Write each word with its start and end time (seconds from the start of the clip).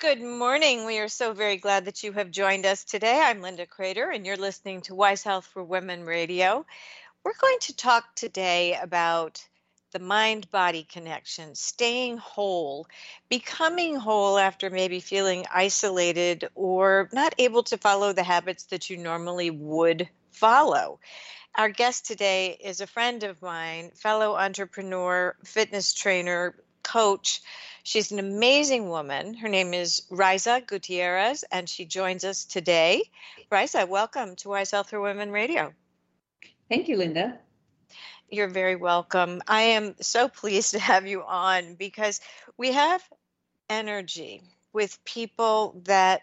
Good 0.00 0.22
morning. 0.22 0.86
We 0.86 0.98
are 1.00 1.08
so 1.08 1.34
very 1.34 1.58
glad 1.58 1.84
that 1.84 2.02
you 2.02 2.12
have 2.12 2.30
joined 2.30 2.64
us 2.64 2.84
today. 2.84 3.20
I'm 3.22 3.42
Linda 3.42 3.66
Kreter, 3.66 4.10
and 4.10 4.24
you're 4.24 4.38
listening 4.38 4.80
to 4.82 4.94
Wise 4.94 5.22
Health 5.22 5.46
for 5.52 5.62
Women 5.62 6.06
Radio. 6.06 6.64
We're 7.22 7.34
going 7.38 7.58
to 7.60 7.76
talk 7.76 8.14
today 8.14 8.78
about 8.80 9.46
the 9.92 9.98
mind 9.98 10.50
body 10.50 10.84
connection, 10.90 11.54
staying 11.54 12.16
whole, 12.16 12.86
becoming 13.28 13.94
whole 13.94 14.38
after 14.38 14.70
maybe 14.70 15.00
feeling 15.00 15.44
isolated 15.52 16.48
or 16.54 17.10
not 17.12 17.34
able 17.36 17.64
to 17.64 17.76
follow 17.76 18.14
the 18.14 18.22
habits 18.22 18.62
that 18.70 18.88
you 18.88 18.96
normally 18.96 19.50
would 19.50 20.08
follow. 20.30 20.98
Our 21.54 21.68
guest 21.68 22.06
today 22.06 22.56
is 22.58 22.80
a 22.80 22.86
friend 22.86 23.22
of 23.22 23.42
mine, 23.42 23.90
fellow 23.90 24.34
entrepreneur, 24.34 25.36
fitness 25.44 25.92
trainer, 25.92 26.54
coach 26.82 27.42
She's 27.90 28.12
an 28.12 28.20
amazing 28.20 28.88
woman. 28.88 29.34
Her 29.34 29.48
name 29.48 29.74
is 29.74 30.02
Riza 30.10 30.62
Gutierrez, 30.64 31.42
and 31.50 31.68
she 31.68 31.84
joins 31.84 32.22
us 32.22 32.44
today. 32.44 33.02
Riza, 33.50 33.84
welcome 33.84 34.36
to 34.36 34.50
Wise 34.50 34.70
Health 34.70 34.90
for 34.90 35.00
Women 35.00 35.32
Radio. 35.32 35.74
Thank 36.68 36.86
you, 36.86 36.96
Linda. 36.96 37.40
You're 38.28 38.46
very 38.46 38.76
welcome. 38.76 39.42
I 39.48 39.62
am 39.62 39.96
so 40.00 40.28
pleased 40.28 40.70
to 40.74 40.78
have 40.78 41.08
you 41.08 41.24
on 41.24 41.74
because 41.74 42.20
we 42.56 42.70
have 42.70 43.02
energy 43.68 44.44
with 44.72 45.04
people 45.04 45.82
that 45.86 46.22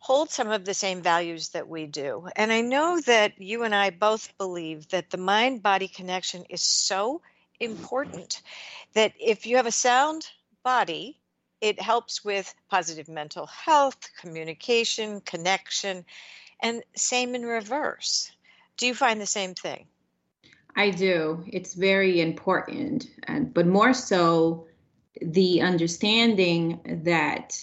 hold 0.00 0.28
some 0.28 0.50
of 0.50 0.66
the 0.66 0.74
same 0.74 1.00
values 1.00 1.48
that 1.48 1.66
we 1.66 1.86
do. 1.86 2.28
And 2.36 2.52
I 2.52 2.60
know 2.60 3.00
that 3.06 3.40
you 3.40 3.62
and 3.62 3.74
I 3.74 3.88
both 3.88 4.36
believe 4.36 4.86
that 4.88 5.08
the 5.08 5.16
mind 5.16 5.62
body 5.62 5.88
connection 5.88 6.44
is 6.50 6.60
so 6.60 7.22
important 7.58 8.42
that 8.92 9.14
if 9.18 9.46
you 9.46 9.56
have 9.56 9.64
a 9.64 9.72
sound 9.72 10.28
body, 10.62 11.20
it 11.60 11.80
helps 11.80 12.24
with 12.24 12.54
positive 12.70 13.08
mental 13.08 13.46
health, 13.46 13.98
communication, 14.18 15.20
connection, 15.20 16.04
and 16.60 16.82
same 16.96 17.34
in 17.34 17.42
reverse. 17.42 18.32
Do 18.76 18.86
you 18.86 18.94
find 18.94 19.20
the 19.20 19.26
same 19.26 19.54
thing? 19.54 19.86
I 20.76 20.90
do. 20.90 21.44
It's 21.46 21.74
very 21.74 22.20
important, 22.20 23.06
and 23.24 23.52
but 23.52 23.66
more 23.66 23.92
so 23.92 24.66
the 25.20 25.60
understanding 25.62 27.02
that 27.04 27.62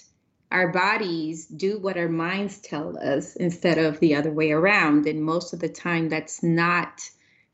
our 0.51 0.71
bodies 0.71 1.45
do 1.45 1.79
what 1.79 1.97
our 1.97 2.09
minds 2.09 2.59
tell 2.59 2.97
us 2.97 3.35
instead 3.35 3.77
of 3.77 3.99
the 3.99 4.15
other 4.15 4.31
way 4.31 4.51
around. 4.51 5.07
And 5.07 5.23
most 5.23 5.53
of 5.53 5.59
the 5.59 5.69
time, 5.69 6.09
that's 6.09 6.41
not 6.43 7.01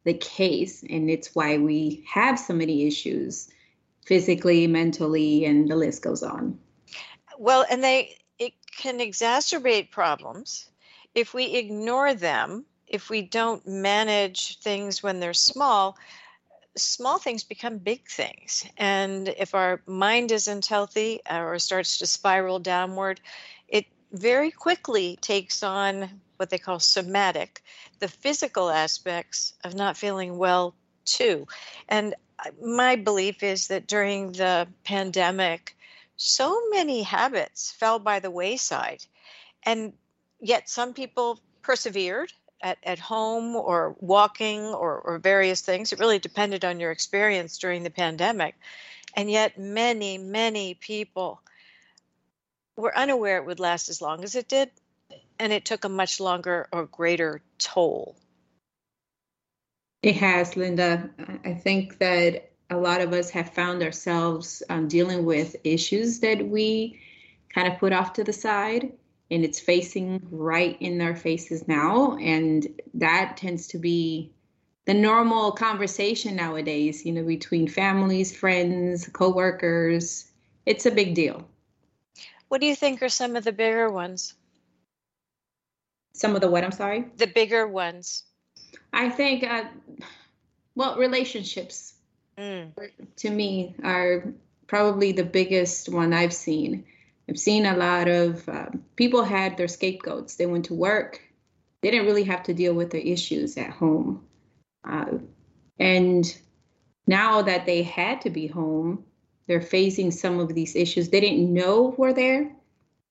the 0.04 0.14
case. 0.14 0.84
And 0.88 1.10
it's 1.10 1.34
why 1.34 1.58
we 1.58 2.04
have 2.12 2.38
so 2.38 2.54
many 2.54 2.86
issues 2.86 3.50
physically, 4.06 4.68
mentally, 4.68 5.46
and 5.46 5.70
the 5.70 5.76
list 5.76 6.02
goes 6.02 6.24
on. 6.24 6.60
Well, 7.38 7.66
and 7.70 7.84
they 7.84 8.18
it 8.40 8.54
can 8.78 9.00
exacerbate 9.00 9.92
problems 9.92 10.70
if 11.16 11.34
we 11.34 11.46
ignore 11.56 12.14
them, 12.14 12.66
if 12.88 13.10
we 13.10 13.22
don't 13.22 13.66
manage 13.68 14.60
things 14.60 15.04
when 15.04 15.20
they're 15.20 15.34
small, 15.34 15.98
small 16.76 17.20
things 17.20 17.44
become 17.44 17.78
big 17.78 18.08
things. 18.08 18.66
And 18.78 19.28
if 19.28 19.54
our 19.54 19.82
mind 19.86 20.32
isn't 20.32 20.66
healthy 20.66 21.22
or 21.30 21.60
starts 21.60 22.00
to 22.00 22.08
spiral 22.08 22.60
downward, 22.60 23.22
it 23.68 23.86
very 24.12 24.52
quickly 24.52 25.18
takes 25.22 25.64
on 25.64 26.22
what 26.38 26.50
they 26.50 26.58
call 26.58 26.80
somatic, 26.80 27.62
the 28.00 28.08
physical 28.08 28.70
aspects 28.70 29.54
of 29.64 29.76
not 29.76 29.98
feeling 29.98 30.38
well 30.38 30.76
too. 31.06 31.48
And 31.88 32.16
my 32.62 32.96
belief 32.96 33.44
is 33.44 33.68
that 33.68 33.88
during 33.88 34.32
the 34.34 34.68
pandemic, 34.84 35.76
so 36.18 36.70
many 36.70 37.04
habits 37.04 37.72
fell 37.72 38.00
by 38.00 38.20
the 38.20 38.32
wayside. 38.32 39.04
And 39.64 39.94
yet 40.40 40.70
some 40.70 40.94
people 40.94 41.40
persevered 41.62 42.32
at, 42.62 42.78
at 42.84 43.00
home 43.00 43.56
or 43.56 43.96
walking 44.00 44.62
or, 44.62 45.00
or 45.00 45.18
various 45.20 45.62
things. 45.62 45.92
It 45.92 46.00
really 46.00 46.20
depended 46.20 46.64
on 46.66 46.80
your 46.80 46.92
experience 46.92 47.58
during 47.58 47.84
the 47.84 47.90
pandemic. 47.90 48.56
And 49.16 49.30
yet, 49.30 49.60
many, 49.60 50.18
many 50.18 50.74
people 50.74 51.40
were 52.76 52.98
unaware 52.98 53.38
it 53.38 53.46
would 53.46 53.60
last 53.60 53.90
as 53.90 54.02
long 54.02 54.24
as 54.24 54.36
it 54.36 54.48
did. 54.48 54.72
And 55.40 55.54
it 55.54 55.66
took 55.66 55.84
a 55.84 55.90
much 55.90 56.20
longer 56.20 56.68
or 56.72 56.86
greater 56.86 57.42
toll. 57.60 58.16
It 60.04 60.18
has, 60.18 60.58
Linda. 60.58 61.10
I 61.46 61.54
think 61.54 61.98
that 62.00 62.52
a 62.70 62.78
lot 62.78 63.00
of 63.00 63.14
us 63.14 63.30
have 63.30 63.54
found 63.54 63.82
ourselves 63.82 64.62
um, 64.70 64.90
dealing 64.90 65.26
with 65.26 65.56
issues 65.64 66.20
that 66.20 66.46
we 66.46 67.00
kind 67.50 67.72
of 67.72 67.80
put 67.80 67.94
off 67.94 68.14
to 68.14 68.24
the 68.24 68.34
side 68.34 68.92
and 69.32 69.46
it's 69.46 69.62
facing 69.62 70.22
right 70.30 70.78
in 70.82 71.00
our 71.00 71.16
faces 71.16 71.70
now. 71.70 72.18
And 72.18 72.68
that 72.96 73.38
tends 73.38 73.68
to 73.68 73.78
be 73.78 74.34
the 74.86 74.94
normal 74.94 75.54
conversation 75.54 76.36
nowadays, 76.36 77.06
you 77.06 77.14
know, 77.14 77.24
between 77.24 77.70
families, 77.70 78.36
friends, 78.36 79.08
coworkers. 79.08 80.30
It's 80.66 80.86
a 80.86 80.92
big 80.92 81.16
deal. 81.16 81.48
What 82.50 82.60
do 82.60 82.68
you 82.68 82.76
think 82.76 83.02
are 83.02 83.10
some 83.10 83.38
of 83.38 83.46
the 83.46 83.54
bigger 83.54 83.90
ones? 83.90 84.34
Some 86.14 86.36
of 86.36 86.42
the 86.42 86.50
what? 86.50 86.66
I'm 86.66 86.72
sorry? 86.72 87.06
The 87.16 87.28
bigger 87.28 87.66
ones. 87.66 88.24
I 88.92 89.10
think, 89.10 89.44
uh, 89.44 89.66
well, 90.76 90.98
relationships 90.98 91.94
mm. 92.38 92.72
to 93.18 93.30
me 93.30 93.76
are 93.84 94.34
probably 94.68 95.12
the 95.12 95.24
biggest 95.24 95.90
one 95.90 96.14
I've 96.14 96.34
seen. 96.34 96.86
I've 97.30 97.40
seen 97.40 97.66
a 97.66 97.78
lot 97.78 98.08
of 98.08 98.48
uh, 98.50 98.70
people 98.96 99.24
had 99.24 99.58
their 99.58 99.68
scapegoats. 99.68 100.36
They 100.36 100.46
went 100.46 100.66
to 100.66 100.74
work, 100.74 101.22
they 101.82 101.92
didn't 101.92 102.08
really 102.08 102.24
have 102.24 102.44
to 102.44 102.54
deal 102.54 102.74
with 102.74 102.92
their 102.92 103.02
issues 103.02 103.58
at 103.58 103.70
home. 103.70 104.26
Uh, 104.84 105.18
and 105.78 106.38
now 107.06 107.42
that 107.42 107.66
they 107.66 107.84
had 107.84 108.22
to 108.22 108.30
be 108.30 108.48
home, 108.48 109.04
they're 109.48 109.62
facing 109.62 110.12
some 110.12 110.40
of 110.40 110.56
these 110.56 110.76
issues 110.78 111.10
they 111.10 111.20
didn't 111.20 111.54
know 111.54 111.94
were 111.98 112.14
there 112.14 112.52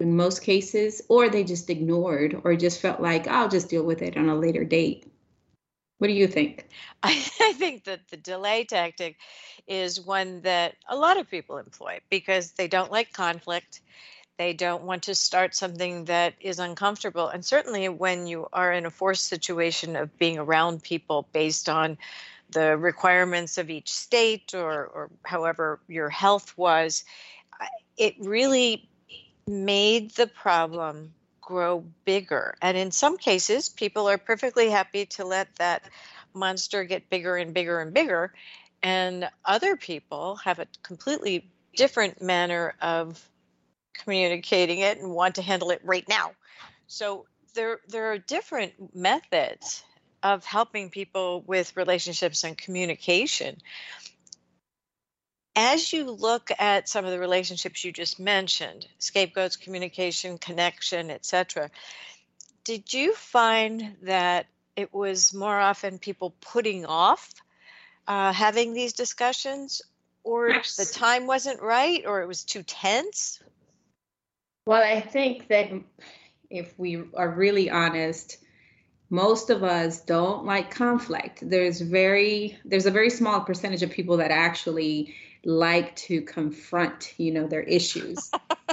in 0.01 0.17
most 0.17 0.43
cases, 0.43 1.03
or 1.09 1.29
they 1.29 1.45
just 1.45 1.69
ignored 1.71 2.41
or 2.45 2.57
just 2.57 2.81
felt 2.81 3.01
like, 3.01 3.29
I'll 3.29 3.51
just 3.51 3.69
deal 3.69 3.85
with 3.85 4.03
it 4.03 4.17
on 4.17 4.29
a 4.29 4.35
later 4.35 4.65
date. 4.65 5.12
What 6.03 6.09
do 6.09 6.15
you 6.15 6.27
think? 6.27 6.67
I, 7.05 7.11
I 7.41 7.53
think 7.53 7.85
that 7.85 8.09
the 8.09 8.17
delay 8.17 8.65
tactic 8.65 9.19
is 9.69 10.01
one 10.01 10.41
that 10.41 10.75
a 10.89 10.97
lot 10.97 11.17
of 11.17 11.31
people 11.31 11.59
employ 11.59 12.01
because 12.11 12.51
they 12.51 12.67
don't 12.67 12.91
like 12.91 13.13
conflict. 13.13 13.83
They 14.37 14.53
don't 14.53 14.83
want 14.83 15.05
to 15.05 15.15
start 15.15 15.55
something 15.55 16.07
that 16.07 16.35
is 16.41 16.59
uncomfortable. 16.59 17.29
And 17.29 17.45
certainly 17.45 17.89
when 17.89 18.27
you 18.27 18.49
are 18.53 18.73
in 18.73 18.85
a 18.85 18.91
forced 18.91 19.27
situation 19.27 19.95
of 19.95 20.19
being 20.19 20.39
around 20.39 20.83
people 20.83 21.29
based 21.33 21.69
on 21.69 21.97
the 22.51 22.77
requirements 22.77 23.57
of 23.57 23.71
each 23.71 23.93
state 23.93 24.55
or, 24.55 24.87
or 24.87 25.11
however 25.25 25.79
your 25.87 26.09
health 26.09 26.53
was, 26.59 27.05
it 27.97 28.17
really 28.19 28.89
made 29.47 30.11
the 30.17 30.27
problem 30.27 31.15
grow 31.43 31.85
bigger. 32.05 32.55
And 32.63 32.77
in 32.77 32.91
some 32.91 33.19
cases, 33.19 33.69
people 33.69 34.09
are 34.09 34.17
perfectly 34.17 34.71
happy 34.71 35.07
to 35.07 35.25
let 35.25 35.55
that 35.57 35.83
monster 36.33 36.85
get 36.85 37.11
bigger 37.11 37.37
and 37.37 37.53
bigger 37.53 37.81
and 37.81 37.93
bigger. 37.93 38.33
And 38.83 39.29
other 39.45 39.77
people 39.77 40.37
have 40.37 40.59
a 40.59 40.67
completely 40.83 41.51
different 41.77 42.23
manner 42.23 42.75
of 42.81 43.23
communicating 43.93 44.79
it 44.79 44.99
and 44.99 45.13
want 45.13 45.35
to 45.35 45.43
handle 45.43 45.71
it 45.71 45.81
right 45.85 46.09
now. 46.09 46.33
So 46.87 47.27
there 47.55 47.81
there 47.89 48.13
are 48.13 48.19
different 48.19 48.95
methods 48.95 49.85
of 50.23 50.45
helping 50.45 50.91
people 50.91 51.43
with 51.47 51.77
relationships 51.77 52.45
and 52.45 52.57
communication 52.57 53.61
as 55.55 55.93
you 55.93 56.11
look 56.11 56.51
at 56.59 56.89
some 56.89 57.05
of 57.05 57.11
the 57.11 57.19
relationships 57.19 57.85
you 57.85 57.93
just 57.93 58.19
mentioned 58.19 58.87
scapegoats 58.99 59.57
communication 59.57 60.39
connection 60.39 61.11
etc 61.11 61.71
did 62.65 62.93
you 62.93 63.15
find 63.15 63.97
that 64.03 64.47
it 64.77 64.93
was 64.95 65.35
more 65.35 65.59
often 65.59 65.99
people 65.99 66.35
putting 66.41 66.87
off 66.87 67.35
uh, 68.09 68.33
having 68.33 68.73
these 68.73 68.93
discussions 68.95 69.83
or 70.25 70.49
yes. 70.49 70.77
the 70.77 70.87
time 70.87 71.27
wasn't 71.27 71.61
right 71.61 72.05
or 72.07 72.23
it 72.23 72.27
was 72.27 72.45
too 72.45 72.63
tense 72.63 73.41
Well, 74.67 74.83
I 74.83 75.01
think 75.01 75.49
that 75.49 75.71
if 76.51 76.79
we 76.79 77.03
are 77.15 77.31
really 77.31 77.71
honest, 77.71 78.39
most 79.11 79.51
of 79.51 79.63
us 79.63 80.01
don't 80.03 80.45
like 80.45 80.71
conflict. 80.71 81.39
There's 81.43 81.81
very 81.81 82.59
there's 82.65 82.87
a 82.87 82.91
very 82.91 83.11
small 83.11 83.41
percentage 83.41 83.83
of 83.83 83.91
people 83.91 84.19
that 84.19 84.31
actually 84.31 85.15
like 85.45 85.97
to 85.97 86.23
confront, 86.23 87.15
you 87.19 87.33
know, 87.33 87.47
their 87.47 87.63
issues. 87.63 88.31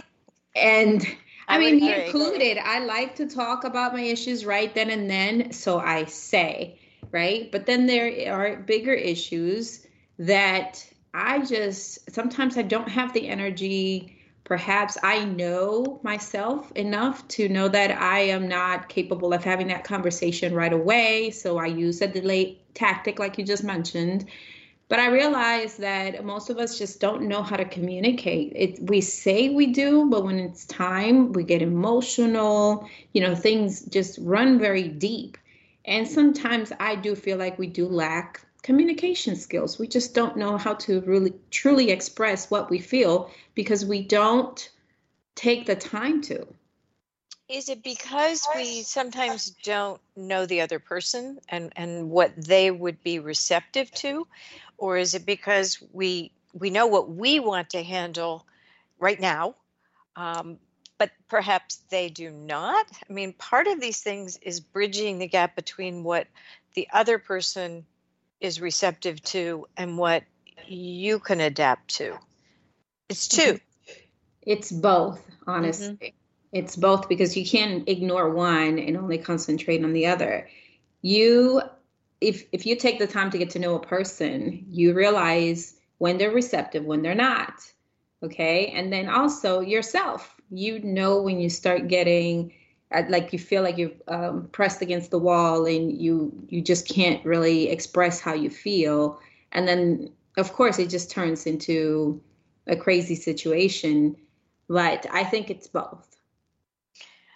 and 0.55 1.05
I, 1.47 1.55
I 1.55 1.59
mean, 1.59 1.77
me 1.77 2.05
included, 2.05 2.57
I 2.57 2.79
like 2.85 3.15
to 3.15 3.27
talk 3.27 3.63
about 3.63 3.93
my 3.93 4.01
issues 4.01 4.45
right 4.45 4.73
then 4.73 4.89
and 4.89 5.09
then, 5.09 5.51
so 5.51 5.79
I 5.79 6.05
say, 6.05 6.79
right? 7.11 7.51
But 7.51 7.65
then 7.65 7.87
there 7.87 8.33
are 8.33 8.57
bigger 8.57 8.93
issues 8.93 9.85
that 10.19 10.85
I 11.13 11.43
just 11.43 12.11
sometimes 12.13 12.57
I 12.57 12.61
don't 12.61 12.89
have 12.89 13.13
the 13.13 13.27
energy. 13.27 14.15
Perhaps 14.43 14.97
I 15.01 15.25
know 15.25 15.99
myself 16.03 16.71
enough 16.73 17.27
to 17.29 17.49
know 17.49 17.67
that 17.67 17.91
I 17.99 18.19
am 18.19 18.47
not 18.47 18.89
capable 18.89 19.33
of 19.33 19.43
having 19.43 19.67
that 19.67 19.83
conversation 19.83 20.53
right 20.53 20.73
away. 20.73 21.31
So 21.31 21.57
I 21.57 21.67
use 21.67 22.01
a 22.01 22.07
delay 22.07 22.61
tactic, 22.73 23.17
like 23.17 23.37
you 23.37 23.43
just 23.43 23.63
mentioned. 23.63 24.25
But 24.89 24.99
I 24.99 25.09
realize 25.09 25.77
that 25.77 26.25
most 26.25 26.49
of 26.49 26.57
us 26.57 26.79
just 26.79 26.99
don't 26.99 27.27
know 27.27 27.43
how 27.43 27.55
to 27.55 27.65
communicate. 27.65 28.53
It, 28.55 28.79
we 28.81 29.01
say 29.01 29.49
we 29.49 29.67
do, 29.67 30.09
but 30.09 30.23
when 30.23 30.39
it's 30.39 30.65
time, 30.65 31.31
we 31.31 31.43
get 31.43 31.61
emotional. 31.61 32.89
You 33.13 33.21
know, 33.21 33.35
things 33.35 33.85
just 33.85 34.17
run 34.19 34.57
very 34.57 34.87
deep. 34.87 35.37
And 35.85 36.07
sometimes 36.07 36.71
I 36.79 36.95
do 36.95 37.15
feel 37.15 37.37
like 37.37 37.59
we 37.59 37.67
do 37.67 37.87
lack 37.87 38.43
communication 38.63 39.35
skills. 39.35 39.77
We 39.77 39.87
just 39.87 40.15
don't 40.15 40.37
know 40.37 40.57
how 40.57 40.73
to 40.73 41.01
really 41.01 41.33
truly 41.51 41.91
express 41.91 42.49
what 42.49 42.71
we 42.71 42.79
feel 42.79 43.29
because 43.53 43.85
we 43.85 44.01
don't 44.01 44.69
take 45.35 45.67
the 45.67 45.75
time 45.75 46.21
to. 46.23 46.47
Is 47.47 47.69
it 47.69 47.83
because 47.83 48.47
we 48.55 48.83
sometimes 48.83 49.49
don't 49.63 49.99
know 50.15 50.45
the 50.45 50.61
other 50.61 50.77
person 50.77 51.39
and, 51.49 51.73
and 51.75 52.11
what 52.11 52.31
they 52.35 52.69
would 52.69 53.01
be 53.01 53.17
receptive 53.17 53.89
to? 53.91 54.27
Or 54.79 54.97
is 54.97 55.13
it 55.13 55.25
because 55.25 55.77
we 55.91 56.31
we 56.53 56.69
know 56.69 56.87
what 56.87 57.09
we 57.09 57.39
want 57.39 57.71
to 57.71 57.83
handle 57.83 58.45
right 58.97 59.19
now, 59.19 59.55
um, 60.15 60.57
but 60.97 61.11
perhaps 61.27 61.81
they 61.89 62.09
do 62.09 62.31
not? 62.31 62.87
I 63.07 63.13
mean, 63.13 63.33
part 63.33 63.67
of 63.67 63.79
these 63.79 64.01
things 64.01 64.37
is 64.41 64.59
bridging 64.59 65.19
the 65.19 65.27
gap 65.27 65.55
between 65.55 66.03
what 66.03 66.27
the 66.73 66.87
other 66.91 67.19
person 67.19 67.85
is 68.39 68.61
receptive 68.61 69.21
to 69.23 69.67
and 69.77 69.97
what 69.97 70.23
you 70.65 71.19
can 71.19 71.39
adapt 71.39 71.95
to. 71.95 72.17
It's 73.09 73.27
2 73.27 73.41
mm-hmm. 73.41 73.55
It's 74.43 74.71
both, 74.71 75.23
honestly. 75.45 75.95
Mm-hmm. 75.95 76.15
It's 76.51 76.75
both 76.75 77.07
because 77.07 77.37
you 77.37 77.45
can't 77.45 77.87
ignore 77.87 78.29
one 78.31 78.79
and 78.79 78.97
only 78.97 79.19
concentrate 79.19 79.83
on 79.83 79.93
the 79.93 80.07
other. 80.07 80.49
You 81.01 81.61
if 82.21 82.43
if 82.51 82.65
you 82.65 82.75
take 82.75 82.99
the 82.99 83.07
time 83.07 83.31
to 83.31 83.37
get 83.37 83.51
to 83.51 83.59
know 83.59 83.75
a 83.75 83.85
person, 83.85 84.65
you 84.69 84.93
realize 84.93 85.75
when 85.97 86.17
they're 86.17 86.31
receptive, 86.31 86.85
when 86.85 87.01
they're 87.01 87.15
not. 87.15 87.53
Okay? 88.23 88.67
And 88.67 88.91
then 88.91 89.09
also 89.09 89.61
yourself. 89.61 90.35
You 90.49 90.79
know 90.79 91.21
when 91.21 91.39
you 91.39 91.49
start 91.49 91.87
getting 91.87 92.53
like 93.07 93.31
you 93.33 93.39
feel 93.39 93.61
like 93.61 93.77
you're 93.77 93.91
um, 94.07 94.47
pressed 94.51 94.81
against 94.81 95.11
the 95.11 95.19
wall 95.19 95.65
and 95.65 96.01
you 96.01 96.33
you 96.49 96.61
just 96.61 96.87
can't 96.87 97.23
really 97.23 97.69
express 97.69 98.19
how 98.19 98.33
you 98.33 98.49
feel 98.49 99.19
and 99.51 99.67
then 99.67 100.09
of 100.37 100.53
course 100.53 100.79
it 100.79 100.89
just 100.89 101.11
turns 101.11 101.45
into 101.45 102.19
a 102.67 102.75
crazy 102.75 103.15
situation 103.15 104.15
but 104.67 105.05
i 105.11 105.23
think 105.23 105.49
it's 105.49 105.67
both 105.67 106.17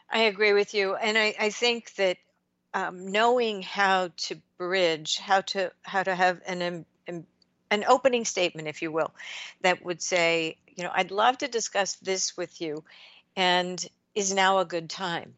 i 0.10 0.24
agree 0.24 0.54
with 0.54 0.74
you 0.74 0.96
and 0.96 1.18
i, 1.18 1.36
I 1.40 1.50
think 1.52 1.94
that 1.96 2.18
um, 2.74 3.12
knowing 3.12 3.62
how 3.62 4.10
to 4.18 4.42
bridge 4.68 5.18
how 5.18 5.42
to 5.42 5.72
how 5.82 6.04
to 6.04 6.16
have 6.16 6.42
an 6.46 6.86
an 7.72 7.84
opening 7.88 8.26
statement 8.26 8.68
if 8.68 8.82
you 8.82 8.92
will 8.92 9.12
that 9.62 9.84
would 9.84 10.02
say 10.02 10.58
you 10.76 10.84
know 10.84 10.92
i'd 10.94 11.12
love 11.12 11.38
to 11.38 11.48
discuss 11.48 11.96
this 11.96 12.38
with 12.38 12.62
you 12.62 12.84
and 13.36 13.86
is 14.16 14.34
now 14.34 14.60
a 14.60 14.66
good 14.66 14.90
time? 14.90 15.34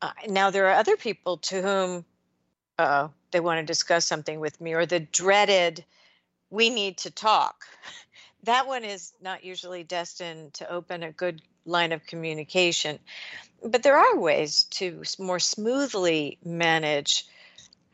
Uh, 0.00 0.12
now 0.28 0.50
there 0.50 0.66
are 0.68 0.74
other 0.74 0.96
people 0.96 1.38
to 1.38 1.62
whom 1.62 2.04
uh, 2.78 3.08
they 3.30 3.40
want 3.40 3.58
to 3.58 3.66
discuss 3.66 4.04
something 4.04 4.40
with 4.40 4.60
me 4.60 4.74
or 4.74 4.86
the 4.86 5.00
dreaded 5.00 5.84
we 6.50 6.70
need 6.70 6.98
to 6.98 7.10
talk. 7.10 7.64
That 8.44 8.68
one 8.68 8.84
is 8.84 9.12
not 9.20 9.42
usually 9.42 9.82
destined 9.82 10.54
to 10.54 10.70
open 10.70 11.02
a 11.02 11.10
good 11.10 11.42
line 11.66 11.90
of 11.90 12.06
communication 12.06 13.00
but 13.64 13.82
there 13.82 13.96
are 13.96 14.16
ways 14.16 14.62
to 14.70 15.02
more 15.18 15.40
smoothly 15.40 16.38
manage 16.44 17.26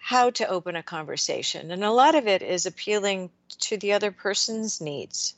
how 0.05 0.29
to 0.31 0.47
open 0.49 0.77
a 0.77 0.83
conversation 0.83 1.71
and 1.71 1.83
a 1.83 1.91
lot 1.91 2.15
of 2.15 2.27
it 2.27 2.43
is 2.43 2.67
appealing 2.67 3.31
to 3.59 3.77
the 3.79 3.93
other 3.93 4.11
person's 4.11 4.81
needs 4.81 5.35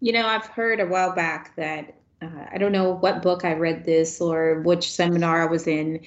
you 0.00 0.12
know 0.12 0.26
i've 0.26 0.46
heard 0.46 0.80
a 0.80 0.86
while 0.86 1.14
back 1.14 1.56
that 1.56 1.94
uh, 2.22 2.46
I 2.52 2.58
don't 2.58 2.72
know 2.72 2.92
what 2.92 3.22
book 3.22 3.44
I 3.44 3.54
read 3.54 3.84
this 3.84 4.20
or 4.20 4.60
which 4.60 4.92
seminar 4.92 5.42
I 5.42 5.46
was 5.46 5.66
in, 5.66 6.00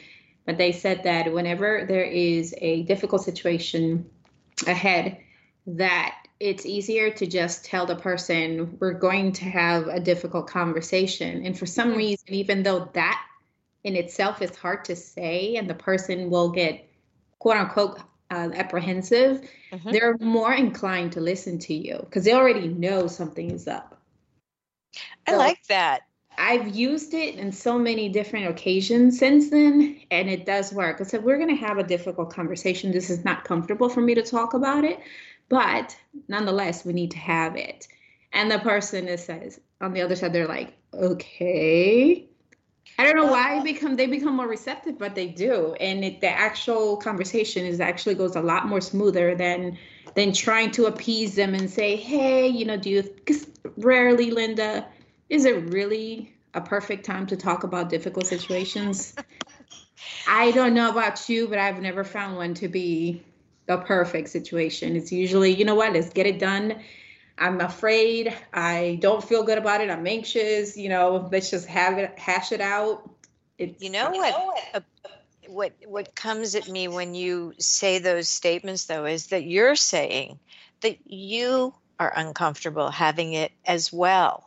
but 0.46 0.58
they 0.58 0.72
said 0.72 1.04
that 1.04 1.34
whenever 1.34 1.86
there 1.88 2.04
is 2.04 2.56
a 2.60 2.84
difficult 2.84 3.24
situation 3.24 4.10
ahead, 4.66 5.18
that 5.68 6.16
it's 6.40 6.66
easier 6.66 7.10
to 7.12 7.26
just 7.26 7.66
tell 7.66 7.86
the 7.86 7.96
person 7.96 8.78
we're 8.80 8.94
going 8.94 9.32
to 9.34 9.46
have 9.46 9.88
a 9.88 10.00
difficult 10.00 10.48
conversation. 10.48 11.46
And 11.46 11.58
for 11.58 11.66
some 11.66 11.90
mm-hmm. 11.90 11.98
reason, 11.98 12.34
even 12.34 12.64
though 12.64 12.90
that 12.94 13.22
in 13.86 13.96
itself 13.96 14.42
is 14.42 14.56
hard 14.56 14.84
to 14.86 14.96
say, 14.96 15.56
and 15.56 15.70
the 15.70 15.76
person 15.76 16.30
will 16.30 16.50
get 16.50 16.90
quote 17.40 17.56
unquote 17.56 18.00
uh, 18.32 18.50
apprehensive, 18.56 19.48
mm-hmm. 19.72 19.92
they're 19.92 20.18
more 20.18 20.54
inclined 20.54 21.12
to 21.14 21.22
listen 21.22 21.60
to 21.60 21.74
you 21.74 21.98
because 22.00 22.26
they 22.26 22.34
already 22.34 22.68
know 22.68 23.06
something 23.06 23.52
is 23.52 23.68
up. 23.68 24.02
I 25.28 25.34
so 25.34 25.38
like 25.38 25.64
that. 25.68 26.02
I've 26.38 26.76
used 26.76 27.14
it 27.14 27.36
in 27.36 27.52
so 27.52 27.78
many 27.78 28.10
different 28.10 28.48
occasions 28.48 29.20
since 29.20 29.52
then, 29.52 30.02
and 30.12 30.30
it 30.30 30.46
does 30.46 30.74
work. 30.74 31.00
I 31.00 31.04
said, 31.04 31.24
we're 31.24 31.38
going 31.38 31.56
to 31.56 31.66
have 31.66 31.78
a 31.78 31.84
difficult 31.84 32.34
conversation. 32.34 32.92
This 32.92 33.10
is 33.10 33.24
not 33.24 33.46
comfortable 33.46 33.88
for 33.88 34.02
me 34.02 34.16
to 34.16 34.24
talk 34.24 34.54
about 34.54 34.84
it, 34.84 35.00
but 35.48 35.96
nonetheless, 36.28 36.84
we 36.84 36.92
need 36.92 37.12
to 37.12 37.20
have 37.20 37.56
it. 37.56 37.88
And 38.34 38.52
the 38.52 38.60
person 38.60 39.08
is 39.08 39.24
says 39.24 39.62
on 39.80 39.94
the 39.94 40.02
other 40.02 40.16
side, 40.16 40.34
they're 40.34 40.48
like, 40.48 40.74
okay. 40.94 42.28
I 42.98 43.04
don't 43.04 43.16
know 43.16 43.32
why 43.32 43.62
become 43.62 43.96
they 43.96 44.08
become 44.08 44.36
more 44.36 44.48
receptive, 44.48 44.98
but 44.98 45.16
they 45.16 45.28
do, 45.28 45.74
and 45.80 46.04
it, 46.04 46.22
the 46.22 46.30
actual 46.30 46.98
conversation 46.98 47.66
is 47.66 47.80
actually 47.82 48.16
goes 48.16 48.36
a 48.36 48.42
lot 48.42 48.68
more 48.68 48.82
smoother 48.82 49.36
than 49.36 49.78
than 50.16 50.32
trying 50.32 50.72
to 50.72 50.86
appease 50.86 51.36
them 51.36 51.54
and 51.54 51.70
say, 51.70 51.98
hey, 51.98 52.48
you 52.48 52.66
know, 52.66 52.78
do 52.78 52.90
you? 52.90 53.04
Because 53.04 53.48
rarely, 53.78 54.32
Linda, 54.32 54.88
is 55.30 55.46
it 55.46 55.74
really 55.74 56.34
a 56.54 56.62
perfect 56.62 57.06
time 57.06 57.28
to 57.28 57.36
talk 57.36 57.64
about 57.64 57.90
difficult 57.90 58.26
situations? 58.28 59.14
I 60.28 60.52
don't 60.52 60.74
know 60.74 60.90
about 60.90 61.28
you, 61.30 61.48
but 61.48 61.60
I've 61.60 61.82
never 61.82 62.04
found 62.04 62.38
one 62.38 62.54
to 62.56 62.68
be 62.68 63.24
a 63.68 63.78
perfect 63.78 64.30
situation. 64.30 64.96
It's 64.96 65.12
usually, 65.12 65.54
you 65.54 65.66
know 65.66 65.76
what, 65.76 65.94
let's 65.94 66.10
get 66.10 66.26
it 66.26 66.40
done. 66.40 66.80
I'm 67.38 67.60
afraid. 67.62 68.34
I 68.54 68.98
don't 69.02 69.24
feel 69.24 69.44
good 69.44 69.58
about 69.58 69.82
it. 69.82 69.90
I'm 69.90 70.08
anxious. 70.08 70.78
You 70.78 70.90
know, 70.90 71.28
let's 71.32 71.50
just 71.50 71.68
have 71.68 71.98
it, 71.98 72.18
hash 72.18 72.52
it 72.52 72.62
out. 72.62 73.10
It's, 73.58 73.82
you 73.82 73.90
know 73.90 74.10
what? 74.12 74.64
Uh, 74.74 74.80
what 75.48 75.74
what 75.86 76.16
comes 76.16 76.56
at 76.56 76.68
me 76.68 76.88
when 76.88 77.14
you 77.14 77.54
say 77.60 78.00
those 78.00 78.28
statements, 78.28 78.86
though, 78.86 79.06
is 79.06 79.28
that 79.28 79.44
you're 79.44 79.76
saying 79.76 80.40
that 80.82 80.98
you 81.06 81.74
are 82.00 82.12
uncomfortable 82.16 82.90
having 82.90 83.34
it 83.34 83.52
as 83.66 83.92
well. 83.92 84.46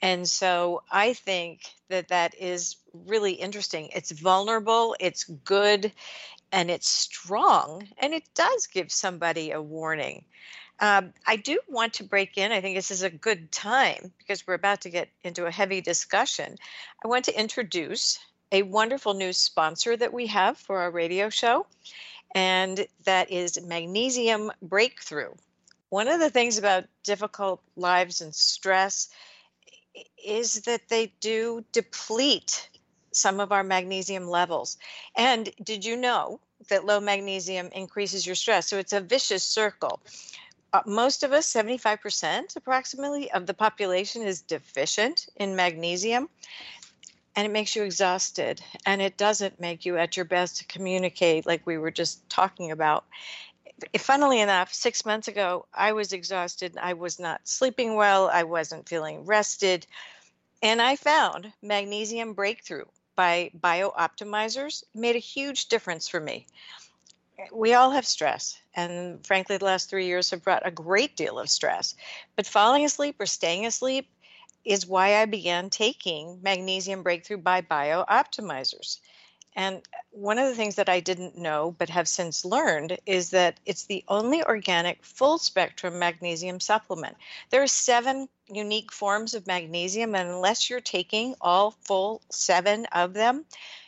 And 0.00 0.28
so 0.28 0.82
I 0.90 1.14
think 1.14 1.62
that 1.88 2.08
that 2.08 2.34
is 2.38 2.76
really 2.92 3.32
interesting. 3.32 3.88
It's 3.94 4.12
vulnerable, 4.12 4.94
it's 5.00 5.24
good, 5.24 5.92
and 6.52 6.70
it's 6.70 6.88
strong, 6.88 7.88
and 7.98 8.14
it 8.14 8.22
does 8.34 8.68
give 8.68 8.92
somebody 8.92 9.50
a 9.50 9.60
warning. 9.60 10.24
Um, 10.80 11.12
I 11.26 11.36
do 11.36 11.58
want 11.68 11.94
to 11.94 12.04
break 12.04 12.38
in. 12.38 12.52
I 12.52 12.60
think 12.60 12.76
this 12.76 12.90
is 12.90 13.02
a 13.02 13.10
good 13.10 13.50
time 13.50 14.12
because 14.18 14.46
we're 14.46 14.54
about 14.54 14.82
to 14.82 14.90
get 14.90 15.08
into 15.24 15.46
a 15.46 15.50
heavy 15.50 15.80
discussion. 15.80 16.56
I 17.04 17.08
want 17.08 17.24
to 17.26 17.38
introduce 17.38 18.18
a 18.52 18.62
wonderful 18.62 19.14
new 19.14 19.32
sponsor 19.32 19.96
that 19.96 20.12
we 20.12 20.26
have 20.28 20.56
for 20.56 20.78
our 20.78 20.90
radio 20.90 21.28
show, 21.30 21.66
and 22.34 22.86
that 23.04 23.30
is 23.30 23.60
Magnesium 23.60 24.52
Breakthrough. 24.62 25.32
One 25.90 26.08
of 26.08 26.20
the 26.20 26.30
things 26.30 26.58
about 26.58 26.84
difficult 27.02 27.60
lives 27.76 28.20
and 28.20 28.34
stress 28.34 29.08
is 30.24 30.62
that 30.62 30.88
they 30.88 31.12
do 31.20 31.64
deplete 31.72 32.68
some 33.12 33.40
of 33.40 33.52
our 33.52 33.64
magnesium 33.64 34.28
levels. 34.28 34.76
And 35.16 35.50
did 35.62 35.84
you 35.84 35.96
know 35.96 36.40
that 36.68 36.84
low 36.84 37.00
magnesium 37.00 37.68
increases 37.72 38.26
your 38.26 38.34
stress? 38.34 38.68
So 38.68 38.78
it's 38.78 38.92
a 38.92 39.00
vicious 39.00 39.42
circle. 39.42 40.00
Uh, 40.72 40.82
most 40.86 41.22
of 41.22 41.32
us, 41.32 41.50
75% 41.50 42.56
approximately 42.56 43.30
of 43.32 43.46
the 43.46 43.54
population, 43.54 44.22
is 44.22 44.42
deficient 44.42 45.26
in 45.36 45.56
magnesium. 45.56 46.28
And 47.36 47.46
it 47.46 47.50
makes 47.50 47.74
you 47.74 47.84
exhausted. 47.84 48.60
And 48.84 49.00
it 49.00 49.16
doesn't 49.16 49.60
make 49.60 49.86
you 49.86 49.96
at 49.96 50.16
your 50.16 50.26
best 50.26 50.58
to 50.58 50.66
communicate, 50.66 51.46
like 51.46 51.66
we 51.66 51.78
were 51.78 51.90
just 51.90 52.28
talking 52.28 52.70
about. 52.70 53.04
Funnily 53.96 54.40
enough, 54.40 54.74
six 54.74 55.06
months 55.06 55.28
ago, 55.28 55.66
I 55.72 55.92
was 55.92 56.12
exhausted. 56.12 56.76
I 56.80 56.94
was 56.94 57.18
not 57.18 57.46
sleeping 57.46 57.94
well. 57.94 58.28
I 58.28 58.42
wasn't 58.42 58.88
feeling 58.88 59.24
rested. 59.24 59.86
And 60.62 60.82
I 60.82 60.96
found 60.96 61.52
Magnesium 61.62 62.34
Breakthrough 62.34 62.86
by 63.14 63.50
BiOptimizers 63.58 64.82
made 64.94 65.16
a 65.16 65.20
huge 65.20 65.68
difference 65.68 66.08
for 66.08 66.20
me 66.20 66.46
we 67.52 67.74
all 67.74 67.90
have 67.90 68.06
stress. 68.06 68.58
And 68.74 69.24
frankly, 69.26 69.56
the 69.56 69.64
last 69.64 69.90
three 69.90 70.06
years 70.06 70.30
have 70.30 70.44
brought 70.44 70.66
a 70.66 70.70
great 70.70 71.16
deal 71.16 71.38
of 71.38 71.50
stress. 71.50 71.94
But 72.36 72.46
falling 72.46 72.84
asleep 72.84 73.16
or 73.20 73.26
staying 73.26 73.66
asleep 73.66 74.08
is 74.64 74.86
why 74.86 75.20
I 75.20 75.24
began 75.24 75.70
taking 75.70 76.40
Magnesium 76.42 77.02
Breakthrough 77.02 77.38
by 77.38 77.62
BiOptimizers. 77.62 78.98
And 79.56 79.82
one 80.10 80.38
of 80.38 80.48
the 80.48 80.54
things 80.54 80.76
that 80.76 80.88
I 80.88 81.00
didn't 81.00 81.36
know 81.36 81.74
but 81.76 81.90
have 81.90 82.06
since 82.08 82.44
learned 82.44 82.98
is 83.06 83.30
that 83.30 83.58
it's 83.66 83.84
the 83.84 84.04
only 84.08 84.42
organic 84.44 85.04
full 85.04 85.38
spectrum 85.38 85.98
magnesium 85.98 86.60
supplement. 86.60 87.16
There 87.50 87.62
are 87.62 87.68
seven 87.68 88.28
unique 88.48 88.92
forms 88.92 89.34
of 89.34 89.46
magnesium, 89.46 90.14
and 90.14 90.28
unless 90.28 90.70
you're 90.70 90.80
taking 90.80 91.34
all 91.40 91.72
full 91.82 92.22
seven 92.30 92.86
of 92.86 93.14
them, 93.14 93.44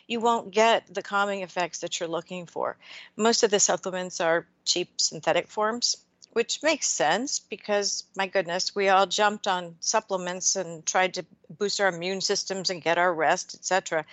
you 0.07 0.19
won't 0.19 0.51
get 0.51 0.93
the 0.93 1.01
calming 1.01 1.41
effects 1.41 1.79
that 1.79 1.99
you're 1.99 2.09
looking 2.09 2.45
for. 2.45 2.77
Most 3.15 3.43
of 3.43 3.51
the 3.51 3.59
supplements 3.59 4.19
are 4.19 4.47
cheap 4.65 4.89
synthetic 4.97 5.47
forms, 5.47 5.95
which 6.33 6.63
makes 6.63 6.87
sense 6.87 7.39
because, 7.39 8.03
my 8.15 8.27
goodness, 8.27 8.75
we 8.75 8.89
all 8.89 9.05
jumped 9.05 9.47
on 9.47 9.75
supplements 9.79 10.55
and 10.55 10.85
tried 10.85 11.13
to 11.15 11.25
boost 11.49 11.79
our 11.79 11.89
immune 11.89 12.21
systems 12.21 12.69
and 12.69 12.81
get 12.81 12.97
our 12.97 13.13
rest, 13.13 13.55
etc. 13.55 14.05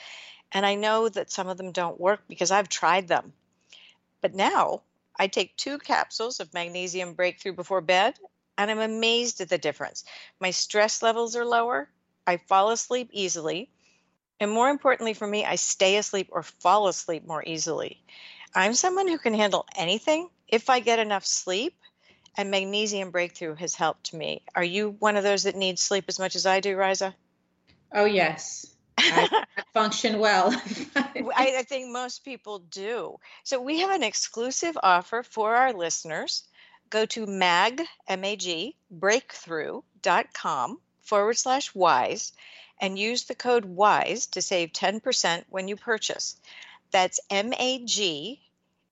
And 0.52 0.64
I 0.64 0.74
know 0.74 1.08
that 1.08 1.30
some 1.30 1.48
of 1.48 1.56
them 1.58 1.72
don't 1.72 2.00
work 2.00 2.22
because 2.28 2.50
I've 2.50 2.68
tried 2.68 3.08
them. 3.08 3.32
But 4.20 4.34
now 4.34 4.82
I 5.16 5.26
take 5.26 5.56
two 5.56 5.78
capsules 5.78 6.40
of 6.40 6.54
magnesium 6.54 7.14
breakthrough 7.14 7.52
before 7.52 7.80
bed, 7.80 8.18
and 8.56 8.70
I'm 8.70 8.80
amazed 8.80 9.40
at 9.40 9.48
the 9.48 9.58
difference. 9.58 10.04
My 10.40 10.50
stress 10.50 11.02
levels 11.02 11.36
are 11.36 11.44
lower. 11.44 11.88
I 12.26 12.36
fall 12.36 12.70
asleep 12.70 13.10
easily. 13.12 13.70
And 14.40 14.50
more 14.50 14.68
importantly 14.68 15.14
for 15.14 15.26
me, 15.26 15.44
I 15.44 15.56
stay 15.56 15.96
asleep 15.96 16.28
or 16.30 16.42
fall 16.42 16.88
asleep 16.88 17.26
more 17.26 17.42
easily. 17.44 18.02
I'm 18.54 18.74
someone 18.74 19.08
who 19.08 19.18
can 19.18 19.34
handle 19.34 19.66
anything 19.76 20.30
if 20.46 20.70
I 20.70 20.80
get 20.80 20.98
enough 20.98 21.26
sleep, 21.26 21.76
and 22.36 22.50
magnesium 22.50 23.10
breakthrough 23.10 23.54
has 23.56 23.74
helped 23.74 24.14
me. 24.14 24.42
Are 24.54 24.64
you 24.64 24.90
one 25.00 25.16
of 25.16 25.24
those 25.24 25.42
that 25.42 25.56
needs 25.56 25.80
sleep 25.82 26.04
as 26.08 26.18
much 26.18 26.36
as 26.36 26.46
I 26.46 26.60
do, 26.60 26.76
Riza? 26.78 27.14
Oh, 27.92 28.04
yes. 28.04 28.66
I 28.98 29.44
function 29.74 30.18
well. 30.18 30.50
I, 30.96 31.56
I 31.58 31.62
think 31.62 31.90
most 31.90 32.24
people 32.24 32.58
do. 32.58 33.18
So 33.44 33.60
we 33.60 33.80
have 33.80 33.90
an 33.90 34.02
exclusive 34.02 34.76
offer 34.82 35.22
for 35.22 35.54
our 35.54 35.72
listeners. 35.72 36.44
Go 36.90 37.06
to 37.06 37.26
mag, 37.26 37.82
M-A-G, 38.06 38.74
breakthrough.com 38.90 40.80
forward 41.02 41.38
slash 41.38 41.74
wise 41.74 42.32
and 42.80 42.98
use 42.98 43.24
the 43.24 43.34
code 43.34 43.64
WISE 43.64 44.26
to 44.26 44.42
save 44.42 44.72
10% 44.72 45.44
when 45.48 45.68
you 45.68 45.76
purchase. 45.76 46.36
That's 46.90 47.20
M 47.30 47.52
A 47.52 47.84
G 47.84 48.40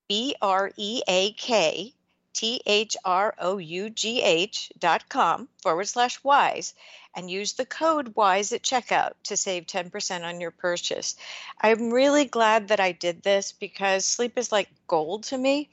B 0.08 0.36
R 0.42 0.70
E 0.76 1.02
A 1.08 1.32
K 1.32 1.94
T 2.36 2.60
H 2.66 2.98
R 3.02 3.34
O 3.38 3.56
U 3.56 3.88
G 3.88 4.22
H 4.22 4.70
dot 4.78 5.08
com 5.08 5.48
forward 5.62 5.88
slash 5.88 6.22
WISE 6.22 6.74
and 7.14 7.30
use 7.30 7.54
the 7.54 7.64
code 7.64 8.14
WISE 8.14 8.52
at 8.52 8.62
checkout 8.62 9.12
to 9.22 9.38
save 9.38 9.66
10% 9.66 10.22
on 10.22 10.38
your 10.38 10.50
purchase. 10.50 11.16
I'm 11.58 11.90
really 11.90 12.26
glad 12.26 12.68
that 12.68 12.78
I 12.78 12.92
did 12.92 13.22
this 13.22 13.52
because 13.52 14.04
sleep 14.04 14.36
is 14.36 14.52
like 14.52 14.68
gold 14.86 15.24
to 15.24 15.38
me. 15.38 15.70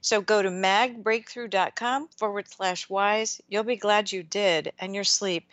So 0.00 0.20
go 0.20 0.40
to 0.42 0.48
magbreakthrough.com 0.48 2.08
forward 2.16 2.48
slash 2.48 2.88
wise. 2.88 3.40
You'll 3.48 3.64
be 3.64 3.74
glad 3.74 4.12
you 4.12 4.22
did, 4.22 4.72
and 4.78 4.94
your 4.94 5.02
sleep 5.02 5.48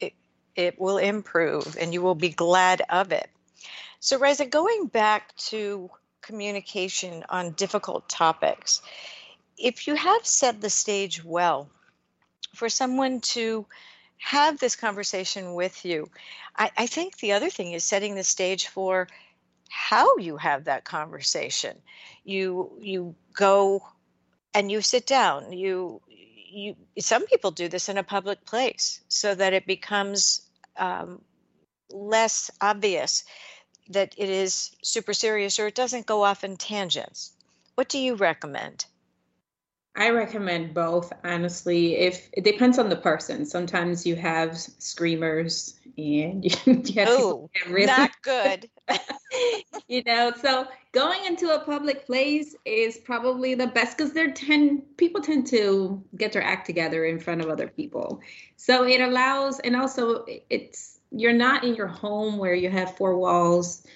it 0.00 0.14
it 0.56 0.80
will 0.80 0.98
improve 0.98 1.76
and 1.78 1.94
you 1.94 2.02
will 2.02 2.16
be 2.16 2.30
glad 2.30 2.82
of 2.90 3.12
it. 3.12 3.30
So, 4.00 4.18
Riza, 4.18 4.46
going 4.46 4.86
back 4.86 5.36
to 5.50 5.88
communication 6.20 7.24
on 7.28 7.52
difficult 7.52 8.08
topics, 8.08 8.82
if 9.58 9.86
you 9.86 9.94
have 9.94 10.26
set 10.26 10.60
the 10.60 10.70
stage 10.70 11.24
well 11.24 11.70
for 12.54 12.68
someone 12.68 13.20
to 13.20 13.66
have 14.18 14.58
this 14.58 14.76
conversation 14.76 15.54
with 15.54 15.84
you, 15.84 16.08
I, 16.56 16.70
I 16.76 16.86
think 16.86 17.18
the 17.18 17.32
other 17.32 17.50
thing 17.50 17.72
is 17.72 17.84
setting 17.84 18.14
the 18.14 18.24
stage 18.24 18.68
for 18.68 19.08
how 19.68 20.16
you 20.18 20.36
have 20.36 20.64
that 20.64 20.84
conversation. 20.84 21.76
You 22.24 22.78
you 22.80 23.14
go 23.32 23.82
and 24.54 24.70
you 24.70 24.80
sit 24.80 25.06
down. 25.06 25.52
You 25.52 26.00
you 26.08 26.76
some 26.98 27.26
people 27.26 27.50
do 27.50 27.68
this 27.68 27.88
in 27.88 27.98
a 27.98 28.04
public 28.04 28.44
place 28.44 29.00
so 29.08 29.34
that 29.34 29.52
it 29.52 29.66
becomes 29.66 30.48
um, 30.76 31.20
less 31.90 32.50
obvious 32.60 33.24
that 33.88 34.14
it 34.16 34.30
is 34.30 34.74
super 34.82 35.12
serious 35.12 35.58
or 35.58 35.66
it 35.66 35.74
doesn't 35.74 36.06
go 36.06 36.22
off 36.22 36.44
in 36.44 36.56
tangents. 36.56 37.32
What 37.74 37.88
do 37.88 37.98
you 37.98 38.14
recommend? 38.14 38.86
I 39.96 40.10
recommend 40.10 40.74
both, 40.74 41.12
honestly. 41.22 41.96
If 41.96 42.28
it 42.32 42.42
depends 42.42 42.78
on 42.78 42.88
the 42.88 42.96
person. 42.96 43.46
Sometimes 43.46 44.04
you 44.04 44.16
have 44.16 44.58
screamers 44.58 45.78
and 45.96 46.44
you, 46.44 46.50
you 46.84 47.00
have 47.00 47.08
Ooh, 47.10 47.48
really 47.68 47.86
not 47.86 48.10
good. 48.22 48.68
you 49.88 50.02
know, 50.04 50.32
so 50.42 50.66
going 50.92 51.24
into 51.24 51.54
a 51.54 51.60
public 51.60 52.06
place 52.06 52.56
is 52.64 52.98
probably 52.98 53.54
the 53.54 53.68
best 53.68 53.96
because 53.96 54.12
they're 54.12 54.32
tend 54.32 54.82
people 54.96 55.20
tend 55.20 55.46
to 55.48 56.02
get 56.16 56.32
their 56.32 56.42
act 56.42 56.66
together 56.66 57.04
in 57.04 57.20
front 57.20 57.40
of 57.40 57.48
other 57.48 57.68
people. 57.68 58.20
So 58.56 58.84
it 58.84 59.00
allows, 59.00 59.60
and 59.60 59.76
also 59.76 60.24
it's 60.50 60.98
you're 61.12 61.32
not 61.32 61.62
in 61.62 61.76
your 61.76 61.86
home 61.86 62.38
where 62.38 62.54
you 62.54 62.68
have 62.68 62.96
four 62.96 63.16
walls 63.16 63.86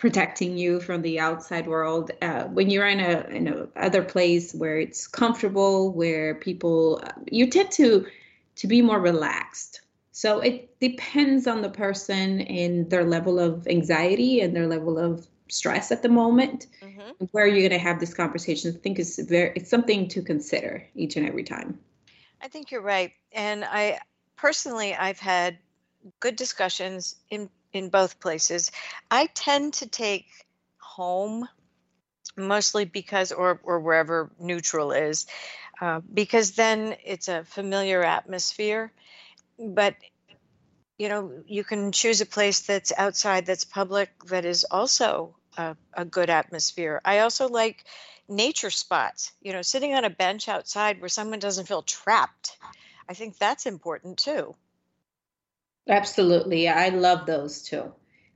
protecting 0.00 0.56
you 0.56 0.80
from 0.80 1.02
the 1.02 1.20
outside 1.20 1.66
world. 1.66 2.10
Uh, 2.22 2.44
when 2.44 2.70
you're 2.70 2.88
in 2.88 3.00
a 3.00 3.20
in 3.28 3.46
a 3.46 3.68
other 3.76 4.02
place 4.02 4.54
where 4.54 4.78
it's 4.80 5.06
comfortable, 5.06 5.92
where 5.92 6.34
people 6.36 7.04
you 7.30 7.50
tend 7.50 7.70
to 7.70 8.06
to 8.56 8.66
be 8.66 8.80
more 8.80 8.98
relaxed. 8.98 9.82
So 10.12 10.40
it 10.40 10.80
depends 10.80 11.46
on 11.46 11.60
the 11.60 11.68
person 11.68 12.40
and 12.40 12.88
their 12.88 13.04
level 13.04 13.38
of 13.38 13.68
anxiety 13.68 14.40
and 14.40 14.56
their 14.56 14.66
level 14.66 14.98
of 14.98 15.28
stress 15.48 15.92
at 15.92 16.02
the 16.02 16.08
moment. 16.08 16.66
Mm-hmm. 16.82 17.26
Where 17.32 17.46
you're 17.46 17.68
going 17.68 17.78
to 17.78 17.88
have 17.88 18.00
this 18.00 18.14
conversation, 18.14 18.74
I 18.74 18.78
think 18.78 18.98
is 18.98 19.18
very 19.18 19.52
it's 19.54 19.68
something 19.68 20.08
to 20.08 20.22
consider 20.22 20.82
each 20.94 21.16
and 21.16 21.28
every 21.28 21.44
time. 21.44 21.78
I 22.40 22.48
think 22.48 22.70
you're 22.70 22.80
right, 22.80 23.12
and 23.32 23.66
I 23.66 24.00
personally 24.36 24.94
I've 24.94 25.20
had 25.20 25.58
good 26.20 26.36
discussions 26.36 27.16
in 27.28 27.50
in 27.72 27.88
both 27.88 28.20
places. 28.20 28.70
I 29.10 29.26
tend 29.26 29.74
to 29.74 29.86
take 29.86 30.26
home 30.78 31.48
mostly 32.36 32.84
because, 32.84 33.32
or, 33.32 33.60
or 33.62 33.80
wherever 33.80 34.30
neutral 34.38 34.92
is, 34.92 35.26
uh, 35.80 36.00
because 36.12 36.52
then 36.52 36.96
it's 37.04 37.28
a 37.28 37.44
familiar 37.44 38.02
atmosphere. 38.02 38.92
But 39.58 39.94
you 40.98 41.08
know, 41.08 41.32
you 41.46 41.64
can 41.64 41.92
choose 41.92 42.20
a 42.20 42.26
place 42.26 42.60
that's 42.60 42.92
outside, 42.94 43.46
that's 43.46 43.64
public, 43.64 44.10
that 44.26 44.44
is 44.44 44.66
also 44.70 45.34
a, 45.56 45.74
a 45.94 46.04
good 46.04 46.28
atmosphere. 46.28 47.00
I 47.06 47.20
also 47.20 47.48
like 47.48 47.84
nature 48.28 48.68
spots. 48.68 49.32
You 49.40 49.54
know, 49.54 49.62
sitting 49.62 49.94
on 49.94 50.04
a 50.04 50.10
bench 50.10 50.46
outside 50.46 51.00
where 51.00 51.08
someone 51.08 51.38
doesn't 51.38 51.68
feel 51.68 51.80
trapped. 51.80 52.54
I 53.08 53.14
think 53.14 53.38
that's 53.38 53.64
important 53.64 54.18
too. 54.18 54.54
Absolutely. 55.88 56.68
I 56.68 56.90
love 56.90 57.26
those 57.26 57.62
too 57.62 57.92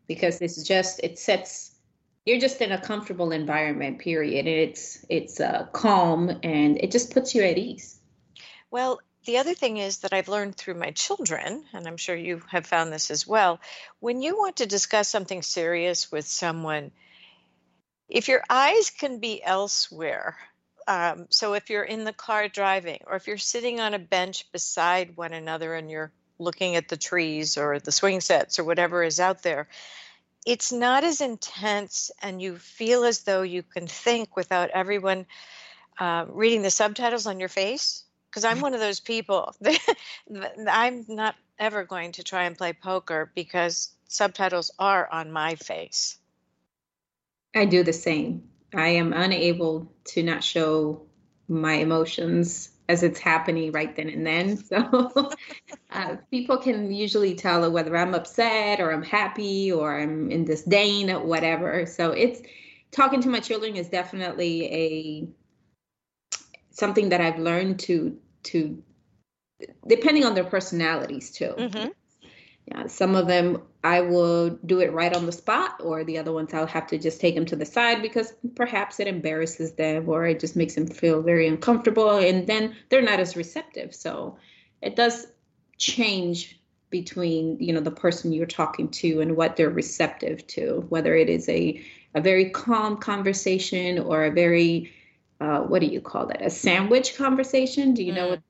because 0.07 0.41
it's 0.41 0.63
just 0.63 1.01
it 1.03 1.19
sets 1.19 1.73
you're 2.25 2.41
just 2.41 2.61
in 2.61 2.73
a 2.73 2.81
comfortable 2.81 3.33
environment 3.33 3.99
period 3.99 4.47
it's 4.47 5.05
it's 5.09 5.41
uh, 5.41 5.67
calm 5.73 6.31
and 6.43 6.79
it 6.79 6.91
just 6.91 7.13
puts 7.13 7.35
you 7.35 7.43
at 7.43 7.59
ease 7.59 8.01
well 8.71 9.01
the 9.27 9.39
other 9.39 9.55
thing 9.55 9.79
is 9.79 9.99
that 9.99 10.13
I've 10.13 10.29
learned 10.29 10.57
through 10.57 10.75
my 10.75 10.91
children, 10.91 11.65
and 11.73 11.87
I'm 11.87 11.97
sure 11.97 12.15
you 12.15 12.43
have 12.51 12.67
found 12.67 12.93
this 12.93 13.11
as 13.11 13.27
well. 13.27 13.59
When 13.99 14.21
you 14.21 14.37
want 14.37 14.57
to 14.57 14.67
discuss 14.67 15.09
something 15.09 15.41
serious 15.41 16.13
with 16.13 16.27
someone, 16.27 16.91
if 18.07 18.29
your 18.29 18.43
eyes 18.51 18.91
can 18.91 19.21
be 19.21 19.43
elsewhere, 19.43 20.37
um, 20.87 21.27
so 21.31 21.55
if 21.55 21.71
you're 21.71 21.85
in 21.85 22.05
the 22.05 22.13
car 22.13 22.49
driving, 22.49 23.01
or 23.07 23.17
if 23.17 23.27
you're 23.27 23.39
sitting 23.39 23.81
on 23.81 23.95
a 23.95 23.99
bench 23.99 24.53
beside 24.53 25.17
one 25.17 25.33
another 25.33 25.75
and 25.75 25.91
you're 25.91 26.13
looking 26.39 26.77
at 26.77 26.89
the 26.89 26.97
trees 26.97 27.57
or 27.57 27.79
the 27.79 27.93
swing 27.93 28.21
sets 28.21 28.59
or 28.59 28.65
whatever 28.65 29.03
is 29.03 29.21
out 29.21 29.43
there, 29.43 29.69
it's 30.47 30.73
not 30.73 31.05
as 31.05 31.21
intense 31.21 32.11
and 32.23 32.41
you 32.41 32.57
feel 32.57 33.05
as 33.05 33.21
though 33.21 33.43
you 33.43 33.63
can 33.63 33.87
think 33.87 34.37
without 34.37 34.71
everyone 34.71 35.27
uh, 35.99 36.27
reading 36.29 36.63
the 36.63 36.71
subtitles 36.71 37.27
on 37.27 37.41
your 37.41 37.49
face 37.49 38.05
because 38.31 38.45
I'm 38.45 38.61
one 38.61 38.75
of 38.75 38.81
those 38.81 39.01
people. 39.01 39.55
I'm 40.69 41.05
not 41.09 41.37
ever 41.59 41.85
going 41.85 42.13
to 42.13 42.25
try 42.25 42.45
and 42.45 42.59
play 42.59 42.73
poker 42.73 43.31
because 43.35 43.93
subtitles 44.09 44.73
are 44.79 45.09
on 45.11 45.31
my 45.31 45.55
face. 45.55 46.19
I 47.55 47.65
do 47.67 47.85
the 47.85 47.93
same. 47.93 48.49
I 48.75 48.89
am 48.89 49.13
unable 49.13 49.93
to 50.07 50.23
not 50.25 50.43
show 50.43 51.03
my 51.47 51.75
emotions 51.75 52.71
as 52.89 53.03
it's 53.03 53.19
happening 53.19 53.73
right 53.73 53.95
then 53.97 54.09
and 54.09 54.27
then. 54.27 54.59
So 54.69 55.31
uh, 55.91 56.17
people 56.31 56.59
can 56.59 56.91
usually 56.93 57.35
tell 57.35 57.71
whether 57.71 57.97
I'm 57.97 58.15
upset 58.15 58.81
or 58.81 58.93
I'm 58.93 59.03
happy 59.03 59.71
or 59.71 59.99
I'm 59.99 60.31
in 60.31 60.45
disdain 60.45 61.11
or 61.11 61.25
whatever. 61.25 61.87
So 61.87 62.11
it's 62.11 62.43
talking 62.91 63.21
to 63.23 63.29
my 63.29 63.41
children 63.41 63.77
is 63.77 63.89
definitely 63.89 64.67
a 64.73 65.29
something 66.71 67.11
that 67.11 67.21
I've 67.21 67.39
learned 67.39 67.79
to 67.81 68.19
to 68.45 68.83
depending 69.87 70.25
on 70.25 70.35
their 70.35 70.45
personalities 70.45 71.31
too. 71.31 71.55
Mm-hmm. 71.57 71.89
Yeah, 72.67 72.87
some 72.87 73.15
of 73.15 73.27
them 73.27 73.63
I 73.83 74.01
will 74.01 74.51
do 74.65 74.81
it 74.81 74.93
right 74.93 75.15
on 75.15 75.27
the 75.27 75.33
spot, 75.33 75.81
or 75.83 76.03
the 76.03 76.17
other 76.17 76.33
ones 76.33 76.55
I'll 76.55 76.67
have 76.67 76.87
to 76.89 76.99
just 76.99 77.21
take 77.21 77.35
them 77.35 77.45
to 77.47 77.57
the 77.57 77.67
side 77.67 78.01
because 78.01 78.33
perhaps 78.57 79.01
it 79.01 79.07
embarrasses 79.07 79.73
them 79.73 80.09
or 80.09 80.27
it 80.27 80.41
just 80.41 80.57
makes 80.57 80.75
them 80.75 80.87
feel 80.87 81.21
very 81.21 81.47
uncomfortable, 81.47 82.17
and 82.17 82.47
then 82.47 82.75
they're 82.89 83.03
not 83.03 83.21
as 83.21 83.37
receptive. 83.37 83.95
So 83.95 84.39
it 84.81 84.97
does 84.97 85.27
change 85.77 86.59
between 86.91 87.59
you 87.61 87.73
know 87.73 87.81
the 87.81 87.91
person 87.91 88.33
you're 88.33 88.47
talking 88.47 88.89
to 88.89 89.21
and 89.21 89.37
what 89.37 89.57
they're 89.57 89.69
receptive 89.69 90.47
to, 90.47 90.87
whether 90.89 91.15
it 91.15 91.29
is 91.29 91.49
a 91.49 91.83
a 92.15 92.21
very 92.21 92.51
calm 92.51 92.97
conversation 92.97 93.99
or 93.99 94.25
a 94.25 94.31
very 94.31 94.93
uh, 95.41 95.61
what 95.61 95.81
do 95.81 95.87
you 95.87 96.01
call 96.01 96.27
that? 96.27 96.41
A 96.41 96.49
sandwich 96.49 97.17
conversation? 97.17 97.93
Do 97.93 98.03
you 98.03 98.13
mm. 98.13 98.17
know 98.17 98.29
what? 98.29 98.43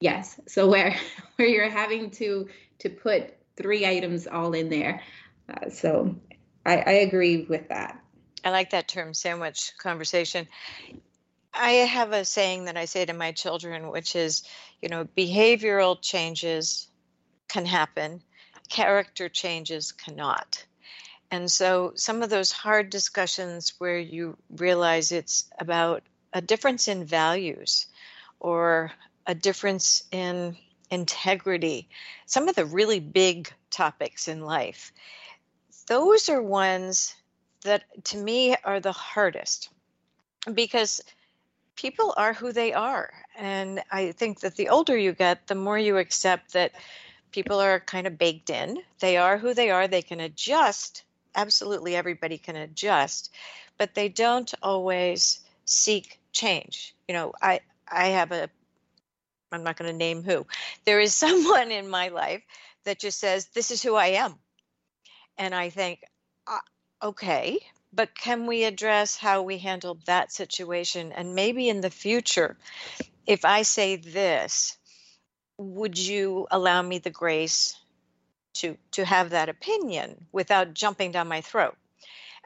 Yes. 0.00 0.38
So 0.46 0.68
where 0.68 0.94
where 1.36 1.48
you're 1.48 1.70
having 1.70 2.10
to 2.12 2.48
to 2.80 2.90
put 2.90 3.34
three 3.56 3.86
items 3.86 4.26
all 4.26 4.52
in 4.52 4.68
there. 4.68 5.02
Uh, 5.48 5.70
so 5.70 6.16
I, 6.64 6.78
I 6.78 6.92
agree 6.92 7.42
with 7.44 7.68
that. 7.68 8.00
I 8.44 8.50
like 8.50 8.70
that 8.70 8.88
term, 8.88 9.14
sandwich 9.14 9.72
conversation. 9.78 10.46
I 11.52 11.70
have 11.70 12.12
a 12.12 12.24
saying 12.24 12.64
that 12.64 12.76
I 12.76 12.84
say 12.84 13.04
to 13.04 13.12
my 13.12 13.32
children, 13.32 13.88
which 13.88 14.16
is, 14.16 14.42
you 14.82 14.88
know, 14.88 15.06
behavioral 15.16 16.00
changes 16.00 16.88
can 17.48 17.64
happen, 17.64 18.22
character 18.68 19.28
changes 19.28 19.92
cannot. 19.92 20.64
And 21.30 21.50
so 21.50 21.92
some 21.94 22.22
of 22.22 22.30
those 22.30 22.52
hard 22.52 22.90
discussions 22.90 23.74
where 23.78 23.98
you 23.98 24.36
realize 24.50 25.12
it's 25.12 25.48
about 25.58 26.02
a 26.32 26.40
difference 26.40 26.88
in 26.88 27.04
values 27.04 27.86
or 28.40 28.92
a 29.26 29.34
difference 29.34 30.02
in 30.10 30.56
integrity, 30.94 31.88
some 32.26 32.48
of 32.48 32.54
the 32.54 32.64
really 32.64 33.00
big 33.00 33.52
topics 33.70 34.28
in 34.28 34.40
life, 34.40 34.92
those 35.86 36.28
are 36.28 36.42
ones 36.42 37.14
that 37.64 37.84
to 38.04 38.16
me 38.16 38.56
are 38.64 38.80
the 38.80 38.92
hardest 38.92 39.70
because 40.52 41.00
people 41.76 42.14
are 42.16 42.32
who 42.32 42.52
they 42.52 42.72
are. 42.72 43.10
And 43.36 43.82
I 43.90 44.12
think 44.12 44.40
that 44.40 44.56
the 44.56 44.68
older 44.68 44.96
you 44.96 45.12
get, 45.12 45.46
the 45.46 45.54
more 45.54 45.78
you 45.78 45.98
accept 45.98 46.52
that 46.52 46.72
people 47.32 47.58
are 47.58 47.80
kind 47.80 48.06
of 48.06 48.16
baked 48.16 48.50
in. 48.50 48.78
They 49.00 49.16
are 49.16 49.38
who 49.38 49.54
they 49.54 49.70
are. 49.70 49.88
They 49.88 50.02
can 50.02 50.20
adjust. 50.20 51.04
Absolutely 51.34 51.96
everybody 51.96 52.38
can 52.38 52.54
adjust, 52.54 53.32
but 53.76 53.94
they 53.94 54.08
don't 54.08 54.54
always 54.62 55.40
seek 55.64 56.20
change. 56.32 56.94
You 57.08 57.14
know, 57.14 57.32
I 57.42 57.60
I 57.90 58.08
have 58.08 58.30
a 58.30 58.48
I'm 59.54 59.64
not 59.64 59.76
going 59.76 59.90
to 59.90 59.96
name 59.96 60.22
who. 60.22 60.46
There 60.84 61.00
is 61.00 61.14
someone 61.24 61.70
in 61.70 61.88
my 61.88 62.08
life 62.08 62.42
that 62.84 62.98
just 62.98 63.18
says, 63.18 63.46
This 63.46 63.70
is 63.70 63.82
who 63.82 63.94
I 63.94 64.08
am. 64.08 64.38
And 65.38 65.54
I 65.54 65.70
think, 65.70 66.00
uh, 66.46 66.58
okay, 67.02 67.58
but 67.92 68.16
can 68.16 68.46
we 68.46 68.64
address 68.64 69.16
how 69.16 69.42
we 69.42 69.58
handle 69.58 69.98
that 70.06 70.32
situation? 70.32 71.12
And 71.12 71.34
maybe 71.34 71.68
in 71.68 71.80
the 71.80 71.90
future, 71.90 72.56
if 73.26 73.44
I 73.44 73.62
say 73.62 73.96
this, 73.96 74.76
would 75.58 75.96
you 75.96 76.46
allow 76.50 76.82
me 76.82 76.98
the 76.98 77.10
grace 77.10 77.76
to 78.54 78.76
to 78.92 79.04
have 79.04 79.30
that 79.30 79.48
opinion 79.48 80.26
without 80.32 80.74
jumping 80.74 81.12
down 81.12 81.28
my 81.28 81.40
throat? 81.40 81.76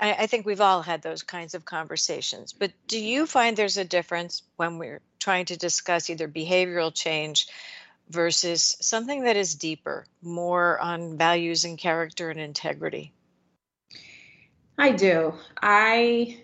I, 0.00 0.12
I 0.12 0.26
think 0.26 0.46
we've 0.46 0.61
all 0.61 0.82
had 0.82 1.02
those 1.02 1.22
kinds 1.22 1.54
of 1.54 1.64
conversations. 1.64 2.52
But 2.52 2.72
do 2.87 2.98
you 2.98 3.26
find 3.26 3.56
there's 3.56 3.76
a 3.76 3.84
difference 3.84 4.42
when 4.56 4.78
we're 4.78 5.00
trying 5.18 5.46
to 5.46 5.56
discuss 5.56 6.11
either 6.11 6.28
behavioral 6.28 6.94
change 6.94 7.48
versus 8.08 8.76
something 8.80 9.24
that 9.24 9.37
is 9.37 9.54
deeper, 9.54 10.06
more 10.22 10.78
on 10.78 11.18
values 11.18 11.64
and 11.64 11.78
character 11.78 12.30
and 12.30 12.40
integrity? 12.40 13.12
I 14.78 14.92
do. 14.92 15.34
I 15.61 16.38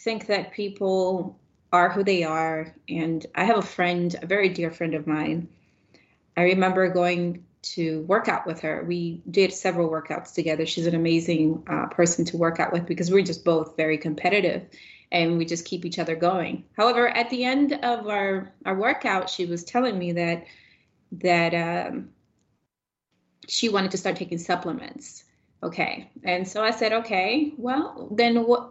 think 0.00 0.26
that 0.26 0.52
people 0.52 1.38
are 1.72 1.90
who 1.90 2.04
they 2.04 2.22
are. 2.22 2.74
And 2.88 3.24
I 3.34 3.44
have 3.44 3.58
a 3.58 3.62
friend, 3.62 4.14
a 4.20 4.26
very 4.26 4.48
dear 4.50 4.70
friend 4.70 4.94
of 4.94 5.06
mine. 5.06 5.48
I 6.36 6.42
remember 6.42 6.88
going 6.88 7.44
to 7.74 8.02
work 8.02 8.28
out 8.28 8.46
with 8.46 8.60
her. 8.60 8.84
We 8.86 9.22
did 9.30 9.52
several 9.52 9.90
workouts 9.90 10.34
together. 10.34 10.66
She's 10.66 10.86
an 10.86 10.94
amazing 10.94 11.64
uh, 11.68 11.86
person 11.86 12.24
to 12.26 12.36
work 12.36 12.60
out 12.60 12.72
with 12.72 12.86
because 12.86 13.10
we're 13.10 13.22
just 13.22 13.44
both 13.44 13.76
very 13.76 13.98
competitive 13.98 14.66
and 15.10 15.38
we 15.38 15.44
just 15.44 15.64
keep 15.64 15.84
each 15.84 15.98
other 15.98 16.16
going. 16.16 16.64
However, 16.76 17.08
at 17.08 17.30
the 17.30 17.44
end 17.44 17.72
of 17.72 18.06
our, 18.06 18.52
our 18.64 18.74
workout, 18.74 19.30
she 19.30 19.46
was 19.46 19.64
telling 19.64 19.98
me 19.98 20.12
that 20.12 20.46
that 21.10 21.54
um, 21.54 22.10
she 23.48 23.70
wanted 23.70 23.90
to 23.92 23.98
start 23.98 24.16
taking 24.16 24.38
supplements. 24.38 25.24
Okay. 25.62 26.10
And 26.22 26.46
so 26.46 26.62
I 26.62 26.70
said, 26.70 26.92
okay, 26.92 27.52
well, 27.56 28.08
then 28.10 28.44
what? 28.44 28.70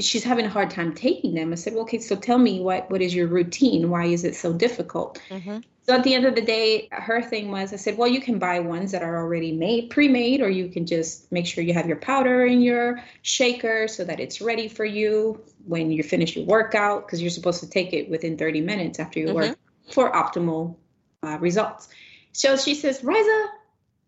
She's 0.00 0.24
having 0.24 0.44
a 0.44 0.48
hard 0.48 0.70
time 0.70 0.92
taking 0.92 1.34
them. 1.34 1.52
I 1.52 1.54
said, 1.54 1.74
well, 1.74 1.82
okay, 1.82 2.00
so 2.00 2.16
tell 2.16 2.38
me 2.38 2.58
what 2.60 2.90
what 2.90 3.00
is 3.00 3.14
your 3.14 3.28
routine? 3.28 3.90
Why 3.90 4.06
is 4.06 4.24
it 4.24 4.34
so 4.34 4.52
difficult? 4.52 5.20
Mm-hmm. 5.28 5.58
So 5.88 5.94
at 5.94 6.04
the 6.04 6.12
end 6.12 6.26
of 6.26 6.34
the 6.34 6.42
day, 6.42 6.88
her 6.92 7.22
thing 7.22 7.50
was 7.50 7.72
I 7.72 7.76
said, 7.76 7.96
well, 7.96 8.08
you 8.08 8.20
can 8.20 8.38
buy 8.38 8.60
ones 8.60 8.92
that 8.92 9.02
are 9.02 9.16
already 9.16 9.52
made, 9.52 9.88
pre 9.88 10.06
made, 10.06 10.42
or 10.42 10.50
you 10.50 10.68
can 10.68 10.84
just 10.84 11.32
make 11.32 11.46
sure 11.46 11.64
you 11.64 11.72
have 11.72 11.86
your 11.86 11.96
powder 11.96 12.44
in 12.44 12.60
your 12.60 13.02
shaker 13.22 13.88
so 13.88 14.04
that 14.04 14.20
it's 14.20 14.42
ready 14.42 14.68
for 14.68 14.84
you 14.84 15.42
when 15.64 15.90
you 15.90 16.02
finish 16.02 16.36
your 16.36 16.44
workout, 16.44 17.06
because 17.06 17.22
you're 17.22 17.30
supposed 17.30 17.60
to 17.60 17.70
take 17.70 17.94
it 17.94 18.10
within 18.10 18.36
30 18.36 18.60
minutes 18.60 18.98
after 18.98 19.18
you 19.18 19.28
mm-hmm. 19.28 19.36
work 19.36 19.58
for 19.90 20.12
optimal 20.12 20.76
uh, 21.22 21.38
results. 21.38 21.88
So 22.32 22.58
she 22.58 22.74
says, 22.74 23.02
Riza, 23.02 23.46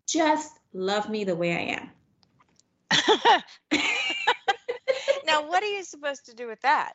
just 0.05 0.53
love 0.73 1.09
me 1.09 1.23
the 1.23 1.35
way 1.35 1.51
I 1.51 1.79
am. 1.79 3.41
now, 5.25 5.49
what 5.49 5.63
are 5.63 5.71
you 5.71 5.83
supposed 5.83 6.27
to 6.27 6.35
do 6.35 6.45
with 6.45 6.61
that? 6.61 6.93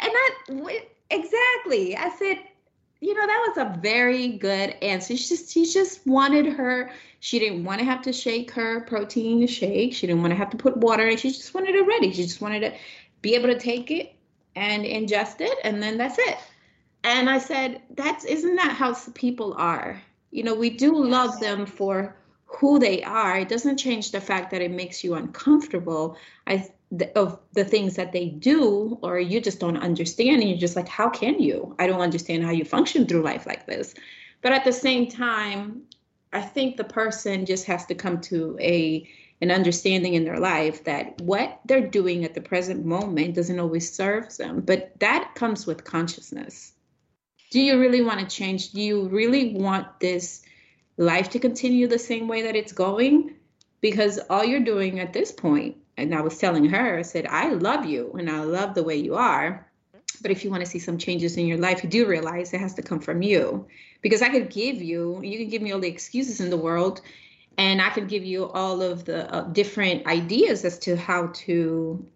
And 0.00 0.10
I, 0.10 0.86
exactly. 1.10 1.94
I 1.98 2.08
said, 2.18 2.38
you 3.00 3.14
know 3.14 3.26
that 3.26 3.44
was 3.48 3.58
a 3.58 3.78
very 3.80 4.28
good 4.28 4.70
answer. 4.82 5.16
She 5.16 5.28
just 5.28 5.52
she 5.52 5.64
just 5.66 6.06
wanted 6.06 6.46
her 6.46 6.90
she 7.20 7.38
didn't 7.38 7.64
want 7.64 7.80
to 7.80 7.84
have 7.84 8.02
to 8.02 8.12
shake 8.12 8.50
her 8.52 8.80
protein 8.82 9.46
shake. 9.46 9.94
She 9.94 10.06
didn't 10.06 10.22
want 10.22 10.32
to 10.32 10.36
have 10.36 10.50
to 10.50 10.56
put 10.56 10.76
water 10.76 11.06
in 11.06 11.16
she 11.16 11.30
just 11.30 11.54
wanted 11.54 11.74
it 11.74 11.86
ready. 11.86 12.12
She 12.12 12.22
just 12.22 12.40
wanted 12.40 12.60
to 12.60 12.74
be 13.22 13.34
able 13.34 13.48
to 13.48 13.58
take 13.58 13.90
it 13.90 14.14
and 14.54 14.84
ingest 14.84 15.40
it 15.40 15.58
and 15.64 15.82
then 15.82 15.98
that's 15.98 16.18
it. 16.18 16.38
And 17.04 17.28
i 17.30 17.38
said 17.38 17.82
that's 17.94 18.24
isn't 18.24 18.56
that 18.56 18.72
how 18.72 18.94
people 19.14 19.54
are? 19.58 20.00
You 20.30 20.42
know 20.42 20.54
we 20.54 20.70
do 20.70 20.96
love 20.96 21.38
them 21.40 21.66
for 21.66 22.16
who 22.46 22.78
they 22.78 23.02
are. 23.02 23.38
It 23.38 23.48
doesn't 23.48 23.76
change 23.76 24.12
the 24.12 24.20
fact 24.20 24.50
that 24.52 24.62
it 24.62 24.70
makes 24.70 25.04
you 25.04 25.14
uncomfortable. 25.14 26.16
I 26.46 26.68
the, 26.90 27.16
of 27.18 27.38
the 27.52 27.64
things 27.64 27.96
that 27.96 28.12
they 28.12 28.28
do 28.28 28.98
or 29.02 29.18
you 29.18 29.40
just 29.40 29.60
don't 29.60 29.76
understand 29.76 30.40
and 30.40 30.50
you're 30.50 30.58
just 30.58 30.76
like 30.76 30.88
how 30.88 31.08
can 31.08 31.40
you? 31.40 31.74
I 31.78 31.86
don't 31.86 32.00
understand 32.00 32.44
how 32.44 32.50
you 32.52 32.64
function 32.64 33.06
through 33.06 33.22
life 33.22 33.46
like 33.46 33.66
this. 33.66 33.94
But 34.42 34.52
at 34.52 34.64
the 34.64 34.72
same 34.72 35.08
time 35.08 35.82
i 36.32 36.40
think 36.40 36.76
the 36.76 36.84
person 36.84 37.46
just 37.46 37.66
has 37.66 37.86
to 37.86 37.94
come 37.94 38.20
to 38.20 38.58
a 38.60 39.08
an 39.40 39.50
understanding 39.50 40.14
in 40.14 40.24
their 40.24 40.38
life 40.38 40.82
that 40.84 41.20
what 41.20 41.60
they're 41.66 41.86
doing 41.86 42.24
at 42.24 42.34
the 42.34 42.40
present 42.40 42.84
moment 42.84 43.34
doesn't 43.34 43.60
always 43.60 43.92
serve 43.92 44.36
them 44.36 44.60
but 44.60 44.98
that 45.00 45.32
comes 45.34 45.66
with 45.66 45.84
consciousness. 45.84 46.72
Do 47.50 47.60
you 47.60 47.78
really 47.80 48.02
want 48.02 48.20
to 48.20 48.26
change? 48.26 48.72
Do 48.72 48.80
you 48.80 49.08
really 49.08 49.54
want 49.54 50.00
this 50.00 50.42
life 50.96 51.30
to 51.30 51.38
continue 51.38 51.86
the 51.86 51.98
same 51.98 52.26
way 52.28 52.42
that 52.42 52.56
it's 52.56 52.72
going? 52.72 53.36
Because 53.80 54.18
all 54.30 54.44
you're 54.44 54.60
doing 54.60 54.98
at 54.98 55.12
this 55.12 55.30
point 55.30 55.76
and 55.96 56.14
I 56.14 56.20
was 56.20 56.38
telling 56.38 56.66
her, 56.66 56.98
I 56.98 57.02
said, 57.02 57.26
I 57.26 57.50
love 57.50 57.86
you 57.86 58.12
and 58.18 58.30
I 58.30 58.42
love 58.42 58.74
the 58.74 58.82
way 58.82 58.96
you 58.96 59.14
are. 59.14 59.66
But 60.22 60.30
if 60.30 60.44
you 60.44 60.50
want 60.50 60.64
to 60.64 60.70
see 60.70 60.78
some 60.78 60.98
changes 60.98 61.36
in 61.36 61.46
your 61.46 61.58
life, 61.58 61.82
you 61.82 61.90
do 61.90 62.06
realize 62.06 62.52
it 62.52 62.60
has 62.60 62.74
to 62.74 62.82
come 62.82 63.00
from 63.00 63.22
you. 63.22 63.66
Because 64.02 64.22
I 64.22 64.28
could 64.28 64.50
give 64.50 64.80
you, 64.80 65.20
you 65.22 65.38
can 65.38 65.48
give 65.48 65.62
me 65.62 65.72
all 65.72 65.80
the 65.80 65.88
excuses 65.88 66.40
in 66.40 66.50
the 66.50 66.56
world, 66.56 67.00
and 67.58 67.82
I 67.82 67.90
can 67.90 68.06
give 68.06 68.24
you 68.24 68.46
all 68.46 68.82
of 68.82 69.04
the 69.04 69.32
uh, 69.32 69.42
different 69.42 70.06
ideas 70.06 70.64
as 70.64 70.78
to 70.80 70.96
how 70.96 71.28
to 71.28 72.06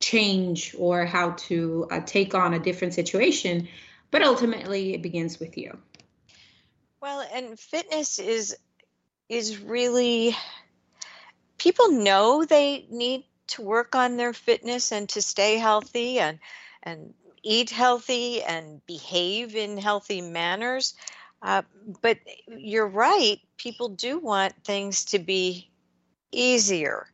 change 0.00 0.74
or 0.78 1.06
how 1.06 1.32
to 1.32 1.86
uh, 1.90 2.00
take 2.00 2.34
on 2.34 2.54
a 2.54 2.58
different 2.58 2.94
situation. 2.94 3.68
but 4.10 4.22
ultimately 4.22 4.94
it 4.94 5.02
begins 5.02 5.40
with 5.40 5.58
you. 5.58 5.76
Well, 7.00 7.26
and 7.34 7.58
fitness 7.58 8.20
is 8.20 8.56
is 9.28 9.58
really 9.58 10.36
people 11.64 11.92
know 11.92 12.44
they 12.44 12.84
need 12.90 13.24
to 13.46 13.62
work 13.62 13.94
on 13.94 14.18
their 14.18 14.34
fitness 14.34 14.92
and 14.92 15.08
to 15.08 15.22
stay 15.22 15.56
healthy 15.56 16.18
and 16.18 16.38
and 16.82 17.14
eat 17.42 17.70
healthy 17.70 18.42
and 18.42 18.84
behave 18.84 19.56
in 19.56 19.78
healthy 19.78 20.20
manners. 20.20 20.94
Uh, 21.40 21.62
but 22.02 22.18
you're 22.46 22.86
right, 22.86 23.40
people 23.56 23.88
do 23.88 24.18
want 24.18 24.52
things 24.62 25.06
to 25.06 25.18
be 25.18 25.70
easier 26.32 27.06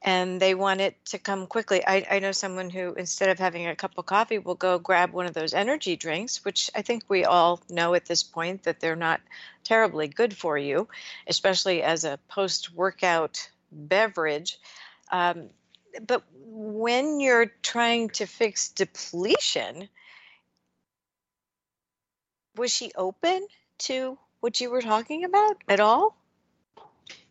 and 0.00 0.40
they 0.40 0.54
want 0.54 0.80
it 0.80 0.94
to 1.04 1.18
come 1.18 1.46
quickly. 1.46 1.86
I, 1.86 2.06
I 2.10 2.18
know 2.20 2.32
someone 2.32 2.70
who, 2.70 2.94
instead 2.94 3.28
of 3.28 3.38
having 3.38 3.66
a 3.66 3.76
cup 3.76 3.92
of 3.98 4.06
coffee, 4.06 4.38
will 4.38 4.54
go 4.54 4.78
grab 4.78 5.12
one 5.12 5.26
of 5.26 5.34
those 5.34 5.52
energy 5.52 5.96
drinks, 5.96 6.44
which 6.46 6.70
I 6.74 6.80
think 6.80 7.02
we 7.08 7.24
all 7.24 7.60
know 7.68 7.92
at 7.94 8.06
this 8.06 8.22
point 8.22 8.62
that 8.62 8.80
they're 8.80 8.96
not 8.96 9.20
terribly 9.64 10.08
good 10.08 10.34
for 10.34 10.56
you, 10.56 10.88
especially 11.26 11.82
as 11.82 12.04
a 12.04 12.18
post 12.28 12.72
workout 12.72 13.50
beverage. 13.70 14.58
Um, 15.10 15.50
but 16.06 16.22
when 16.32 17.20
you're 17.20 17.52
trying 17.62 18.10
to 18.10 18.26
fix 18.26 18.68
depletion, 18.68 19.88
was 22.56 22.72
she 22.72 22.92
open 22.96 23.46
to 23.78 24.18
what 24.40 24.60
you 24.60 24.70
were 24.70 24.82
talking 24.82 25.24
about 25.24 25.56
at 25.68 25.80
all? 25.80 26.16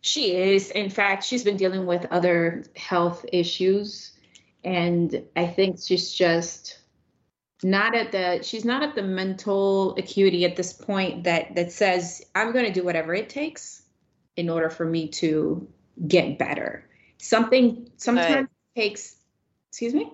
She 0.00 0.34
is. 0.34 0.70
In 0.70 0.90
fact, 0.90 1.24
she's 1.24 1.44
been 1.44 1.56
dealing 1.56 1.86
with 1.86 2.06
other 2.10 2.64
health 2.76 3.24
issues. 3.32 4.12
And 4.64 5.24
I 5.36 5.46
think 5.46 5.78
she's 5.80 6.12
just 6.12 6.78
not 7.62 7.94
at 7.94 8.12
the 8.12 8.40
she's 8.42 8.64
not 8.64 8.82
at 8.82 8.94
the 8.94 9.02
mental 9.02 9.96
acuity 9.96 10.44
at 10.44 10.56
this 10.56 10.72
point 10.72 11.24
that 11.24 11.54
that 11.56 11.72
says 11.72 12.24
I'm 12.34 12.52
going 12.52 12.64
to 12.64 12.72
do 12.72 12.84
whatever 12.84 13.14
it 13.14 13.28
takes 13.28 13.82
in 14.36 14.48
order 14.48 14.70
for 14.70 14.84
me 14.84 15.08
to 15.08 15.66
get 16.06 16.38
better. 16.38 16.88
Something 17.18 17.90
sometimes 17.96 18.48
takes 18.76 19.16
excuse 19.70 19.94
me? 19.94 20.12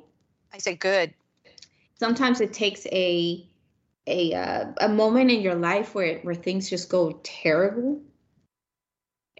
I 0.52 0.58
said 0.58 0.78
good. 0.80 1.14
Sometimes 1.98 2.40
it 2.40 2.52
takes 2.52 2.86
a 2.86 3.46
a 4.06 4.34
uh, 4.34 4.72
a 4.80 4.88
moment 4.88 5.30
in 5.30 5.40
your 5.40 5.54
life 5.54 5.94
where 5.94 6.18
where 6.20 6.34
things 6.34 6.70
just 6.70 6.88
go 6.88 7.20
terrible 7.22 8.02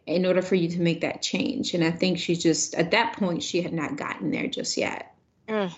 in 0.07 0.27
order 0.27 0.43
for 0.43 0.55
you 0.55 0.69
to 0.69 0.81
make 0.81 1.01
that 1.01 1.23
change. 1.23 1.75
And 1.75 1.83
I 1.83 1.91
think 1.91 2.19
she 2.19 2.37
just 2.37 2.75
at 2.75 2.91
that 2.91 3.15
point 3.15 3.43
she 3.43 3.63
had 3.63 3.73
not 3.73 3.97
gotten 3.97 4.31
there 4.31 4.47
just 4.47 4.77
yet. 4.77 5.15
Mm, 5.49 5.75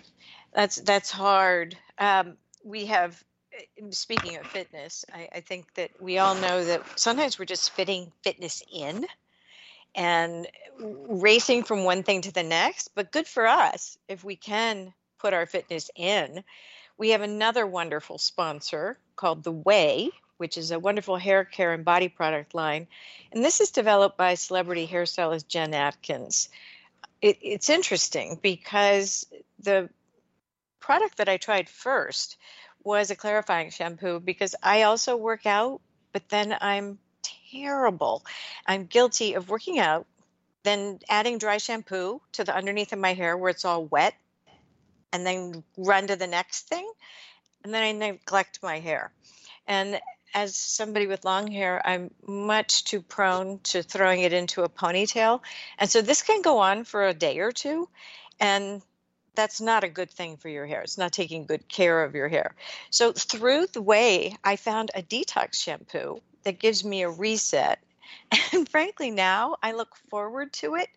that's 0.53 0.77
that's 0.77 1.11
hard. 1.11 1.77
Um, 1.99 2.37
we 2.65 2.87
have 2.87 3.23
eh, 3.53 3.83
speaking 3.91 4.37
of 4.37 4.47
fitness, 4.47 5.05
I, 5.13 5.29
I 5.37 5.41
think 5.41 5.73
that 5.75 5.91
we 6.01 6.19
all 6.19 6.35
know 6.35 6.65
that 6.65 6.99
sometimes 6.99 7.39
we're 7.39 7.47
just 7.47 7.71
fitting 7.71 8.13
fitness 8.23 8.63
in 8.73 9.07
and 9.97 10.47
racing 10.79 11.65
from 11.65 11.85
one 11.85 12.03
thing 12.03 12.21
to 12.21 12.33
the 12.33 12.43
next. 12.43 12.95
But 12.95 13.11
good 13.11 13.27
for 13.27 13.47
us 13.47 13.99
if 14.09 14.23
we 14.23 14.37
can 14.37 14.93
put 15.19 15.33
our 15.35 15.47
fitness 15.47 15.91
in. 15.97 16.45
We 16.99 17.11
have 17.11 17.23
another 17.23 17.67
wonderful 17.67 18.19
sponsor 18.19 18.99
called 19.17 19.43
The 19.43 19.53
Way, 19.53 20.11
which 20.37 20.59
is 20.59 20.71
a 20.71 20.79
wonderful 20.79 21.17
hair 21.17 21.45
care 21.45 21.73
and 21.73 21.85
body 21.85 22.09
product 22.09 22.55
line. 22.55 22.87
And 23.33 23.43
this 23.43 23.61
is 23.61 23.71
developed 23.71 24.19
by 24.19 24.35
celebrity 24.35 24.87
hairstylist 24.87 25.49
Jen 25.49 25.75
Atkins. 25.75 26.51
It, 27.23 27.39
it's 27.41 27.71
interesting 27.71 28.39
because 28.43 29.27
the 29.59 29.89
product 30.79 31.17
that 31.17 31.29
I 31.29 31.39
tried 31.39 31.69
first 31.69 32.37
was 32.85 33.11
a 33.11 33.17
clarifying 33.17 33.71
shampoo 33.71 34.21
because 34.21 34.55
I 34.63 34.83
also 34.83 35.17
work 35.17 35.47
out, 35.47 35.81
but 36.13 36.29
then 36.29 36.57
I'm 36.61 36.99
terrible. 37.53 38.25
I'm 38.67 38.87
guilty 38.87 39.35
of 39.35 39.49
working 39.49 39.79
out, 39.79 40.07
then 40.65 41.01
adding 41.09 41.39
dry 41.39 41.59
shampoo 41.59 42.21
to 42.33 42.45
the 42.45 42.55
underneath 42.55 42.93
of 42.93 42.99
my 42.99 43.15
hair 43.15 43.37
where 43.37 43.51
it's 43.51 43.65
all 43.65 43.85
wet, 43.85 44.15
and 45.13 45.27
then 45.27 45.63
run 45.77 46.09
to 46.09 46.17
the 46.17 46.27
next 46.27 46.69
thing. 46.69 46.91
And 47.65 47.73
then 47.73 47.83
I 47.83 47.93
neglect 47.93 48.63
my 48.63 48.79
hair. 48.81 49.13
And 49.67 50.01
as 50.35 50.55
somebody 50.55 51.07
with 51.07 51.25
long 51.25 51.51
hair, 51.51 51.81
I'm 51.85 52.11
much 52.27 52.85
too 52.85 53.01
prone 53.01 53.59
to 53.65 53.83
throwing 53.83 54.21
it 54.21 54.33
into 54.33 54.63
a 54.63 54.69
ponytail. 54.69 55.41
And 55.79 55.89
so 55.89 56.03
this 56.03 56.23
can 56.23 56.43
go 56.43 56.59
on 56.59 56.85
for 56.85 57.07
a 57.07 57.15
day 57.15 57.39
or 57.39 57.53
two. 57.53 57.89
And 58.39 58.83
that's 59.35 59.61
not 59.61 59.85
a 59.85 59.89
good 59.89 60.11
thing 60.11 60.37
for 60.37 60.49
your 60.49 60.67
hair. 60.67 60.83
It's 60.83 60.99
not 60.99 61.13
taking 61.13 61.47
good 61.47 61.69
care 61.69 62.03
of 62.03 62.15
your 62.15 62.29
hair. 62.29 62.55
So, 62.91 63.13
through 63.13 63.67
the 63.69 63.83
way, 63.83 64.37
I 64.43 64.57
found 64.57 64.91
a 64.95 65.03
detox 65.03 65.55
shampoo 65.55 66.21
that 66.47 66.61
gives 66.61 66.85
me 66.85 67.03
a 67.03 67.11
reset. 67.11 67.81
And 68.53 68.69
frankly, 68.69 69.11
now 69.11 69.57
I 69.63 69.73
look 69.73 69.97
forward 70.11 70.53
to 70.55 70.77
it. 70.77 70.89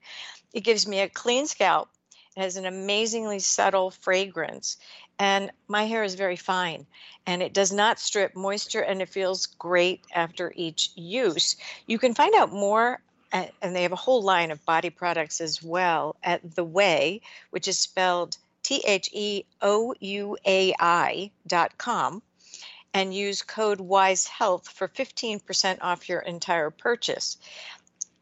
It 0.53 0.61
gives 0.61 0.87
me 0.87 0.99
a 0.99 1.09
clean 1.09 1.47
scalp. 1.47 1.89
It 2.37 2.41
has 2.41 2.55
an 2.55 2.65
amazingly 2.65 3.39
subtle 3.39 3.91
fragrance 3.91 4.77
and 5.17 5.51
my 5.67 5.83
hair 5.83 6.03
is 6.03 6.15
very 6.15 6.37
fine 6.37 6.85
and 7.25 7.41
it 7.41 7.53
does 7.53 7.71
not 7.71 7.99
strip 7.99 8.35
moisture 8.35 8.81
and 8.81 9.01
it 9.01 9.09
feels 9.09 9.47
great 9.47 10.01
after 10.13 10.53
each 10.55 10.91
use. 10.95 11.57
You 11.87 11.99
can 11.99 12.13
find 12.13 12.33
out 12.35 12.53
more 12.53 13.01
and 13.31 13.75
they 13.75 13.83
have 13.83 13.91
a 13.91 13.97
whole 13.97 14.21
line 14.21 14.51
of 14.51 14.65
body 14.65 14.89
products 14.89 15.41
as 15.41 15.61
well 15.61 16.15
at 16.23 16.55
The 16.55 16.63
Way, 16.63 17.21
which 17.49 17.67
is 17.67 17.77
spelled 17.77 18.37
T 18.63 18.81
H 18.85 19.09
E 19.13 19.43
O 19.61 19.93
U 19.99 20.37
A 20.45 20.73
I 20.79 21.31
dot 21.45 21.77
com, 21.77 22.21
and 22.93 23.13
use 23.13 23.41
code 23.41 23.79
WISE 23.79 24.27
Health 24.27 24.69
for 24.69 24.87
15% 24.87 25.77
off 25.81 26.09
your 26.09 26.19
entire 26.19 26.69
purchase. 26.69 27.37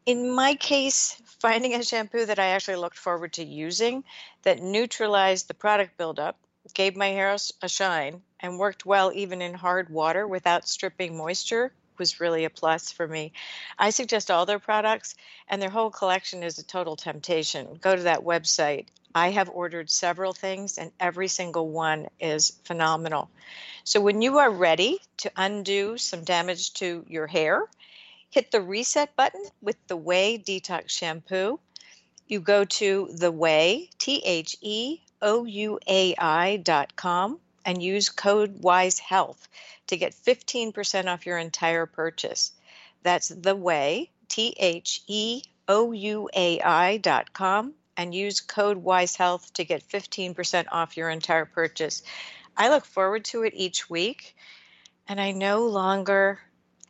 In 0.06 0.32
my 0.32 0.56
case, 0.56 1.22
finding 1.40 1.74
a 1.74 1.84
shampoo 1.84 2.26
that 2.26 2.40
I 2.40 2.48
actually 2.48 2.78
looked 2.78 2.98
forward 2.98 3.34
to 3.34 3.44
using 3.44 4.04
that 4.44 4.62
neutralized 4.62 5.48
the 5.48 5.54
product 5.54 5.98
buildup 5.98 6.38
gave 6.74 6.96
my 6.96 7.08
hair 7.08 7.36
a 7.62 7.70
shine, 7.70 8.22
and 8.40 8.60
worked 8.60 8.86
well 8.86 9.12
even 9.14 9.42
in 9.42 9.54
hard 9.54 9.90
water 9.90 10.28
without 10.28 10.68
stripping 10.68 11.16
moisture 11.16 11.72
was 11.98 12.20
really 12.20 12.46
a 12.46 12.50
plus 12.50 12.92
for 12.92 13.08
me. 13.08 13.32
I 13.80 13.90
suggest 13.90 14.30
all 14.30 14.46
their 14.46 14.60
products, 14.60 15.16
and 15.48 15.62
their 15.62 15.70
whole 15.70 15.90
collection 15.90 16.44
is 16.44 16.60
a 16.60 16.64
total 16.64 16.96
temptation. 16.96 17.80
Go 17.82 17.96
to 17.96 18.04
that 18.04 18.24
website. 18.24 18.86
I 19.16 19.32
have 19.32 19.50
ordered 19.50 19.90
several 19.90 20.34
things, 20.34 20.78
and 20.78 20.92
every 21.00 21.28
single 21.28 21.70
one 21.70 22.08
is 22.20 22.54
phenomenal. 22.64 23.30
So, 23.84 24.00
when 24.02 24.22
you 24.22 24.38
are 24.38 24.52
ready 24.52 25.00
to 25.18 25.32
undo 25.36 25.98
some 25.98 26.24
damage 26.24 26.74
to 26.74 27.06
your 27.08 27.28
hair, 27.28 27.66
hit 28.30 28.52
the 28.52 28.62
reset 28.62 29.16
button 29.16 29.44
with 29.62 29.78
the 29.88 29.98
Way 29.98 30.38
Detox 30.38 30.90
Shampoo. 30.90 31.60
You 32.28 32.40
go 32.40 32.66
to 32.66 33.10
the 33.14 33.32
Way, 33.32 33.90
T 33.98 34.22
H 34.26 34.58
E 34.62 35.00
ouai.com 35.22 36.60
and 37.66 37.84
use 37.84 38.10
code 38.10 38.62
WISE 38.62 39.00
Health 39.00 39.48
to 39.88 39.98
get 39.98 40.14
15% 40.14 41.08
off 41.08 41.26
your 41.26 41.38
entire 41.38 41.86
purchase. 41.86 42.52
That's 43.04 43.30
the 43.30 43.56
way, 43.56 44.10
T 44.28 44.56
H 44.58 45.02
E 45.08 45.44
O 45.68 45.92
U 45.92 46.30
A 46.36 46.62
I.com, 46.62 47.74
and 47.98 48.14
use 48.14 48.40
code 48.40 48.84
WISEHEALTH 48.84 49.52
to 49.54 49.66
get 49.66 49.88
15% 49.90 50.66
off 50.72 50.96
your 50.96 51.10
entire 51.10 51.46
purchase. 51.46 52.04
I 52.56 52.70
look 52.70 52.86
forward 52.86 53.26
to 53.26 53.44
it 53.44 53.54
each 53.56 53.90
week, 53.90 54.36
and 55.08 55.20
I 55.20 55.32
no 55.32 55.66
longer 55.66 56.40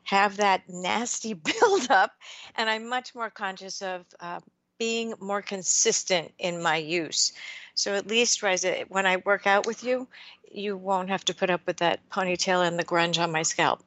have 0.04 0.38
that 0.38 0.63
nasty 0.67 1.34
buildup, 1.60 2.12
and 2.56 2.70
I'm 2.70 2.89
much 2.89 3.15
more 3.15 3.30
conscious 3.30 3.82
of 3.82 4.06
uh, 4.20 4.41
being 4.78 5.13
more 5.20 5.41
consistent 5.41 6.34
in 6.38 6.62
my 6.62 6.78
use. 6.78 7.32
So 7.74 7.96
at 7.96 8.08
least, 8.08 8.43
Riza, 8.43 8.86
when 8.89 9.06
I 9.06 9.17
work 9.17 9.48
out 9.48 9.65
with 9.65 9.84
you, 9.84 10.08
you 10.52 10.78
won't 10.78 11.10
have 11.10 11.26
to 11.26 11.36
put 11.36 11.50
up 11.50 11.62
with 11.65 11.78
that 11.78 12.00
ponytail 12.10 12.67
and 12.67 12.78
the 12.78 12.84
grunge 12.84 13.22
on 13.22 13.32
my 13.32 13.43
scalp. 13.43 13.84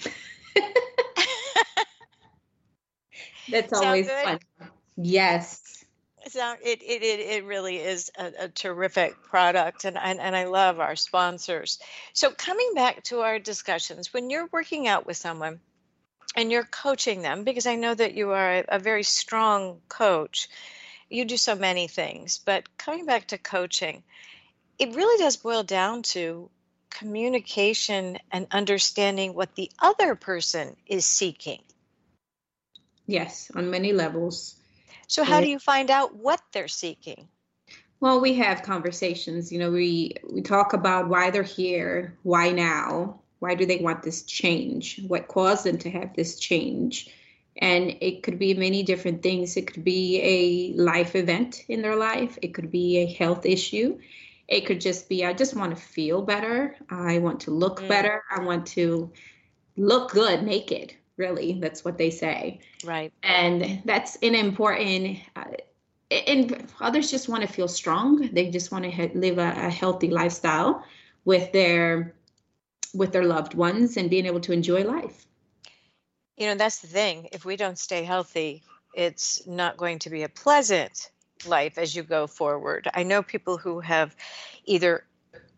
That's 3.48 3.72
always 3.72 4.08
fun. 4.08 4.38
Yes. 4.96 5.79
It, 6.36 6.82
it, 6.82 7.02
it 7.02 7.44
really 7.44 7.78
is 7.78 8.10
a, 8.18 8.32
a 8.40 8.48
terrific 8.48 9.22
product, 9.22 9.84
and, 9.84 9.96
and, 9.96 10.20
and 10.20 10.36
I 10.36 10.44
love 10.44 10.80
our 10.80 10.96
sponsors. 10.96 11.78
So, 12.12 12.30
coming 12.30 12.72
back 12.74 13.02
to 13.04 13.20
our 13.20 13.38
discussions, 13.38 14.12
when 14.12 14.30
you're 14.30 14.48
working 14.52 14.88
out 14.88 15.06
with 15.06 15.16
someone 15.16 15.60
and 16.36 16.50
you're 16.50 16.64
coaching 16.64 17.22
them, 17.22 17.44
because 17.44 17.66
I 17.66 17.76
know 17.76 17.94
that 17.94 18.14
you 18.14 18.30
are 18.30 18.58
a, 18.58 18.64
a 18.68 18.78
very 18.78 19.02
strong 19.02 19.80
coach, 19.88 20.48
you 21.08 21.24
do 21.24 21.36
so 21.36 21.54
many 21.54 21.88
things, 21.88 22.40
but 22.44 22.76
coming 22.78 23.06
back 23.06 23.28
to 23.28 23.38
coaching, 23.38 24.02
it 24.78 24.94
really 24.94 25.22
does 25.22 25.36
boil 25.36 25.62
down 25.62 26.02
to 26.02 26.48
communication 26.90 28.18
and 28.30 28.46
understanding 28.50 29.34
what 29.34 29.54
the 29.54 29.70
other 29.78 30.14
person 30.14 30.76
is 30.86 31.04
seeking. 31.04 31.62
Yes, 33.06 33.50
on 33.54 33.70
many 33.70 33.92
levels. 33.92 34.59
So, 35.10 35.24
how 35.24 35.40
do 35.40 35.48
you 35.48 35.58
find 35.58 35.90
out 35.90 36.14
what 36.14 36.40
they're 36.52 36.68
seeking? 36.68 37.26
Well, 37.98 38.20
we 38.20 38.34
have 38.34 38.62
conversations. 38.62 39.50
You 39.50 39.58
know, 39.58 39.72
we 39.72 40.14
we 40.32 40.40
talk 40.40 40.72
about 40.72 41.08
why 41.08 41.30
they're 41.30 41.42
here, 41.42 42.16
why 42.22 42.52
now, 42.52 43.20
why 43.40 43.56
do 43.56 43.66
they 43.66 43.78
want 43.78 44.04
this 44.04 44.22
change, 44.22 45.00
what 45.08 45.26
caused 45.26 45.64
them 45.64 45.78
to 45.78 45.90
have 45.90 46.14
this 46.14 46.38
change, 46.38 47.12
and 47.56 47.96
it 48.00 48.22
could 48.22 48.38
be 48.38 48.54
many 48.54 48.84
different 48.84 49.20
things. 49.20 49.56
It 49.56 49.66
could 49.66 49.82
be 49.82 50.20
a 50.22 50.80
life 50.80 51.16
event 51.16 51.64
in 51.66 51.82
their 51.82 51.96
life. 51.96 52.38
It 52.40 52.54
could 52.54 52.70
be 52.70 52.98
a 52.98 53.12
health 53.12 53.44
issue. 53.44 53.98
It 54.46 54.64
could 54.64 54.80
just 54.80 55.08
be 55.08 55.26
I 55.26 55.32
just 55.32 55.56
want 55.56 55.76
to 55.76 55.82
feel 55.82 56.22
better. 56.22 56.76
I 56.88 57.18
want 57.18 57.40
to 57.40 57.50
look 57.50 57.80
mm. 57.80 57.88
better. 57.88 58.22
I 58.30 58.44
want 58.44 58.64
to 58.78 59.10
look 59.76 60.12
good 60.12 60.44
naked. 60.44 60.94
Really, 61.16 61.58
that's 61.60 61.84
what 61.84 61.98
they 61.98 62.10
say. 62.10 62.60
Right. 62.84 63.12
And 63.22 63.82
that's 63.84 64.16
an 64.16 64.34
important. 64.34 65.18
Uh, 65.36 65.44
and 66.10 66.66
others 66.80 67.10
just 67.10 67.28
want 67.28 67.42
to 67.42 67.48
feel 67.48 67.68
strong. 67.68 68.30
They 68.32 68.50
just 68.50 68.72
want 68.72 68.84
to 68.84 69.10
live 69.14 69.38
a, 69.38 69.52
a 69.66 69.70
healthy 69.70 70.08
lifestyle 70.08 70.84
with 71.24 71.52
their 71.52 72.14
with 72.92 73.12
their 73.12 73.24
loved 73.24 73.54
ones 73.54 73.96
and 73.96 74.10
being 74.10 74.26
able 74.26 74.40
to 74.40 74.52
enjoy 74.52 74.82
life. 74.82 75.26
You 76.36 76.46
know, 76.46 76.54
that's 76.56 76.80
the 76.80 76.88
thing. 76.88 77.28
If 77.32 77.44
we 77.44 77.56
don't 77.56 77.78
stay 77.78 78.02
healthy, 78.02 78.62
it's 78.94 79.46
not 79.46 79.76
going 79.76 80.00
to 80.00 80.10
be 80.10 80.22
a 80.22 80.28
pleasant 80.28 81.10
life 81.46 81.78
as 81.78 81.94
you 81.94 82.02
go 82.02 82.26
forward. 82.26 82.88
I 82.92 83.02
know 83.04 83.22
people 83.22 83.58
who 83.58 83.80
have 83.80 84.16
either 84.64 85.04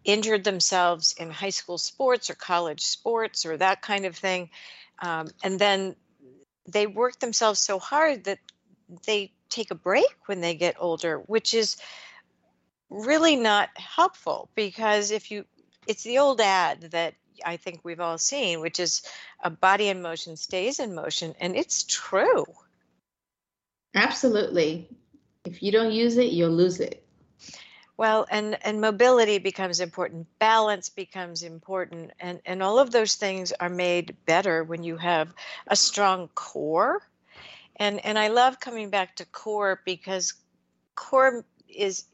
injured 0.05 0.45
themselves 0.45 1.15
in 1.19 1.31
high 1.31 1.51
school 1.51 1.79
sports 1.79 2.31
or 2.31 2.35
college 2.35 2.83
sports 2.83 3.47
or 3.47 3.57
that 3.57 3.83
kind 3.83 4.05
of 4.05 4.17
thing. 4.17 4.51
Um, 5.03 5.29
and 5.43 5.59
then 5.59 5.97
they 6.67 6.87
work 6.87 7.19
themselves 7.19 7.59
so 7.59 7.79
hard 7.79 8.25
that 8.25 8.39
they 9.07 9.33
take 9.51 9.71
a 9.71 9.75
break 9.75 10.15
when 10.27 10.41
they 10.41 10.55
get 10.55 10.77
older, 10.79 11.19
which 11.19 11.55
is 11.55 11.77
really 12.89 13.37
not 13.37 13.69
helpful 13.75 14.49
because 14.55 15.11
if 15.11 15.31
you, 15.31 15.45
it's 15.87 16.05
the 16.05 16.19
old 16.19 16.41
ad 16.41 16.93
that 16.93 17.15
I 17.45 17.57
think 17.57 17.81
we've 17.83 18.01
all 18.01 18.19
seen, 18.19 18.61
which 18.61 18.79
is 18.79 19.03
a 19.43 19.51
body 19.51 19.89
in 19.89 20.03
motion 20.03 20.37
stays 20.37 20.79
in 20.79 20.95
motion, 20.95 21.35
and 21.41 21.57
it's 21.57 21.83
true. 21.85 22.45
Absolutely. 23.95 24.89
If 25.45 25.63
you 25.63 25.73
don't 25.73 25.93
use 25.93 26.17
it, 26.17 26.33
you'll 26.33 26.51
lose 26.51 26.79
it. 26.81 27.02
Well, 27.97 28.27
and 28.31 28.59
and 28.65 28.81
mobility 28.81 29.39
becomes 29.39 29.81
important, 29.81 30.27
balance 30.39 30.89
becomes 30.89 31.43
important, 31.43 32.13
and 32.21 32.41
and 32.47 32.63
all 32.63 32.79
of 32.79 32.91
those 32.91 33.17
things 33.17 33.53
are 33.53 33.69
made 33.69 34.17
better 34.27 34.65
when 34.65 34.83
you 34.83 34.97
have 34.97 35.33
a 35.69 35.77
strong 35.77 36.29
core 36.35 37.03
and 37.77 38.05
and 38.05 38.19
I 38.19 38.29
love 38.29 38.61
coming 38.61 38.91
back 38.91 39.17
to 39.17 39.25
core 39.27 39.81
because 39.85 40.35
core 40.95 41.45
is 41.69 42.05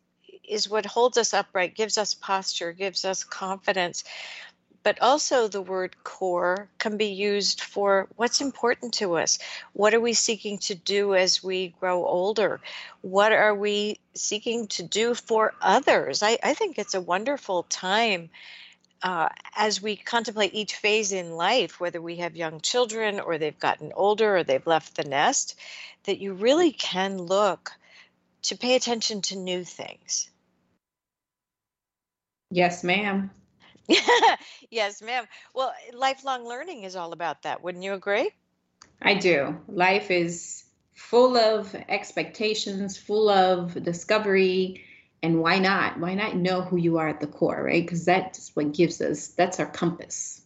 is 0.49 0.69
what 0.69 0.87
holds 0.87 1.19
us 1.19 1.35
upright, 1.35 1.75
gives 1.75 1.99
us 1.99 2.15
posture, 2.15 2.73
gives 2.73 3.05
us 3.05 3.23
confidence. 3.23 4.05
But 4.83 5.03
also, 5.03 5.49
the 5.49 5.61
word 5.61 6.03
core 6.05 6.69
can 6.79 6.97
be 6.97 7.09
used 7.09 7.61
for 7.61 8.09
what's 8.17 8.41
important 8.41 8.95
to 8.95 9.17
us. 9.17 9.39
What 9.73 9.93
are 9.93 10.01
we 10.01 10.15
seeking 10.15 10.59
to 10.59 10.75
do 10.75 11.15
as 11.15 11.43
we 11.43 11.75
grow 11.81 12.07
older? 12.07 12.61
What 13.03 13.33
are 13.33 13.55
we 13.55 13.99
seeking 14.15 14.69
to 14.69 14.83
do 14.83 15.15
for 15.15 15.53
others? 15.61 16.23
I, 16.23 16.39
I 16.43 16.55
think 16.55 16.79
it's 16.79 16.95
a 16.95 17.01
wonderful 17.01 17.65
time 17.65 18.31
uh, 19.03 19.29
as 19.57 19.81
we 19.81 19.97
contemplate 19.97 20.55
each 20.55 20.75
phase 20.75 21.13
in 21.13 21.33
life, 21.33 21.81
whether 21.81 22.01
we 22.01 22.17
have 22.17 22.37
young 22.37 22.61
children 22.61 23.21
or 23.21 23.39
they've 23.39 23.59
gotten 23.59 23.93
older 23.95 24.39
or 24.39 24.45
they've 24.45 24.67
left 24.67 24.97
the 24.97 25.05
nest, 25.05 25.59
that 26.05 26.19
you 26.19 26.33
really 26.35 26.73
can 26.73 27.19
look 27.19 27.73
to 28.43 28.57
pay 28.57 28.75
attention 28.75 29.23
to 29.23 29.37
new 29.37 29.65
things. 29.65 30.31
Yes, 32.51 32.83
ma'am. 32.83 33.31
yes, 34.71 35.03
ma'am. 35.03 35.27
Well, 35.55 35.73
eh, 35.89 35.97
lifelong 35.97 36.47
learning 36.47 36.85
is 36.85 36.97
all 36.97 37.13
about 37.13 37.43
that. 37.43 37.63
Wouldn't 37.63 37.85
you 37.85 37.95
agree? 37.95 38.31
I 39.01 39.15
do. 39.15 39.59
Life 39.69 40.11
is 40.11 40.65
full 40.95 41.37
of 41.37 41.75
expectations, 41.89 42.99
full 42.99 43.29
of 43.29 43.83
discovery, 43.83 44.85
and 45.23 45.41
why 45.41 45.59
not 45.59 45.99
why 45.99 46.15
not 46.15 46.37
know 46.37 46.63
who 46.63 46.77
you 46.77 46.99
are 46.99 47.09
at 47.09 47.21
the 47.21 47.27
core 47.27 47.63
right 47.63 47.85
because 47.85 48.05
that's 48.05 48.55
what 48.55 48.73
gives 48.73 49.01
us 49.01 49.29
that's 49.29 49.59
our 49.61 49.67
compass 49.67 50.43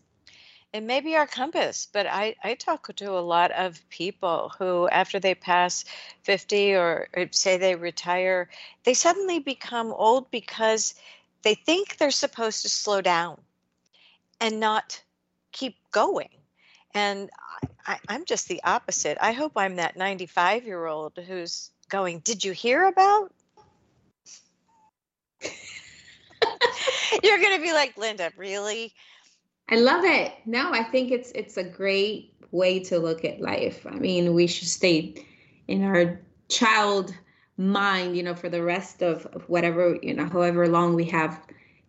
it 0.73 0.83
may 0.83 1.01
be 1.01 1.15
our 1.15 1.27
compass 1.27 1.89
but 1.93 2.07
i 2.07 2.35
i 2.43 2.55
talk 2.55 2.95
to 2.97 3.11
a 3.11 3.21
lot 3.21 3.51
of 3.53 3.87
people 3.91 4.53
who 4.59 4.89
after 4.89 5.21
they 5.21 5.35
pass 5.35 5.85
50 6.23 6.75
or, 6.75 7.09
or 7.15 7.27
say 7.31 7.59
they 7.59 7.75
retire 7.75 8.49
they 8.85 8.95
suddenly 8.95 9.39
become 9.39 9.93
old 9.93 10.31
because 10.31 10.95
they 11.43 11.55
think 11.55 11.97
they're 11.97 12.11
supposed 12.11 12.63
to 12.63 12.69
slow 12.69 13.01
down 13.01 13.41
and 14.41 14.61
not 14.61 15.03
keep 15.53 15.77
going 15.91 16.31
and 16.95 17.31
I, 17.87 17.99
i'm 18.09 18.25
just 18.25 18.49
the 18.49 18.63
opposite 18.65 19.19
i 19.21 19.33
hope 19.33 19.53
i'm 19.57 19.77
that 19.77 19.97
95 19.97 20.65
year 20.65 20.87
old 20.87 21.19
who's 21.27 21.71
going 21.89 22.21
did 22.21 22.45
you 22.45 22.53
hear 22.53 22.87
about 22.87 23.33
You're 27.23 27.39
going 27.39 27.57
to 27.57 27.63
be 27.63 27.73
like, 27.73 27.97
Linda, 27.97 28.33
really? 28.37 28.93
I 29.69 29.77
love 29.77 30.05
it. 30.05 30.33
No, 30.45 30.73
I 30.73 30.83
think 30.85 31.11
it's 31.11 31.31
it's 31.33 31.57
a 31.57 31.65
great 31.65 32.35
way 32.51 32.81
to 32.81 32.99
look 32.99 33.25
at 33.25 33.41
life. 33.41 33.87
I 33.87 33.95
mean, 33.95 34.35
we 34.35 34.47
should 34.47 34.69
stay 34.69 35.25
in 35.69 35.85
our 35.85 36.21
child 36.49 37.15
mind, 37.57 38.17
you 38.17 38.23
know, 38.23 38.35
for 38.35 38.49
the 38.49 38.63
rest 38.63 39.03
of, 39.03 39.27
of 39.27 39.43
whatever, 39.49 39.99
you 40.03 40.15
know, 40.15 40.27
however 40.27 40.69
long 40.69 40.95
we 40.95 41.05
have 41.07 41.41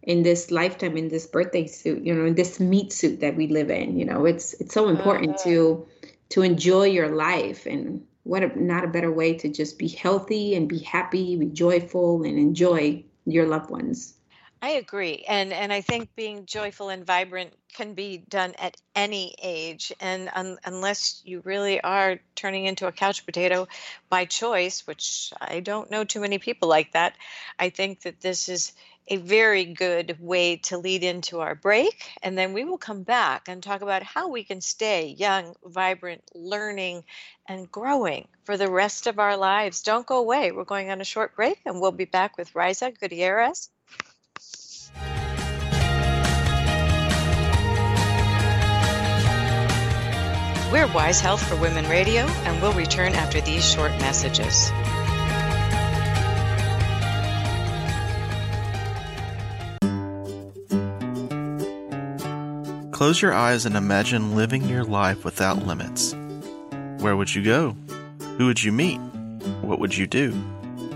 in 0.04 0.22
this 0.24 0.52
lifetime 0.52 0.98
in 0.98 1.08
this 1.08 1.26
birthday 1.26 1.66
suit, 1.66 2.04
you 2.04 2.14
know, 2.14 2.26
in 2.26 2.36
this 2.36 2.60
meat 2.60 2.92
suit 2.92 3.22
that 3.22 3.36
we 3.36 3.48
live 3.48 3.70
in. 3.70 3.98
You 3.98 4.06
know, 4.06 4.26
it's 4.26 4.54
it's 4.56 4.74
so 4.74 4.90
important 4.90 5.36
uh-huh. 5.36 5.44
to 5.50 5.88
to 6.30 6.42
enjoy 6.42 6.86
your 6.86 7.10
life 7.16 7.66
and 7.66 8.06
what 8.24 8.44
a, 8.44 8.62
not 8.62 8.84
a 8.84 8.88
better 8.88 9.12
way 9.12 9.34
to 9.36 9.50
just 9.50 9.78
be 9.78 9.88
healthy 9.88 10.56
and 10.56 10.68
be 10.68 10.80
happy, 10.80 11.36
be 11.36 11.48
joyful 11.48 12.24
and 12.24 12.38
enjoy 12.38 13.04
your 13.26 13.48
loved 13.48 13.70
ones. 13.70 14.16
I 14.64 14.70
agree. 14.76 15.26
And 15.28 15.52
and 15.52 15.74
I 15.74 15.82
think 15.82 16.16
being 16.16 16.46
joyful 16.46 16.88
and 16.88 17.06
vibrant 17.06 17.54
can 17.74 17.96
be 17.96 18.20
done 18.20 18.54
at 18.58 18.78
any 18.96 19.36
age 19.44 19.92
and 20.00 20.30
un, 20.34 20.58
unless 20.64 21.22
you 21.26 21.42
really 21.42 21.82
are 21.82 22.22
turning 22.34 22.64
into 22.64 22.88
a 22.88 22.94
couch 22.94 23.26
potato 23.26 23.68
by 24.08 24.24
choice, 24.24 24.88
which 24.88 25.34
I 25.42 25.60
don't 25.60 25.92
know 25.92 26.06
too 26.06 26.22
many 26.22 26.40
people 26.40 26.70
like 26.70 26.94
that, 26.94 27.18
I 27.60 27.72
think 27.72 28.04
that 28.04 28.22
this 28.22 28.48
is 28.48 28.72
a 29.10 29.18
very 29.18 29.66
good 29.66 30.16
way 30.22 30.56
to 30.56 30.78
lead 30.78 31.04
into 31.04 31.42
our 31.42 31.56
break 31.56 32.10
and 32.24 32.38
then 32.38 32.54
we 32.54 32.64
will 32.64 32.78
come 32.78 33.04
back 33.04 33.50
and 33.50 33.62
talk 33.62 33.82
about 33.82 34.02
how 34.02 34.30
we 34.30 34.46
can 34.46 34.62
stay 34.62 35.08
young, 35.08 35.56
vibrant, 35.66 36.24
learning 36.34 37.04
and 37.50 37.70
growing 37.70 38.30
for 38.46 38.56
the 38.56 38.72
rest 38.72 39.08
of 39.08 39.20
our 39.20 39.36
lives. 39.36 39.82
Don't 39.82 40.08
go 40.08 40.20
away. 40.20 40.54
We're 40.54 40.64
going 40.64 40.90
on 40.90 41.02
a 41.02 41.04
short 41.04 41.36
break 41.36 41.60
and 41.66 41.82
we'll 41.82 41.92
be 41.92 42.06
back 42.06 42.38
with 42.38 42.56
Riza 42.56 42.92
Gutierrez 42.92 43.70
We're 50.74 50.92
Wise 50.94 51.22
Health 51.22 51.48
for 51.48 51.56
Women 51.56 51.88
Radio, 51.88 52.22
and 52.22 52.62
we'll 52.62 52.74
return 52.74 53.14
after 53.14 53.40
these 53.40 53.64
short 53.64 53.92
messages. 54.00 54.72
Close 62.92 63.22
your 63.22 63.34
eyes 63.34 63.66
and 63.66 63.76
imagine 63.76 64.36
living 64.36 64.64
your 64.64 64.84
life 64.84 65.24
without 65.26 65.66
limits. 65.66 66.16
Where 67.00 67.16
would 67.16 67.36
you 67.36 67.44
go? 67.44 67.76
Who 68.38 68.48
would 68.48 68.64
you 68.64 68.72
meet? 68.72 68.98
What 69.62 69.80
would 69.80 69.96
you 69.96 70.08
do? 70.08 70.32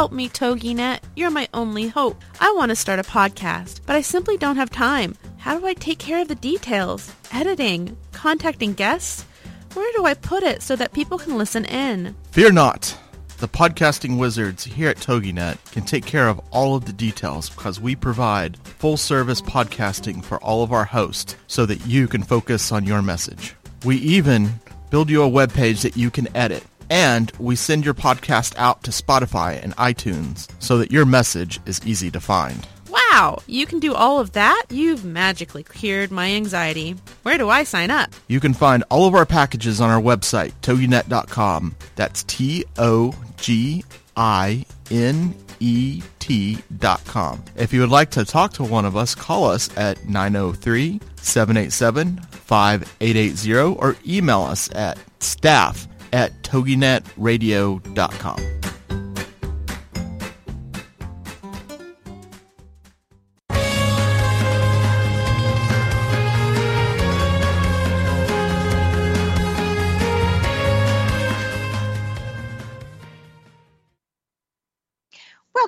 Help 0.00 0.12
me, 0.12 0.30
TogiNet. 0.30 1.00
You're 1.14 1.30
my 1.30 1.46
only 1.52 1.88
hope. 1.88 2.24
I 2.40 2.50
want 2.52 2.70
to 2.70 2.74
start 2.74 2.98
a 2.98 3.02
podcast, 3.02 3.80
but 3.84 3.96
I 3.96 4.00
simply 4.00 4.38
don't 4.38 4.56
have 4.56 4.70
time. 4.70 5.14
How 5.36 5.58
do 5.58 5.66
I 5.66 5.74
take 5.74 5.98
care 5.98 6.22
of 6.22 6.28
the 6.28 6.36
details? 6.36 7.14
Editing, 7.34 7.98
contacting 8.12 8.72
guests? 8.72 9.26
Where 9.74 9.92
do 9.94 10.06
I 10.06 10.14
put 10.14 10.42
it 10.42 10.62
so 10.62 10.74
that 10.74 10.94
people 10.94 11.18
can 11.18 11.36
listen 11.36 11.66
in? 11.66 12.16
Fear 12.30 12.52
not. 12.52 12.96
The 13.40 13.48
podcasting 13.48 14.16
wizards 14.16 14.64
here 14.64 14.88
at 14.88 14.96
TogiNet 14.96 15.70
can 15.70 15.84
take 15.84 16.06
care 16.06 16.30
of 16.30 16.40
all 16.50 16.74
of 16.74 16.86
the 16.86 16.94
details 16.94 17.50
because 17.50 17.78
we 17.78 17.94
provide 17.94 18.56
full 18.56 18.96
service 18.96 19.42
podcasting 19.42 20.24
for 20.24 20.42
all 20.42 20.62
of 20.62 20.72
our 20.72 20.86
hosts 20.86 21.36
so 21.46 21.66
that 21.66 21.86
you 21.86 22.08
can 22.08 22.22
focus 22.22 22.72
on 22.72 22.86
your 22.86 23.02
message. 23.02 23.54
We 23.84 23.96
even 23.96 24.48
build 24.88 25.10
you 25.10 25.20
a 25.20 25.28
web 25.28 25.52
page 25.52 25.82
that 25.82 25.98
you 25.98 26.10
can 26.10 26.34
edit. 26.34 26.64
And 26.90 27.32
we 27.38 27.56
send 27.56 27.84
your 27.84 27.94
podcast 27.94 28.54
out 28.58 28.82
to 28.82 28.90
Spotify 28.90 29.62
and 29.62 29.76
iTunes 29.76 30.48
so 30.58 30.76
that 30.78 30.90
your 30.90 31.06
message 31.06 31.60
is 31.64 31.80
easy 31.86 32.10
to 32.10 32.20
find. 32.20 32.66
Wow, 32.90 33.38
you 33.46 33.66
can 33.66 33.78
do 33.78 33.94
all 33.94 34.18
of 34.18 34.32
that? 34.32 34.66
You've 34.68 35.04
magically 35.04 35.62
cured 35.62 36.10
my 36.10 36.32
anxiety. 36.32 36.96
Where 37.22 37.38
do 37.38 37.48
I 37.48 37.62
sign 37.62 37.90
up? 37.90 38.10
You 38.26 38.40
can 38.40 38.52
find 38.52 38.82
all 38.90 39.06
of 39.06 39.14
our 39.14 39.26
packages 39.26 39.80
on 39.80 39.90
our 39.90 40.00
website, 40.02 40.52
toginet.com. 40.62 41.76
That's 41.94 42.24
T 42.24 42.64
O 42.78 43.14
G 43.36 43.84
I 44.16 44.66
N 44.90 45.34
E 45.60 46.02
T.com. 46.18 47.44
If 47.56 47.72
you 47.72 47.80
would 47.80 47.90
like 47.90 48.10
to 48.12 48.24
talk 48.24 48.52
to 48.54 48.64
one 48.64 48.84
of 48.84 48.96
us, 48.96 49.14
call 49.14 49.46
us 49.46 49.68
at 49.76 50.08
903 50.08 51.00
787 51.16 52.20
5880 52.20 53.76
or 53.78 53.96
email 54.06 54.42
us 54.42 54.70
at 54.74 54.98
staff 55.18 55.86
at 56.12 56.42
toginetradio.com. 56.42 58.60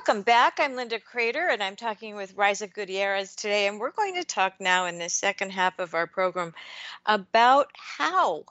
Welcome 0.05 0.23
back. 0.23 0.59
I'm 0.59 0.75
Linda 0.75 0.99
Kreter, 0.99 1.49
and 1.49 1.63
I'm 1.63 1.77
talking 1.77 2.15
with 2.15 2.35
Rhaiza 2.35 2.71
Gutierrez 2.71 3.35
today. 3.35 3.67
And 3.67 3.79
we're 3.79 3.91
going 3.91 4.15
to 4.15 4.23
talk 4.23 4.59
now 4.59 4.85
in 4.85 4.99
the 4.99 5.07
second 5.07 5.51
half 5.51 5.79
of 5.79 5.93
our 5.93 6.07
program 6.07 6.53
about 7.05 7.71
how 7.75 8.43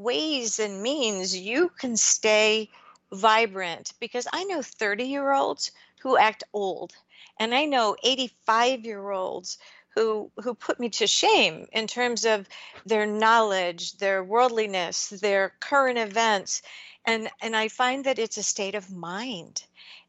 ways 0.00 0.58
and 0.58 0.82
means 0.82 1.36
you 1.36 1.68
can 1.78 1.96
stay 1.96 2.70
vibrant. 3.12 3.92
Because 4.00 4.26
I 4.32 4.44
know 4.44 4.62
30 4.62 5.04
year 5.04 5.32
olds 5.32 5.70
who 6.00 6.16
act 6.16 6.44
old, 6.52 6.92
and 7.38 7.54
I 7.54 7.66
know 7.66 7.96
85 8.02 8.84
year 8.84 9.10
olds 9.10 9.58
who 9.94 10.30
who 10.42 10.54
put 10.54 10.80
me 10.80 10.88
to 10.88 11.06
shame 11.06 11.66
in 11.72 11.86
terms 11.86 12.24
of 12.24 12.48
their 12.86 13.06
knowledge, 13.06 13.98
their 13.98 14.22
worldliness, 14.24 15.10
their 15.10 15.52
current 15.60 15.98
events. 15.98 16.62
And 17.04 17.28
and 17.42 17.56
I 17.56 17.68
find 17.68 18.04
that 18.04 18.18
it's 18.18 18.36
a 18.36 18.42
state 18.42 18.74
of 18.74 18.90
mind. 18.90 19.62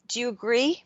Do 0.08 0.19
you 0.19 0.30
agree? 0.30 0.84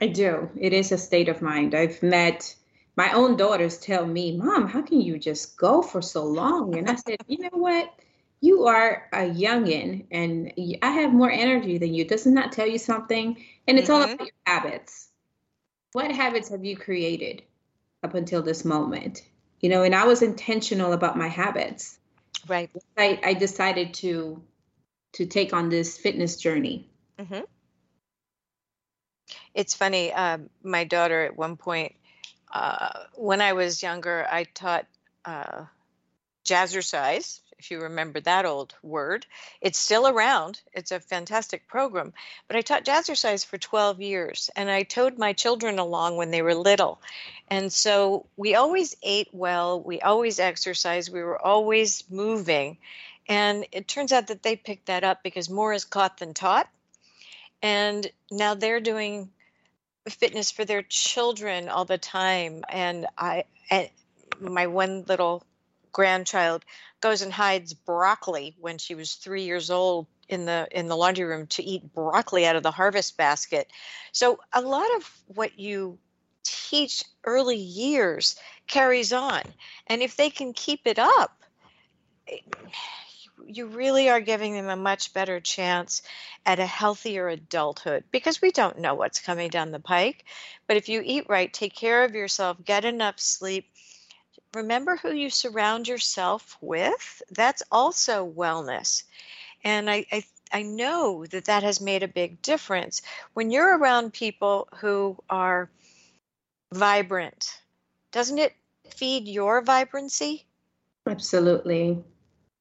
I 0.00 0.06
do. 0.08 0.50
It 0.56 0.72
is 0.72 0.92
a 0.92 0.98
state 0.98 1.28
of 1.28 1.42
mind. 1.42 1.74
I've 1.74 2.02
met 2.02 2.54
my 2.96 3.12
own 3.12 3.36
daughters 3.36 3.78
tell 3.78 4.04
me, 4.04 4.36
Mom, 4.36 4.68
how 4.68 4.82
can 4.82 5.00
you 5.00 5.18
just 5.18 5.56
go 5.56 5.82
for 5.82 6.02
so 6.02 6.24
long? 6.24 6.76
And 6.76 6.90
I 6.90 6.96
said, 6.96 7.18
You 7.26 7.38
know 7.38 7.58
what? 7.58 7.92
You 8.40 8.66
are 8.66 9.08
a 9.12 9.28
youngin, 9.28 10.06
and 10.10 10.52
I 10.82 10.90
have 10.90 11.12
more 11.12 11.30
energy 11.30 11.78
than 11.78 11.92
you. 11.92 12.04
Doesn't 12.04 12.34
that 12.34 12.52
tell 12.52 12.66
you 12.66 12.78
something? 12.78 13.42
And 13.66 13.78
it's 13.78 13.88
mm-hmm. 13.88 14.02
all 14.02 14.14
about 14.14 14.26
your 14.26 14.36
habits. 14.46 15.08
What 15.92 16.12
habits 16.12 16.50
have 16.50 16.64
you 16.64 16.76
created 16.76 17.42
up 18.02 18.14
until 18.14 18.42
this 18.42 18.64
moment? 18.64 19.22
You 19.60 19.70
know, 19.70 19.82
and 19.82 19.94
I 19.94 20.04
was 20.04 20.22
intentional 20.22 20.92
about 20.92 21.18
my 21.18 21.28
habits. 21.28 21.98
Right. 22.46 22.70
I, 22.96 23.18
I 23.24 23.34
decided 23.34 23.94
to 23.94 24.42
to 25.14 25.26
take 25.26 25.52
on 25.52 25.68
this 25.68 25.98
fitness 25.98 26.36
journey. 26.36 26.88
Mm-hmm 27.18 27.40
it's 29.54 29.74
funny. 29.74 30.12
Um, 30.12 30.50
my 30.62 30.84
daughter 30.84 31.24
at 31.24 31.36
one 31.36 31.56
point, 31.56 31.94
uh, 32.52 32.90
when 33.14 33.40
I 33.40 33.54
was 33.54 33.82
younger, 33.82 34.26
I 34.30 34.44
taught 34.44 34.86
uh, 35.24 35.64
jazzercise. 36.46 37.40
If 37.58 37.72
you 37.72 37.80
remember 37.80 38.20
that 38.20 38.46
old 38.46 38.74
word, 38.82 39.26
it's 39.60 39.78
still 39.78 40.06
around. 40.06 40.60
It's 40.72 40.92
a 40.92 41.00
fantastic 41.00 41.66
program. 41.66 42.12
But 42.46 42.56
I 42.56 42.60
taught 42.60 42.84
jazzercise 42.84 43.44
for 43.44 43.58
12 43.58 44.00
years, 44.00 44.48
and 44.54 44.70
I 44.70 44.84
towed 44.84 45.18
my 45.18 45.32
children 45.32 45.78
along 45.78 46.16
when 46.16 46.30
they 46.30 46.40
were 46.40 46.54
little. 46.54 47.00
And 47.48 47.72
so 47.72 48.26
we 48.36 48.54
always 48.54 48.94
ate 49.02 49.28
well, 49.32 49.80
we 49.80 50.00
always 50.00 50.38
exercised, 50.38 51.12
we 51.12 51.22
were 51.22 51.44
always 51.44 52.04
moving. 52.08 52.78
And 53.28 53.66
it 53.72 53.88
turns 53.88 54.12
out 54.12 54.28
that 54.28 54.42
they 54.42 54.54
picked 54.54 54.86
that 54.86 55.02
up 55.02 55.22
because 55.24 55.50
more 55.50 55.72
is 55.72 55.84
caught 55.84 56.18
than 56.18 56.34
taught. 56.34 56.68
And 57.60 58.08
now 58.30 58.54
they're 58.54 58.80
doing 58.80 59.30
fitness 60.08 60.50
for 60.50 60.64
their 60.64 60.82
children 60.82 61.68
all 61.68 61.84
the 61.84 61.98
time 61.98 62.64
and 62.70 63.06
i 63.18 63.44
and 63.70 63.90
my 64.40 64.66
one 64.66 65.04
little 65.06 65.44
grandchild 65.98 66.64
goes 67.00 67.22
and 67.22 67.32
hides 67.32 67.74
broccoli 67.74 68.54
when 68.60 68.78
she 68.78 68.94
was 68.94 69.16
3 69.16 69.42
years 69.42 69.68
old 69.68 70.06
in 70.28 70.44
the 70.44 70.68
in 70.70 70.86
the 70.86 70.96
laundry 70.96 71.24
room 71.24 71.48
to 71.48 71.60
eat 71.60 71.92
broccoli 71.92 72.46
out 72.46 72.54
of 72.54 72.62
the 72.62 72.70
harvest 72.70 73.16
basket 73.16 73.66
so 74.12 74.38
a 74.52 74.60
lot 74.60 74.86
of 74.94 75.10
what 75.26 75.58
you 75.58 75.98
teach 76.44 77.02
early 77.24 77.56
years 77.56 78.36
carries 78.68 79.12
on 79.12 79.42
and 79.88 80.00
if 80.00 80.14
they 80.16 80.30
can 80.30 80.52
keep 80.52 80.82
it 80.84 81.00
up 81.00 81.42
eh, 82.28 82.36
you 83.44 83.66
really 83.66 84.08
are 84.08 84.20
giving 84.20 84.52
them 84.52 84.68
a 84.68 84.76
much 84.76 85.12
better 85.12 85.40
chance 85.40 86.02
at 86.46 86.60
a 86.60 86.66
healthier 86.66 87.28
adulthood 87.28 88.04
because 88.12 88.40
we 88.40 88.52
don't 88.52 88.78
know 88.78 88.94
what's 88.94 89.20
coming 89.20 89.48
down 89.48 89.72
the 89.72 89.80
pike. 89.80 90.24
But 90.66 90.76
if 90.76 90.88
you 90.88 91.02
eat 91.04 91.28
right, 91.28 91.52
take 91.52 91.74
care 91.74 92.04
of 92.04 92.14
yourself, 92.14 92.62
get 92.62 92.84
enough 92.84 93.18
sleep, 93.18 93.66
remember 94.54 94.96
who 94.96 95.12
you 95.12 95.30
surround 95.30 95.88
yourself 95.88 96.56
with. 96.60 97.22
That's 97.30 97.62
also 97.70 98.30
wellness. 98.30 99.04
And 99.64 99.90
I, 99.90 100.06
I, 100.10 100.24
I 100.52 100.62
know 100.62 101.26
that 101.26 101.46
that 101.46 101.62
has 101.62 101.80
made 101.80 102.02
a 102.02 102.08
big 102.08 102.40
difference. 102.42 103.02
When 103.34 103.50
you're 103.50 103.76
around 103.76 104.12
people 104.12 104.68
who 104.76 105.18
are 105.28 105.70
vibrant, 106.72 107.60
doesn't 108.12 108.38
it 108.38 108.54
feed 108.90 109.28
your 109.28 109.62
vibrancy? 109.62 110.44
Absolutely. 111.06 112.02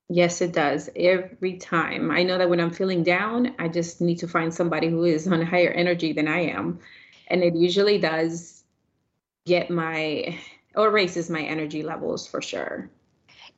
Yes, 0.09 0.41
it 0.41 0.53
does. 0.53 0.89
Every 0.95 1.57
time. 1.57 2.11
I 2.11 2.23
know 2.23 2.37
that 2.37 2.49
when 2.49 2.61
I'm 2.61 2.71
feeling 2.71 3.03
down, 3.03 3.55
I 3.59 3.67
just 3.67 3.99
need 3.99 4.19
to 4.19 4.27
find 4.27 4.53
somebody 4.53 4.89
who 4.89 5.03
is 5.03 5.27
on 5.27 5.41
higher 5.41 5.71
energy 5.71 6.13
than 6.13 6.27
I 6.27 6.47
am. 6.47 6.79
And 7.27 7.43
it 7.43 7.55
usually 7.55 7.97
does 7.97 8.63
get 9.45 9.69
my 9.69 10.37
or 10.77 10.91
raises 10.91 11.29
my 11.29 11.41
energy 11.41 11.83
levels 11.83 12.27
for 12.27 12.41
sure. 12.41 12.89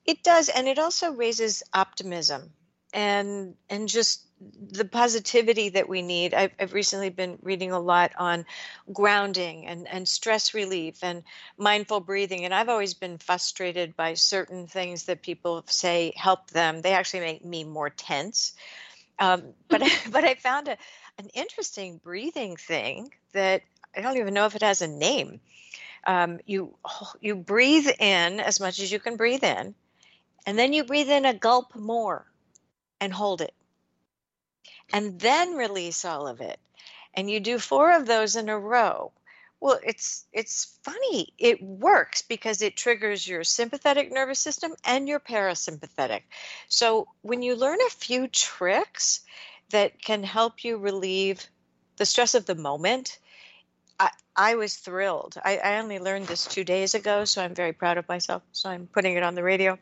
It 0.05 0.23
does 0.23 0.49
and 0.49 0.67
it 0.67 0.79
also 0.79 1.12
raises 1.12 1.62
optimism 1.73 2.51
and 2.93 3.55
and 3.69 3.88
just 3.88 4.25
the 4.71 4.86
positivity 4.86 5.69
that 5.69 5.89
we 5.89 6.01
need. 6.01 6.34
I've, 6.34 6.51
I've, 6.60 6.73
recently 6.73 7.10
been 7.10 7.38
reading 7.41 7.71
a 7.73 7.79
lot 7.79 8.13
on 8.17 8.45
grounding 8.91 9.65
and, 9.65 9.86
and 9.88 10.08
stress 10.08 10.53
relief 10.53 11.03
and 11.03 11.23
mindful 11.58 11.99
breathing. 11.99 12.45
And 12.45 12.53
I've 12.53 12.69
always 12.69 12.93
been 12.93 13.17
frustrated 13.17 13.97
by 13.97 14.13
certain 14.13 14.65
things 14.65 15.05
that 15.05 15.21
people 15.21 15.65
say 15.67 16.13
help 16.15 16.51
them. 16.51 16.82
They 16.82 16.93
actually 16.93 17.19
make 17.19 17.43
me 17.43 17.65
more 17.65 17.89
tense. 17.89 18.53
Um, 19.19 19.53
but, 19.67 19.82
but 20.12 20.23
I 20.23 20.36
found 20.36 20.69
a, 20.69 20.77
an 21.17 21.27
interesting 21.34 21.99
breathing 22.01 22.55
thing 22.55 23.12
that 23.34 23.63
I 23.95 24.01
don't 24.01 24.17
even 24.17 24.34
know 24.34 24.45
if 24.45 24.55
it 24.55 24.63
has 24.63 24.82
a 24.82 24.88
name. 24.88 25.41
Um, 26.05 26.39
you 26.45 26.75
you 27.21 27.35
breathe 27.35 27.88
in 27.99 28.39
as 28.39 28.59
much 28.59 28.79
as 28.79 28.91
you 28.91 28.99
can 28.99 29.17
breathe 29.17 29.43
in, 29.43 29.75
and 30.45 30.58
then 30.58 30.73
you 30.73 30.83
breathe 30.83 31.10
in 31.10 31.25
a 31.25 31.33
gulp 31.33 31.75
more 31.75 32.25
and 33.02 33.13
hold 33.13 33.41
it 33.41 33.54
and 34.93 35.19
then 35.19 35.56
release 35.56 36.06
all 36.06 36.27
of 36.27 36.41
it. 36.41 36.60
And 37.13 37.29
you 37.29 37.39
do 37.39 37.60
four 37.60 37.91
of 37.91 38.06
those 38.06 38.35
in 38.35 38.50
a 38.50 38.60
row. 38.60 39.12
Well 39.60 39.79
it's 39.83 40.25
it's 40.31 40.77
funny. 40.83 41.33
It 41.37 41.62
works 41.62 42.21
because 42.21 42.62
it 42.62 42.77
triggers 42.77 43.27
your 43.27 43.43
sympathetic 43.43 44.12
nervous 44.12 44.39
system 44.39 44.73
and 44.85 45.08
your 45.08 45.19
parasympathetic. 45.19 46.21
So 46.69 47.08
when 47.21 47.41
you 47.41 47.56
learn 47.56 47.79
a 47.85 47.89
few 47.89 48.27
tricks 48.27 49.21
that 49.71 50.02
can 50.02 50.23
help 50.23 50.63
you 50.63 50.77
relieve 50.77 51.45
the 51.97 52.06
stress 52.06 52.35
of 52.35 52.45
the 52.45 52.56
moment 52.56 53.19
I, 54.00 54.56
was 54.56 54.75
thrilled. 54.75 55.35
I, 55.43 55.58
I 55.58 55.79
only 55.79 56.00
learned 56.00 56.27
this 56.27 56.45
two 56.45 56.63
days 56.63 56.95
ago, 56.95 57.25
so 57.25 57.43
I'm 57.43 57.54
very 57.54 57.73
proud 57.73 57.97
of 57.97 58.08
myself. 58.08 58.43
So 58.52 58.69
I'm 58.69 58.87
putting 58.87 59.15
it 59.15 59.23
on 59.23 59.35
the 59.35 59.43
radio. 59.43 59.77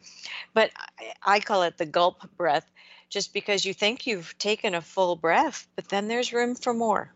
But 0.54 0.72
I, 1.00 1.36
I 1.36 1.40
call 1.40 1.64
it 1.64 1.78
the 1.78 1.86
gulp 1.86 2.30
breath 2.38 2.70
just 3.10 3.34
because 3.34 3.66
you 3.66 3.74
think 3.74 4.08
you've 4.08 4.38
taken 4.38 4.76
a 4.76 4.82
full 4.82 5.16
breath, 5.16 5.68
but 5.76 5.88
then 5.90 6.08
there's 6.08 6.34
room 6.34 6.56
for 6.56 6.74
more. 6.74 7.14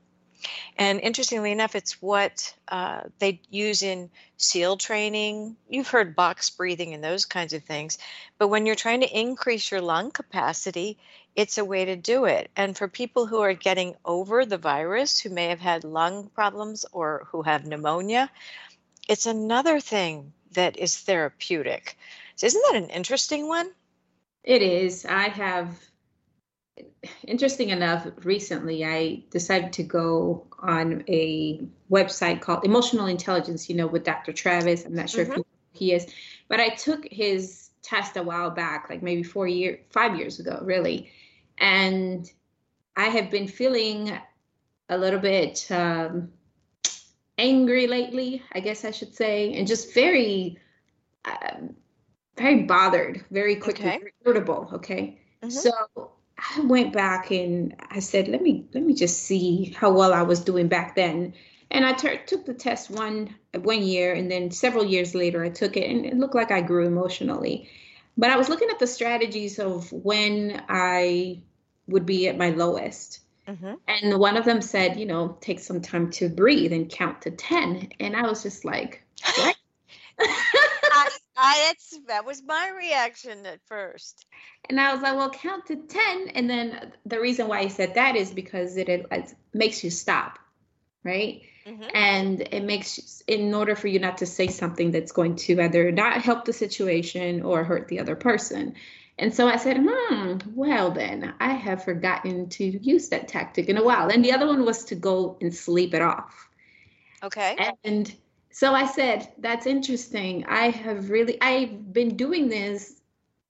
And 0.77 0.99
interestingly 0.99 1.51
enough, 1.51 1.75
it's 1.75 2.01
what 2.01 2.53
uh, 2.67 3.01
they 3.19 3.41
use 3.49 3.83
in 3.83 4.09
SEAL 4.37 4.77
training. 4.77 5.55
You've 5.69 5.87
heard 5.87 6.15
box 6.15 6.49
breathing 6.49 6.93
and 6.93 7.03
those 7.03 7.25
kinds 7.25 7.53
of 7.53 7.63
things. 7.63 7.97
But 8.37 8.47
when 8.47 8.65
you're 8.65 8.75
trying 8.75 9.01
to 9.01 9.19
increase 9.19 9.69
your 9.69 9.81
lung 9.81 10.11
capacity, 10.11 10.97
it's 11.35 11.57
a 11.57 11.65
way 11.65 11.85
to 11.85 11.95
do 11.95 12.25
it. 12.25 12.49
And 12.55 12.77
for 12.77 12.87
people 12.87 13.25
who 13.25 13.39
are 13.39 13.53
getting 13.53 13.95
over 14.03 14.45
the 14.45 14.57
virus, 14.57 15.19
who 15.19 15.29
may 15.29 15.47
have 15.47 15.59
had 15.59 15.83
lung 15.83 16.29
problems 16.29 16.85
or 16.91 17.27
who 17.31 17.41
have 17.43 17.65
pneumonia, 17.65 18.29
it's 19.07 19.25
another 19.25 19.79
thing 19.79 20.33
that 20.53 20.77
is 20.77 20.97
therapeutic. 20.97 21.97
So 22.35 22.47
isn't 22.47 22.63
that 22.71 22.83
an 22.83 22.89
interesting 22.89 23.47
one? 23.47 23.71
It 24.43 24.61
is. 24.61 25.05
I 25.05 25.29
have 25.29 25.67
interesting 27.27 27.69
enough, 27.69 28.07
recently 28.23 28.85
I 28.85 29.23
decided 29.29 29.73
to 29.73 29.83
go 29.83 30.45
on 30.59 31.03
a 31.07 31.61
website 31.89 32.41
called 32.41 32.65
Emotional 32.65 33.07
Intelligence, 33.07 33.69
you 33.69 33.75
know, 33.75 33.87
with 33.87 34.03
Dr. 34.03 34.33
Travis. 34.33 34.85
I'm 34.85 34.93
not 34.93 35.09
sure 35.09 35.25
mm-hmm. 35.25 35.39
if 35.39 35.45
he 35.73 35.93
is, 35.93 36.07
but 36.47 36.59
I 36.59 36.69
took 36.69 37.07
his 37.09 37.69
test 37.81 38.17
a 38.17 38.23
while 38.23 38.51
back, 38.51 38.89
like 38.89 39.01
maybe 39.01 39.23
four 39.23 39.47
years, 39.47 39.79
five 39.89 40.15
years 40.17 40.39
ago, 40.39 40.59
really. 40.63 41.11
And 41.57 42.29
I 42.95 43.05
have 43.05 43.29
been 43.29 43.47
feeling 43.47 44.17
a 44.89 44.97
little 44.97 45.19
bit 45.19 45.65
um, 45.71 46.31
angry 47.37 47.87
lately, 47.87 48.43
I 48.53 48.59
guess 48.59 48.85
I 48.85 48.91
should 48.91 49.15
say, 49.15 49.53
and 49.53 49.67
just 49.67 49.93
very, 49.93 50.59
um, 51.25 51.75
very 52.37 52.63
bothered, 52.63 53.25
very 53.31 53.55
quickly, 53.55 53.87
okay. 53.87 53.99
irritable. 54.25 54.69
Okay. 54.73 55.19
Mm-hmm. 55.41 55.49
So 55.49 56.11
I 56.55 56.61
went 56.61 56.93
back 56.93 57.31
and 57.31 57.75
I 57.89 57.99
said, 57.99 58.27
let 58.27 58.41
me 58.41 58.65
let 58.73 58.83
me 58.83 58.93
just 58.93 59.23
see 59.23 59.75
how 59.77 59.91
well 59.91 60.13
I 60.13 60.23
was 60.23 60.39
doing 60.39 60.67
back 60.67 60.95
then. 60.95 61.33
And 61.69 61.85
I 61.85 61.93
t- 61.93 62.19
took 62.25 62.45
the 62.45 62.53
test 62.53 62.89
one 62.89 63.35
one 63.53 63.83
year, 63.83 64.13
and 64.13 64.29
then 64.29 64.51
several 64.51 64.83
years 64.83 65.15
later, 65.15 65.43
I 65.43 65.49
took 65.49 65.77
it, 65.77 65.89
and 65.89 66.05
it 66.05 66.17
looked 66.17 66.35
like 66.35 66.51
I 66.51 66.61
grew 66.61 66.85
emotionally. 66.85 67.69
But 68.17 68.29
I 68.29 68.37
was 68.37 68.49
looking 68.49 68.69
at 68.69 68.79
the 68.79 68.87
strategies 68.87 69.57
of 69.57 69.91
when 69.91 70.61
I 70.67 71.43
would 71.87 72.05
be 72.05 72.27
at 72.27 72.37
my 72.37 72.49
lowest. 72.49 73.19
Mm-hmm. 73.47 73.73
And 73.87 74.19
one 74.19 74.37
of 74.37 74.45
them 74.45 74.61
said, 74.61 74.99
you 74.99 75.05
know, 75.05 75.37
take 75.41 75.59
some 75.59 75.81
time 75.81 76.11
to 76.11 76.29
breathe 76.29 76.73
and 76.73 76.89
count 76.89 77.21
to 77.23 77.31
10. 77.31 77.89
And 77.99 78.15
I 78.15 78.23
was 78.23 78.43
just 78.43 78.65
like, 78.65 79.03
what? 79.37 79.55
I, 81.41 81.73
I, 81.73 81.97
that 82.07 82.25
was 82.25 82.43
my 82.43 82.71
reaction 82.77 83.45
at 83.45 83.59
first. 83.67 84.25
And 84.69 84.79
I 84.79 84.93
was 84.93 85.01
like, 85.01 85.15
well, 85.15 85.29
count 85.29 85.65
to 85.67 85.75
10. 85.75 86.29
And 86.35 86.49
then 86.49 86.93
the 87.05 87.19
reason 87.19 87.47
why 87.47 87.59
I 87.59 87.67
said 87.67 87.95
that 87.95 88.15
is 88.15 88.31
because 88.31 88.77
it, 88.77 88.89
it 88.89 89.33
makes 89.53 89.83
you 89.83 89.89
stop, 89.89 90.37
right? 91.03 91.41
Mm-hmm. 91.65 91.89
And 91.93 92.41
it 92.41 92.63
makes, 92.63 93.23
in 93.27 93.53
order 93.53 93.75
for 93.75 93.87
you 93.87 93.99
not 93.99 94.19
to 94.19 94.25
say 94.25 94.47
something 94.47 94.91
that's 94.91 95.11
going 95.11 95.35
to 95.37 95.61
either 95.61 95.91
not 95.91 96.21
help 96.21 96.45
the 96.45 96.53
situation 96.53 97.41
or 97.41 97.63
hurt 97.63 97.87
the 97.87 97.99
other 97.99 98.15
person. 98.15 98.75
And 99.17 99.33
so 99.33 99.47
I 99.47 99.57
said, 99.57 99.77
hmm, 99.79 100.37
well, 100.55 100.91
then 100.91 101.33
I 101.39 101.53
have 101.53 101.83
forgotten 101.83 102.49
to 102.49 102.63
use 102.65 103.09
that 103.09 103.27
tactic 103.27 103.67
in 103.67 103.77
a 103.77 103.83
while. 103.83 104.09
And 104.09 104.23
the 104.23 104.31
other 104.31 104.47
one 104.47 104.65
was 104.65 104.85
to 104.85 104.95
go 104.95 105.37
and 105.41 105.53
sleep 105.53 105.93
it 105.93 106.01
off. 106.01 106.49
Okay. 107.23 107.55
And 107.83 108.13
so 108.51 108.73
I 108.73 108.85
said, 108.85 109.31
that's 109.39 109.65
interesting. 109.65 110.45
I 110.47 110.69
have 110.69 111.09
really, 111.09 111.41
I've 111.41 111.93
been 111.93 112.15
doing 112.15 112.49
this 112.49 113.01